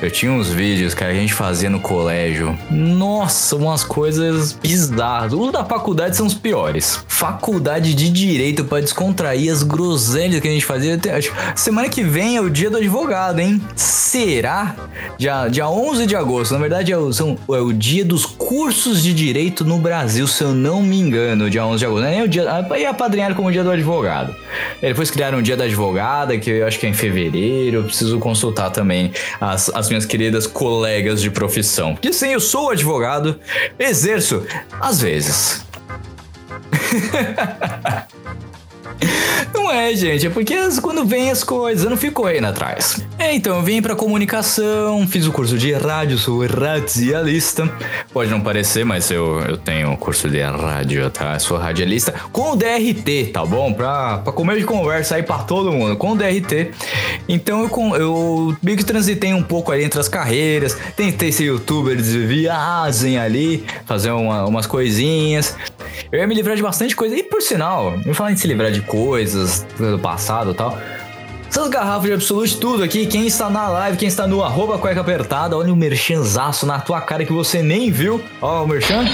Eu 0.01 0.11
tinha 0.11 0.31
uns 0.31 0.49
vídeos, 0.49 0.93
cara, 0.93 1.11
que 1.13 1.17
a 1.17 1.21
gente 1.21 1.33
fazia 1.33 1.69
no 1.69 1.79
colégio. 1.79 2.57
Nossa, 2.69 3.55
umas 3.55 3.83
coisas 3.83 4.51
bizarras. 4.53 5.31
Os 5.33 5.51
da 5.51 5.63
faculdade 5.63 6.15
são 6.17 6.27
os 6.27 6.33
piores. 6.33 6.99
Faculdade 7.07 7.93
de 7.93 8.09
direito 8.09 8.65
pra 8.65 8.81
descontrair 8.81 9.51
as 9.51 9.63
groselhas 9.63 10.41
que 10.41 10.47
a 10.47 10.51
gente 10.51 10.65
fazia. 10.65 10.99
Semana 11.55 11.87
que 11.89 12.03
vem 12.03 12.35
é 12.35 12.41
o 12.41 12.49
dia 12.49 12.69
do 12.69 12.77
advogado, 12.77 13.39
hein? 13.39 13.61
Será? 13.75 14.75
Dia, 15.17 15.47
dia 15.47 15.67
11 15.67 16.05
de 16.05 16.15
agosto. 16.15 16.53
Na 16.53 16.59
verdade, 16.59 16.91
é 16.91 16.97
o, 16.97 17.11
são- 17.13 17.37
é 17.49 17.59
o 17.59 17.71
dia 17.73 18.03
dos 18.05 18.25
cursos 18.25 19.01
de 19.01 19.13
direito 19.13 19.63
no 19.65 19.77
Brasil, 19.79 20.27
se 20.27 20.43
eu 20.43 20.53
não 20.53 20.81
me 20.81 20.99
engano. 20.99 21.49
Dia 21.49 21.65
11 21.65 21.79
de 21.79 21.85
agosto. 21.85 22.01
Não 22.01 22.07
é 22.09 22.11
nem 22.15 22.23
o 22.23 22.27
dia. 22.27 22.65
Aí 22.69 22.85
apadrinharam 22.85 23.33
como 23.35 23.47
o 23.47 23.51
dia 23.51 23.63
do 23.63 23.71
advogado. 23.71 24.35
Depois 24.81 25.09
criaram 25.09 25.39
o 25.39 25.41
dia 25.41 25.55
da 25.57 25.63
advogada, 25.63 26.37
que 26.37 26.49
eu 26.49 26.67
acho 26.67 26.77
que 26.79 26.85
é 26.85 26.89
em 26.89 26.93
fevereiro. 26.93 27.77
Eu 27.77 27.83
preciso 27.85 28.19
consultar 28.19 28.69
também 28.69 29.11
as, 29.39 29.69
as 29.73 29.84
minhas 29.87 30.05
queridas 30.05 30.47
colegas 30.47 31.21
de 31.21 31.29
profissão. 31.29 31.93
Porque 31.93 32.13
sim, 32.13 32.29
eu 32.29 32.39
sou 32.39 32.69
advogado, 32.71 33.39
exerço 33.77 34.45
às 34.79 35.01
vezes. 35.01 35.65
Não 39.53 39.71
é, 39.71 39.95
gente, 39.95 40.27
é 40.27 40.29
porque 40.29 40.55
quando 40.81 41.05
vem 41.05 41.31
as 41.31 41.43
coisas, 41.43 41.83
eu 41.83 41.89
não 41.89 41.97
fico 41.97 42.21
correndo 42.21 42.45
atrás. 42.45 43.01
É, 43.17 43.33
então, 43.33 43.55
eu 43.57 43.63
vim 43.63 43.81
pra 43.81 43.95
comunicação, 43.95 45.07
fiz 45.07 45.25
o 45.25 45.31
curso 45.31 45.57
de 45.57 45.71
rádio, 45.73 46.17
sou 46.17 46.45
radialista. 46.45 47.69
Pode 48.13 48.29
não 48.29 48.41
parecer, 48.41 48.85
mas 48.85 49.09
eu, 49.09 49.39
eu 49.41 49.57
tenho 49.57 49.91
o 49.91 49.97
curso 49.97 50.29
de 50.29 50.41
rádio, 50.41 51.09
tá? 51.09 51.37
Sou 51.39 51.57
radialista 51.57 52.13
com 52.31 52.51
o 52.51 52.55
DRT, 52.55 53.31
tá 53.33 53.45
bom? 53.45 53.73
Pra, 53.73 54.19
pra 54.19 54.31
comer 54.33 54.57
de 54.59 54.65
conversa 54.65 55.15
aí 55.15 55.23
pra 55.23 55.39
todo 55.39 55.71
mundo, 55.71 55.95
com 55.95 56.11
o 56.11 56.15
DRT. 56.15 56.71
Então 57.27 57.63
eu, 57.63 57.95
eu 57.95 58.57
meio 58.61 58.77
que 58.77 58.83
transitei 58.85 59.33
um 59.33 59.43
pouco 59.43 59.71
ali 59.71 59.83
entre 59.83 59.99
as 59.99 60.07
carreiras, 60.07 60.77
tentei 60.95 61.31
ser 61.31 61.45
youtuber 61.45 61.95
de 61.95 62.19
viagem 62.25 63.17
ali, 63.17 63.63
fazer 63.85 64.11
uma- 64.11 64.45
umas 64.45 64.67
coisinhas. 64.67 65.55
Eu 66.11 66.19
ia 66.19 66.27
me 66.27 66.35
livrar 66.35 66.55
de 66.55 66.61
bastante 66.63 66.95
coisa. 66.95 67.15
E 67.15 67.23
por 67.23 67.41
sinal, 67.41 67.97
me 68.05 68.13
falar 68.13 68.31
em 68.31 68.35
se 68.35 68.47
livrar 68.47 68.71
de 68.71 68.81
coisas 68.81 69.65
do 69.77 69.99
passado 69.99 70.51
e 70.51 70.53
tal. 70.53 70.77
Essas 71.49 71.69
garrafas 71.69 72.03
de 72.03 72.13
Absolute 72.13 72.57
tudo 72.57 72.83
aqui, 72.83 73.05
quem 73.05 73.27
está 73.27 73.49
na 73.49 73.69
live, 73.69 73.97
quem 73.97 74.07
está 74.07 74.27
no 74.27 74.43
arroba 74.43 74.77
cueca 74.77 74.99
apertada, 74.99 75.55
olha 75.55 75.71
o 75.71 75.75
merchanzaço 75.75 76.65
na 76.65 76.79
tua 76.79 76.99
cara 76.99 77.23
que 77.23 77.31
você 77.31 77.61
nem 77.61 77.89
viu. 77.91 78.21
Ó, 78.41 78.63
o 78.63 78.67
merchan. 78.67 79.05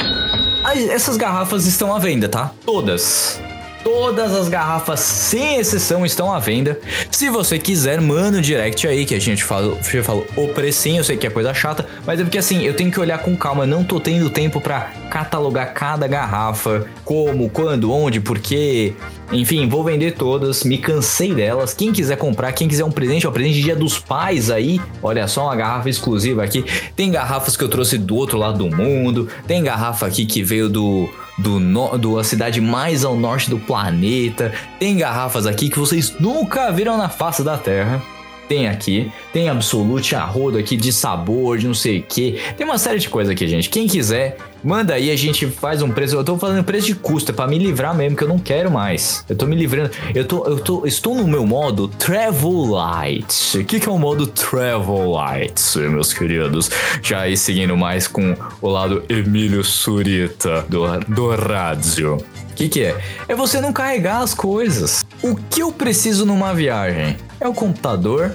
Essas 0.89 1.17
garrafas 1.17 1.65
estão 1.67 1.93
à 1.93 1.99
venda, 1.99 2.27
tá? 2.27 2.51
Todas. 2.65 3.39
Todas 3.83 4.35
as 4.35 4.47
garrafas, 4.47 4.99
sem 4.99 5.55
exceção, 5.55 6.05
estão 6.05 6.31
à 6.31 6.37
venda. 6.37 6.79
Se 7.09 7.29
você 7.29 7.57
quiser, 7.57 7.99
manda 7.99 8.37
um 8.37 8.41
direct 8.41 8.87
aí, 8.87 9.05
que 9.05 9.15
a 9.15 9.19
gente 9.19 9.43
fala, 9.43 9.75
já 9.81 10.03
falou 10.03 10.25
o 10.35 10.49
precinho, 10.49 10.99
eu 10.99 11.03
sei 11.03 11.17
que 11.17 11.25
é 11.25 11.29
coisa 11.31 11.51
chata, 11.53 11.87
mas 12.05 12.19
é 12.19 12.23
porque 12.23 12.37
assim, 12.37 12.63
eu 12.63 12.75
tenho 12.75 12.91
que 12.91 12.99
olhar 12.99 13.17
com 13.19 13.35
calma, 13.35 13.65
não 13.65 13.83
tô 13.83 13.99
tendo 13.99 14.29
tempo 14.29 14.61
pra 14.61 14.91
catalogar 15.09 15.73
cada 15.73 16.07
garrafa, 16.07 16.85
como, 17.03 17.49
quando, 17.49 17.91
onde, 17.91 18.19
porquê. 18.19 18.93
Enfim, 19.31 19.67
vou 19.67 19.83
vender 19.83 20.11
todas, 20.11 20.63
me 20.63 20.77
cansei 20.77 21.33
delas. 21.33 21.73
Quem 21.73 21.91
quiser 21.91 22.17
comprar, 22.17 22.51
quem 22.51 22.67
quiser 22.67 22.83
um 22.83 22.91
presente, 22.91 23.25
ó, 23.25 23.31
presente 23.31 23.55
de 23.55 23.63
dia 23.63 23.75
dos 23.75 23.97
pais 23.97 24.51
aí, 24.51 24.79
olha 25.01 25.27
só 25.27 25.45
uma 25.45 25.55
garrafa 25.55 25.89
exclusiva 25.89 26.43
aqui. 26.43 26.65
Tem 26.95 27.09
garrafas 27.09 27.57
que 27.57 27.63
eu 27.63 27.69
trouxe 27.69 27.97
do 27.97 28.15
outro 28.15 28.37
lado 28.37 28.57
do 28.57 28.75
mundo, 28.75 29.27
tem 29.47 29.63
garrafa 29.63 30.05
aqui 30.05 30.25
que 30.25 30.43
veio 30.43 30.69
do 30.69 31.09
do, 31.41 31.59
no, 31.59 31.97
do 31.97 32.19
a 32.19 32.23
cidade 32.23 32.61
mais 32.61 33.03
ao 33.03 33.15
norte 33.15 33.49
do 33.49 33.59
planeta. 33.59 34.53
Tem 34.79 34.95
garrafas 34.95 35.45
aqui 35.45 35.69
que 35.69 35.79
vocês 35.79 36.13
nunca 36.19 36.71
viram 36.71 36.97
na 36.97 37.09
face 37.09 37.43
da 37.43 37.57
Terra. 37.57 38.01
Tem 38.47 38.67
aqui, 38.67 39.11
tem 39.31 39.47
Absolute 39.49 40.15
a 40.15 40.25
rodo 40.25 40.57
aqui 40.57 40.75
de 40.75 40.91
sabor, 40.91 41.57
de 41.57 41.67
não 41.67 41.73
sei 41.73 41.99
o 41.99 42.03
que. 42.03 42.37
Tem 42.57 42.65
uma 42.65 42.77
série 42.77 42.99
de 42.99 43.09
coisas 43.09 43.31
aqui, 43.31 43.47
gente. 43.47 43.69
Quem 43.69 43.87
quiser, 43.87 44.37
manda 44.63 44.93
aí, 44.93 45.11
a 45.11 45.15
gente 45.15 45.47
faz 45.47 45.81
um 45.81 45.89
preço. 45.89 46.15
Eu 46.15 46.23
tô 46.23 46.37
fazendo 46.37 46.63
preço 46.63 46.87
de 46.87 46.95
custo, 46.95 47.31
é 47.31 47.33
pra 47.33 47.47
me 47.47 47.57
livrar 47.57 47.95
mesmo, 47.95 48.15
que 48.15 48.23
eu 48.23 48.27
não 48.27 48.39
quero 48.39 48.71
mais. 48.71 49.25
Eu 49.27 49.35
tô 49.35 49.45
me 49.45 49.55
livrando. 49.55 49.91
Eu 50.13 50.25
tô, 50.25 50.45
eu 50.45 50.59
tô, 50.59 50.85
estou 50.85 51.15
no 51.15 51.27
meu 51.27 51.45
modo 51.45 51.87
Travel 51.87 52.65
Light. 52.65 53.57
O 53.57 53.65
que, 53.65 53.79
que 53.79 53.87
é 53.87 53.91
o 53.91 53.97
modo 53.97 54.27
Travel 54.27 55.11
Light, 55.11 55.77
meus 55.77 56.13
queridos? 56.13 56.69
Já 57.01 57.21
aí 57.21 57.37
seguindo 57.37 57.75
mais 57.75 58.07
com 58.07 58.35
o 58.61 58.69
lado 58.69 59.03
Emílio 59.09 59.63
Surita 59.63 60.65
do, 60.67 60.99
do 61.07 61.29
rádio. 61.35 62.15
O 62.15 62.53
que, 62.53 62.69
que 62.69 62.83
é? 62.83 63.01
É 63.27 63.35
você 63.35 63.59
não 63.61 63.73
carregar 63.73 64.21
as 64.21 64.33
coisas. 64.33 65.05
O 65.23 65.35
que 65.35 65.61
eu 65.61 65.71
preciso 65.71 66.25
numa 66.25 66.53
viagem? 66.53 67.17
É 67.39 67.47
o 67.47 67.53
computador, 67.53 68.31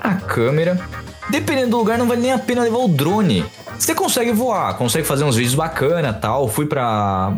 a 0.00 0.14
câmera. 0.14 0.80
Dependendo 1.28 1.70
do 1.70 1.78
lugar, 1.78 1.98
não 1.98 2.06
vale 2.06 2.22
nem 2.22 2.32
a 2.32 2.38
pena 2.38 2.62
levar 2.62 2.78
o 2.78 2.88
drone. 2.88 3.44
Você 3.78 3.94
consegue 3.94 4.32
voar, 4.32 4.74
consegue 4.74 5.06
fazer 5.06 5.24
uns 5.24 5.36
vídeos 5.36 5.54
bacana 5.54 6.12
tal. 6.12 6.48
Fui 6.48 6.66
pra. 6.66 7.32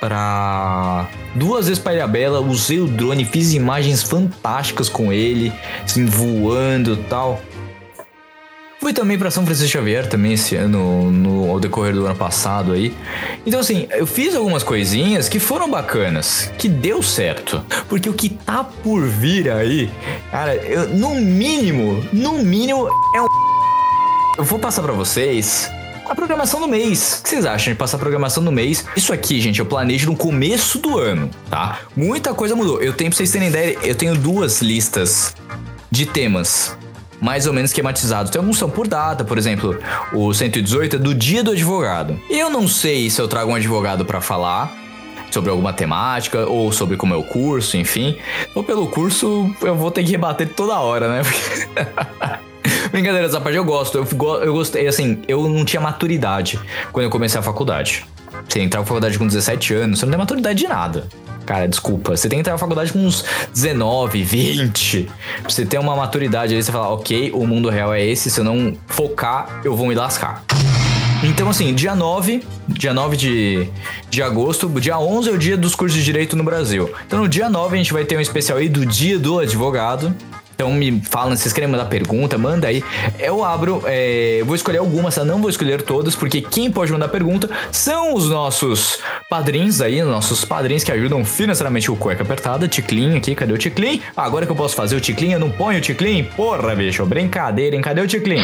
pra. 0.00 1.08
duas 1.34 1.66
vezes 1.66 1.82
pra 1.82 1.94
Ilha 1.94 2.06
Bela, 2.06 2.40
usei 2.40 2.80
o 2.80 2.86
drone, 2.86 3.24
fiz 3.24 3.52
imagens 3.52 4.02
fantásticas 4.02 4.88
com 4.88 5.12
ele, 5.12 5.52
assim, 5.84 6.06
voando 6.06 6.96
tal. 7.08 7.40
Fui 8.80 8.92
também 8.92 9.18
pra 9.18 9.28
São 9.28 9.44
Francisco 9.44 9.72
Xavier 9.72 10.08
também 10.08 10.34
esse 10.34 10.54
ano, 10.54 11.10
no, 11.10 11.50
ao 11.50 11.58
decorrer 11.58 11.92
do 11.92 12.06
ano 12.06 12.14
passado 12.14 12.72
aí. 12.72 12.94
Então 13.44 13.58
assim, 13.58 13.88
eu 13.90 14.06
fiz 14.06 14.36
algumas 14.36 14.62
coisinhas 14.62 15.28
que 15.28 15.40
foram 15.40 15.68
bacanas, 15.68 16.50
que 16.56 16.68
deu 16.68 17.02
certo. 17.02 17.60
Porque 17.88 18.08
o 18.08 18.14
que 18.14 18.28
tá 18.30 18.62
por 18.62 19.02
vir 19.02 19.50
aí, 19.50 19.90
cara, 20.30 20.54
eu, 20.54 20.88
no 20.90 21.16
mínimo, 21.16 22.04
no 22.12 22.34
mínimo 22.34 22.88
é 23.16 23.20
um... 23.20 23.26
Eu 24.38 24.44
vou 24.44 24.56
passar 24.56 24.82
pra 24.82 24.92
vocês 24.92 25.68
a 26.08 26.14
programação 26.14 26.60
do 26.60 26.68
mês. 26.68 27.18
O 27.18 27.22
que 27.24 27.28
vocês 27.30 27.44
acham 27.44 27.72
de 27.72 27.76
passar 27.76 27.96
a 27.96 27.98
programação 27.98 28.44
do 28.44 28.52
mês? 28.52 28.86
Isso 28.96 29.12
aqui, 29.12 29.40
gente, 29.40 29.58
eu 29.58 29.66
planejo 29.66 30.08
no 30.08 30.16
começo 30.16 30.78
do 30.78 30.96
ano, 30.96 31.28
tá? 31.50 31.80
Muita 31.96 32.32
coisa 32.32 32.54
mudou. 32.54 32.80
Eu 32.80 32.92
tenho, 32.92 33.10
pra 33.10 33.16
vocês 33.16 33.32
terem 33.32 33.48
ideia, 33.48 33.76
eu 33.82 33.96
tenho 33.96 34.14
duas 34.14 34.62
listas 34.62 35.34
de 35.90 36.06
temas 36.06 36.78
mais 37.20 37.48
ou 37.48 37.52
menos 37.52 37.72
esquematizados. 37.72 38.30
Tem 38.30 38.38
alguns 38.38 38.58
são 38.58 38.70
por 38.70 38.86
data, 38.86 39.24
por 39.24 39.38
exemplo, 39.38 39.76
o 40.12 40.32
118 40.32 40.94
é 40.94 40.98
do 41.00 41.12
dia 41.16 41.42
do 41.42 41.50
advogado. 41.50 42.16
Eu 42.30 42.48
não 42.48 42.68
sei 42.68 43.10
se 43.10 43.20
eu 43.20 43.26
trago 43.26 43.50
um 43.50 43.56
advogado 43.56 44.04
pra 44.04 44.20
falar 44.20 44.72
sobre 45.32 45.50
alguma 45.50 45.72
temática 45.72 46.46
ou 46.46 46.70
sobre 46.70 46.96
como 46.96 47.12
é 47.12 47.16
o 47.16 47.24
curso, 47.24 47.76
enfim. 47.76 48.16
Ou 48.54 48.62
pelo 48.62 48.86
curso 48.86 49.52
eu 49.62 49.74
vou 49.74 49.90
ter 49.90 50.04
que 50.04 50.12
rebater 50.12 50.48
toda 50.54 50.78
hora, 50.78 51.08
né? 51.08 51.22
Brincadeira 52.90 53.26
essa 53.26 53.40
parte, 53.40 53.56
eu 53.56 53.64
gosto. 53.64 53.98
Eu, 53.98 54.06
eu 54.42 54.52
gostei, 54.52 54.86
assim, 54.86 55.22
eu 55.28 55.48
não 55.48 55.64
tinha 55.64 55.80
maturidade 55.80 56.58
quando 56.92 57.04
eu 57.04 57.10
comecei 57.10 57.38
a 57.38 57.42
faculdade. 57.42 58.04
Você 58.48 58.60
entrar 58.60 58.80
na 58.80 58.86
faculdade 58.86 59.18
com 59.18 59.26
17 59.26 59.74
anos, 59.74 59.98
você 59.98 60.06
não 60.06 60.12
tem 60.12 60.18
maturidade 60.18 60.58
de 60.58 60.68
nada. 60.68 61.06
Cara, 61.44 61.66
desculpa. 61.66 62.16
Você 62.16 62.28
tem 62.28 62.36
que 62.36 62.40
entrar 62.40 62.52
na 62.52 62.58
faculdade 62.58 62.92
com 62.92 62.98
uns 62.98 63.24
19, 63.54 64.22
20. 64.22 65.08
Pra 65.40 65.50
você 65.50 65.64
ter 65.64 65.78
uma 65.78 65.96
maturidade 65.96 66.54
aí, 66.54 66.62
você 66.62 66.70
falar, 66.70 66.90
ok, 66.90 67.30
o 67.32 67.46
mundo 67.46 67.70
real 67.70 67.94
é 67.94 68.04
esse, 68.04 68.30
se 68.30 68.40
eu 68.40 68.44
não 68.44 68.76
focar, 68.86 69.60
eu 69.64 69.74
vou 69.74 69.86
me 69.86 69.94
lascar. 69.94 70.44
Então, 71.22 71.48
assim, 71.48 71.74
dia 71.74 71.96
9, 71.96 72.44
dia 72.68 72.94
9 72.94 73.16
de, 73.16 73.68
de 74.08 74.22
agosto, 74.22 74.68
dia 74.78 74.98
11 74.98 75.30
é 75.30 75.32
o 75.32 75.38
dia 75.38 75.56
dos 75.56 75.74
cursos 75.74 75.98
de 75.98 76.04
direito 76.04 76.36
no 76.36 76.44
Brasil. 76.44 76.90
Então, 77.06 77.18
no 77.18 77.28
dia 77.28 77.48
9 77.48 77.74
a 77.74 77.78
gente 77.78 77.92
vai 77.92 78.04
ter 78.04 78.16
um 78.16 78.20
especial 78.20 78.58
aí 78.58 78.68
do 78.68 78.86
dia 78.86 79.18
do 79.18 79.40
advogado. 79.40 80.14
Então 80.60 80.72
me 80.72 81.00
falam, 81.08 81.36
se 81.36 81.54
querem 81.54 81.70
mandar 81.70 81.84
pergunta, 81.84 82.36
manda 82.36 82.66
aí. 82.66 82.82
Eu 83.16 83.44
abro, 83.44 83.80
é, 83.86 84.42
vou 84.44 84.56
escolher 84.56 84.78
algumas, 84.78 85.14
tá? 85.14 85.24
Não 85.24 85.40
vou 85.40 85.48
escolher 85.48 85.82
todas, 85.82 86.16
porque 86.16 86.40
quem 86.40 86.68
pode 86.68 86.90
mandar 86.90 87.06
pergunta 87.06 87.48
são 87.70 88.12
os 88.12 88.28
nossos 88.28 88.98
padrinhos 89.30 89.80
aí, 89.80 90.02
nossos 90.02 90.44
padrinhos 90.44 90.82
que 90.82 90.90
ajudam 90.90 91.24
financeiramente 91.24 91.92
o 91.92 91.94
Cueca 91.94 92.24
Apertada. 92.24 92.66
Ticlin 92.66 93.16
aqui, 93.18 93.36
cadê 93.36 93.52
o 93.52 93.56
Ticlin? 93.56 94.02
Agora 94.16 94.46
que 94.46 94.50
eu 94.50 94.56
posso 94.56 94.74
fazer 94.74 94.96
o 94.96 95.00
Ticlin, 95.00 95.30
eu 95.30 95.38
não 95.38 95.48
ponho 95.48 95.78
o 95.78 95.80
Ticlin? 95.80 96.24
Porra, 96.24 96.74
bicho, 96.74 97.06
brincadeira, 97.06 97.76
hein? 97.76 97.80
Cadê 97.80 98.00
o 98.00 98.08
Ticlin? 98.08 98.42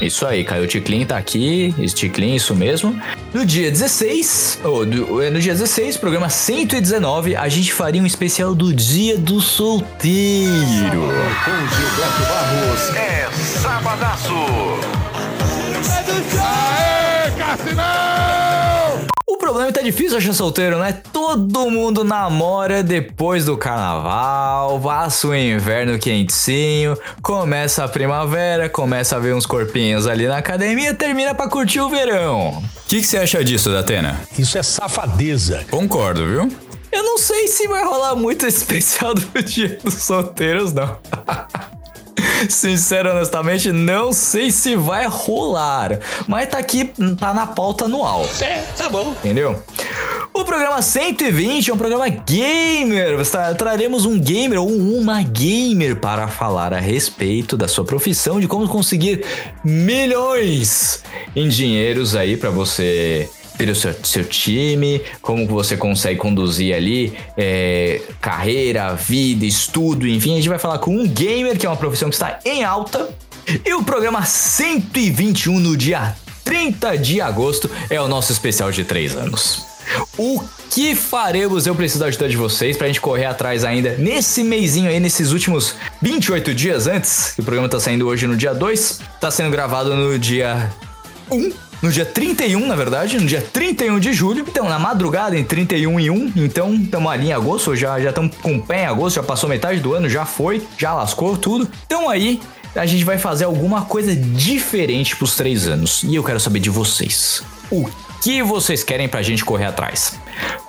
Isso 0.00 0.24
aí, 0.26 0.44
Caio 0.44 0.66
Ticlin 0.66 1.04
tá 1.04 1.18
aqui, 1.18 1.74
Ticlin, 1.94 2.34
isso 2.36 2.54
mesmo. 2.54 2.98
No 3.34 3.44
dia 3.44 3.68
16, 3.70 4.60
ou 4.62 4.86
do- 4.86 5.20
é, 5.20 5.28
no 5.28 5.40
dia 5.40 5.52
16, 5.52 5.96
programa 5.96 6.28
119, 6.28 7.34
a 7.34 7.48
gente 7.48 7.72
faria 7.72 8.00
um 8.00 8.06
especial 8.06 8.54
do 8.54 8.72
Dia 8.72 9.18
do 9.18 9.40
Solteiro. 9.40 10.52
Com 11.44 11.76
Gilberto 11.76 12.22
Barros 12.28 12.94
é 12.96 13.28
Sabadaço. 13.60 14.32
O 14.34 14.78
problema 19.48 19.70
é 19.70 19.72
que 19.72 19.78
tá 19.78 19.84
difícil 19.84 20.18
achar 20.18 20.34
solteiro, 20.34 20.78
né? 20.78 21.00
Todo 21.12 21.70
mundo 21.70 22.04
namora 22.04 22.82
depois 22.82 23.46
do 23.46 23.56
carnaval, 23.56 24.78
passa 24.78 25.28
o 25.28 25.34
inverno 25.34 25.98
quentinho, 25.98 26.96
começa 27.22 27.84
a 27.84 27.88
primavera, 27.88 28.68
começa 28.68 29.16
a 29.16 29.18
ver 29.18 29.34
uns 29.34 29.46
corpinhos 29.46 30.06
ali 30.06 30.26
na 30.26 30.36
academia, 30.36 30.92
termina 30.92 31.34
pra 31.34 31.48
curtir 31.48 31.80
o 31.80 31.88
verão. 31.88 32.58
O 32.58 32.88
que, 32.88 33.00
que 33.00 33.06
você 33.06 33.16
acha 33.16 33.42
disso, 33.42 33.70
Datena? 33.70 34.20
Isso 34.38 34.58
é 34.58 34.62
safadeza. 34.62 35.64
Concordo, 35.70 36.26
viu? 36.26 36.52
Eu 36.92 37.02
não 37.02 37.16
sei 37.16 37.48
se 37.48 37.66
vai 37.66 37.84
rolar 37.84 38.16
muito 38.16 38.46
esse 38.46 38.58
especial 38.58 39.14
do 39.14 39.22
Dia 39.42 39.78
dos 39.82 39.94
Solteiros, 39.94 40.72
não. 40.74 40.98
Sincero, 42.48 43.10
honestamente, 43.10 43.72
não 43.72 44.12
sei 44.12 44.50
se 44.50 44.76
vai 44.76 45.06
rolar. 45.06 45.98
Mas 46.26 46.48
tá 46.48 46.58
aqui, 46.58 46.90
tá 47.18 47.32
na 47.34 47.46
pauta 47.46 47.84
anual. 47.86 48.28
É, 48.40 48.62
tá 48.76 48.88
bom. 48.88 49.10
Entendeu? 49.18 49.62
O 50.32 50.44
programa 50.44 50.80
120 50.80 51.70
é 51.70 51.74
um 51.74 51.76
programa 51.78 52.08
gamer. 52.08 53.26
Tra- 53.26 53.54
Traremos 53.54 54.04
um 54.04 54.18
gamer 54.20 54.60
ou 54.60 54.68
uma 54.68 55.22
gamer 55.22 55.96
para 55.96 56.28
falar 56.28 56.72
a 56.72 56.78
respeito 56.78 57.56
da 57.56 57.66
sua 57.66 57.84
profissão, 57.84 58.38
de 58.38 58.46
como 58.46 58.68
conseguir 58.68 59.24
milhões 59.64 61.02
em 61.34 61.48
dinheiros 61.48 62.14
aí 62.14 62.36
para 62.36 62.50
você 62.50 63.28
ter 63.58 63.68
o 63.68 63.74
seu, 63.74 63.92
seu 64.04 64.24
time, 64.24 65.02
como 65.20 65.46
você 65.46 65.76
consegue 65.76 66.18
conduzir 66.18 66.74
ali 66.74 67.12
é, 67.36 68.00
carreira, 68.20 68.94
vida, 68.94 69.44
estudo, 69.44 70.06
enfim. 70.06 70.34
A 70.34 70.36
gente 70.36 70.48
vai 70.48 70.58
falar 70.58 70.78
com 70.78 70.96
um 70.96 71.06
gamer, 71.06 71.58
que 71.58 71.66
é 71.66 71.68
uma 71.68 71.76
profissão 71.76 72.08
que 72.08 72.14
está 72.14 72.38
em 72.44 72.62
alta. 72.62 73.10
E 73.64 73.74
o 73.74 73.82
programa 73.82 74.24
121 74.24 75.58
no 75.58 75.76
dia 75.76 76.14
30 76.44 76.96
de 76.96 77.20
agosto 77.20 77.68
é 77.90 78.00
o 78.00 78.06
nosso 78.06 78.30
especial 78.30 78.70
de 78.70 78.84
3 78.84 79.16
anos. 79.16 79.66
O 80.16 80.42
que 80.70 80.94
faremos? 80.94 81.66
Eu 81.66 81.74
preciso 81.74 82.00
da 82.00 82.06
ajuda 82.06 82.28
de 82.28 82.36
vocês 82.36 82.76
pra 82.76 82.86
gente 82.86 83.00
correr 83.00 83.24
atrás 83.24 83.64
ainda 83.64 83.96
nesse 83.96 84.44
mêsinho 84.44 84.90
aí, 84.90 85.00
nesses 85.00 85.32
últimos 85.32 85.74
28 86.02 86.54
dias 86.54 86.86
antes, 86.86 87.34
o 87.38 87.42
programa 87.42 87.68
tá 87.68 87.80
saindo 87.80 88.06
hoje 88.06 88.26
no 88.26 88.36
dia 88.36 88.54
2, 88.54 89.00
tá 89.18 89.30
sendo 89.30 89.50
gravado 89.50 89.96
no 89.96 90.18
dia 90.18 90.70
1. 91.30 91.67
No 91.80 91.92
dia 91.92 92.04
31, 92.04 92.66
na 92.66 92.74
verdade, 92.74 93.20
no 93.20 93.26
dia 93.26 93.40
31 93.40 94.00
de 94.00 94.12
julho. 94.12 94.44
Então, 94.48 94.68
na 94.68 94.78
madrugada, 94.78 95.38
em 95.38 95.44
31 95.44 96.00
e 96.00 96.10
1. 96.10 96.32
Então, 96.36 96.74
estamos 96.74 97.10
ali 97.10 97.28
em 97.28 97.32
agosto, 97.32 97.76
já 97.76 97.98
estamos 98.00 98.36
com 98.36 98.58
pé 98.58 98.82
em 98.82 98.86
agosto, 98.86 99.16
já 99.16 99.22
passou 99.22 99.48
metade 99.48 99.80
do 99.80 99.94
ano, 99.94 100.08
já 100.08 100.24
foi, 100.24 100.62
já 100.76 100.92
lascou 100.92 101.36
tudo. 101.36 101.68
Então 101.86 102.10
aí, 102.10 102.40
a 102.74 102.84
gente 102.84 103.04
vai 103.04 103.16
fazer 103.16 103.44
alguma 103.44 103.82
coisa 103.82 104.14
diferente 104.14 105.16
pros 105.16 105.36
três 105.36 105.68
anos. 105.68 106.02
E 106.02 106.14
eu 106.14 106.24
quero 106.24 106.40
saber 106.40 106.60
de 106.60 106.70
vocês. 106.70 107.42
O 107.70 107.88
que 108.22 108.42
vocês 108.42 108.82
querem 108.82 109.08
pra 109.08 109.22
gente 109.22 109.44
correr 109.44 109.66
atrás? 109.66 110.18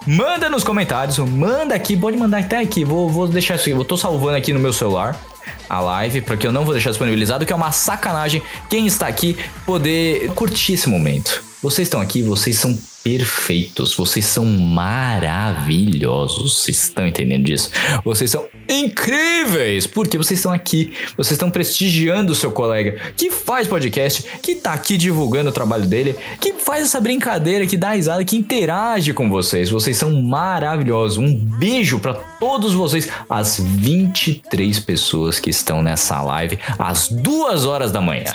Manda 0.06 0.50
nos 0.50 0.64
comentários, 0.64 1.18
manda 1.20 1.76
aqui, 1.76 1.96
pode 1.96 2.18
mandar 2.18 2.40
até 2.40 2.60
aqui. 2.60 2.84
Vou, 2.84 3.10
vou 3.10 3.28
deixar 3.28 3.56
isso 3.56 3.64
aqui, 3.64 3.72
eu 3.72 3.86
tô 3.86 3.98
salvando 3.98 4.38
aqui 4.38 4.54
no 4.54 4.60
meu 4.60 4.74
celular 4.74 5.20
a 5.70 5.80
live, 5.80 6.22
porque 6.22 6.48
eu 6.48 6.52
não 6.52 6.64
vou 6.64 6.74
deixar 6.74 6.90
disponibilizado, 6.90 7.46
que 7.46 7.54
é 7.54 7.56
uma 7.56 7.72
sacanagem 7.72 8.42
quem 8.70 8.88
está 8.88 9.08
aqui 9.08 9.38
poder 9.66 10.30
curtir 10.34 10.74
esse 10.74 10.90
momento. 10.90 11.44
Vocês 11.62 11.88
estão 11.88 12.02
aqui, 12.02 12.24
vocês 12.24 12.58
são 12.58 12.78
perfeitos, 13.04 13.96
vocês 13.96 14.26
são 14.26 14.46
maravilhosos, 14.46 16.58
vocês 16.58 16.84
estão 16.84 17.08
entendendo 17.08 17.46
disso? 17.46 17.72
Vocês 18.04 18.32
são 18.32 18.46
incríveis, 18.68 19.88
porque 19.88 20.18
vocês 20.18 20.40
estão 20.40 20.52
aqui, 20.52 20.94
vocês 21.16 21.32
estão 21.32 21.50
prestigiando 21.50 22.32
o 22.32 22.36
seu 22.36 22.52
colega 22.52 23.00
que 23.16 23.32
faz 23.32 23.68
podcast, 23.68 24.24
que 24.44 24.56
tá 24.56 24.74
aqui 24.74 24.98
divulgando 24.98 25.50
o 25.50 25.54
trabalho 25.54 25.88
dele, 25.88 26.16
que 26.40 26.54
faz 26.54 26.84
essa 26.84 27.00
brincadeira, 27.00 27.66
que 27.66 27.78
dá 27.78 27.92
risada, 27.92 28.24
que 28.24 28.36
interage 28.36 29.14
com 29.14 29.30
vocês. 29.30 29.70
Vocês 29.70 29.98
são 29.98 30.22
maravilhosos. 30.22 31.18
Um 31.18 31.36
beijo 31.36 32.00
pra 32.00 32.14
todos 32.14 32.74
vocês, 32.74 33.10
as 33.30 33.60
23 33.60 34.80
pessoas 34.80 35.40
que 35.40 35.50
estão 35.50 35.82
nessa 35.82 36.22
live 36.22 36.60
às 36.78 37.10
duas 37.10 37.66
horas 37.66 37.92
da 37.92 38.02
manhã. 38.02 38.34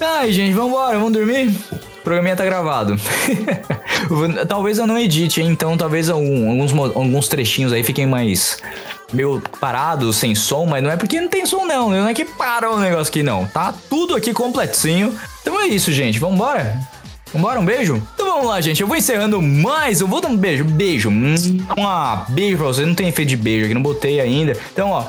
Ai, 0.00 0.32
gente, 0.32 0.52
vambora, 0.54 0.98
vamos 0.98 1.12
dormir? 1.12 1.48
O 1.72 2.02
programinha 2.04 2.36
tá 2.36 2.44
gravado. 2.44 2.96
talvez 4.48 4.78
eu 4.78 4.86
não 4.86 4.98
edite, 4.98 5.40
então 5.42 5.76
talvez 5.76 6.10
algum- 6.10 6.50
alguns, 6.50 6.72
alguns 6.96 7.28
trechinhos 7.28 7.72
aí 7.72 7.82
fiquem 7.82 8.06
mais 8.06 8.58
meio 9.12 9.40
parados, 9.60 10.16
sem 10.16 10.34
som, 10.34 10.66
mas 10.66 10.82
não 10.82 10.90
é 10.90 10.96
porque 10.96 11.20
não 11.20 11.28
tem 11.28 11.46
som 11.46 11.64
não, 11.64 11.88
não 11.90 12.08
é 12.08 12.12
que 12.14 12.24
parou 12.24 12.74
o 12.74 12.80
negócio 12.80 13.10
aqui 13.10 13.22
não. 13.22 13.46
Tá 13.46 13.72
tudo 13.88 14.14
aqui 14.16 14.32
completinho. 14.32 15.14
Então 15.40 15.58
é 15.60 15.66
isso, 15.68 15.92
gente, 15.92 16.18
vambora? 16.18 16.76
Vambora, 17.34 17.58
um 17.58 17.64
beijo? 17.64 18.00
Então 18.14 18.26
vamos 18.26 18.46
lá, 18.46 18.60
gente. 18.60 18.80
Eu 18.80 18.86
vou 18.86 18.96
encerrando 18.96 19.42
mais. 19.42 20.00
Eu 20.00 20.06
vou 20.06 20.20
dar 20.20 20.28
um 20.28 20.36
beijo. 20.36 20.64
Beijo. 20.64 21.10
Um 21.10 21.34
beijo 22.28 22.56
pra 22.56 22.66
vocês. 22.66 22.86
Não 22.86 22.94
tem 22.94 23.08
efeito 23.08 23.30
de 23.30 23.36
beijo 23.36 23.64
aqui, 23.64 23.74
não 23.74 23.82
botei 23.82 24.20
ainda. 24.20 24.56
Então, 24.72 24.90
ó, 24.90 25.06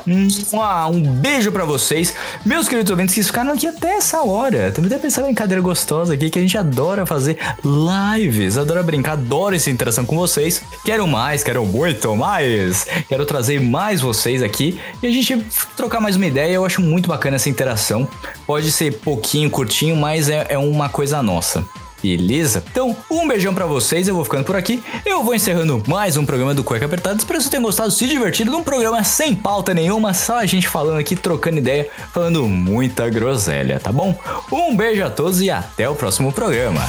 mua, 0.51 0.87
um 0.87 1.01
beijo 1.01 1.51
pra 1.51 1.65
vocês. 1.65 2.15
Meus 2.43 2.67
queridos 2.67 2.89
ouvintes 2.89 3.13
que 3.13 3.21
ficaram 3.21 3.51
aqui 3.51 3.67
até 3.67 3.97
essa 3.97 4.23
hora. 4.23 4.71
Também 4.71 4.89
deve 4.89 5.03
pensar 5.03 5.21
em 5.21 5.25
brincadeira 5.25 5.61
gostosa 5.61 6.15
aqui 6.15 6.31
que 6.31 6.39
a 6.39 6.41
gente 6.41 6.57
adora 6.57 7.05
fazer 7.05 7.37
lives. 7.63 8.57
Adora 8.57 8.81
brincar, 8.81 9.11
adora 9.11 9.55
essa 9.55 9.69
interação 9.69 10.03
com 10.03 10.15
vocês. 10.15 10.63
Quero 10.83 11.07
mais, 11.07 11.43
quero 11.43 11.63
muito 11.63 12.15
mais. 12.15 12.87
Quero 13.07 13.23
trazer 13.23 13.61
mais 13.61 14.01
vocês 14.01 14.41
aqui 14.41 14.79
e 15.03 15.05
a 15.05 15.11
gente 15.11 15.45
trocar 15.77 16.01
mais 16.01 16.15
uma 16.15 16.25
ideia. 16.25 16.53
Eu 16.53 16.65
acho 16.65 16.81
muito 16.81 17.07
bacana 17.07 17.35
essa 17.35 17.49
interação. 17.49 18.07
Pode 18.47 18.71
ser 18.71 18.97
pouquinho, 18.97 19.47
curtinho, 19.47 19.95
mas 19.95 20.27
é, 20.27 20.47
é 20.49 20.57
uma 20.57 20.89
coisa 20.89 21.21
nossa. 21.21 21.63
Beleza? 22.01 22.63
Então, 22.69 22.95
um 23.09 23.27
beijão 23.27 23.53
pra 23.53 23.65
vocês, 23.65 24.07
eu 24.07 24.15
vou 24.15 24.23
ficando 24.23 24.43
por 24.43 24.55
aqui. 24.55 24.83
Eu 25.05 25.23
vou 25.23 25.33
encerrando 25.33 25.81
mais 25.87 26.17
um 26.17 26.25
programa 26.25 26.53
do 26.53 26.63
Cueca 26.63 26.85
Apertada. 26.85 27.17
Espero 27.17 27.37
que 27.37 27.43
vocês 27.43 27.49
tenham 27.49 27.63
gostado, 27.63 27.89
se 27.91 28.05
divertido 28.07 28.51
num 28.51 28.63
programa 28.63 29.03
sem 29.03 29.35
pauta 29.35 29.73
nenhuma, 29.73 30.13
só 30.13 30.39
a 30.39 30.45
gente 30.45 30.67
falando 30.67 30.99
aqui, 30.99 31.15
trocando 31.15 31.57
ideia, 31.57 31.89
falando 32.13 32.47
muita 32.47 33.09
groselha, 33.09 33.79
tá 33.79 33.91
bom? 33.91 34.15
Um 34.51 34.75
beijo 34.75 35.03
a 35.03 35.09
todos 35.09 35.41
e 35.41 35.49
até 35.49 35.89
o 35.89 35.95
próximo 35.95 36.31
programa. 36.31 36.81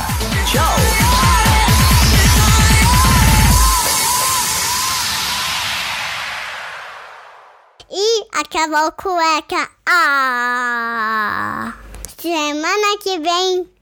Tchau! 0.51 0.77
E 7.91 8.27
acabou 8.39 8.89
o 8.89 8.93
cueca. 8.93 9.69
Ah! 9.87 11.73
Semana 12.19 12.99
que 13.03 13.19
vem 13.21 13.76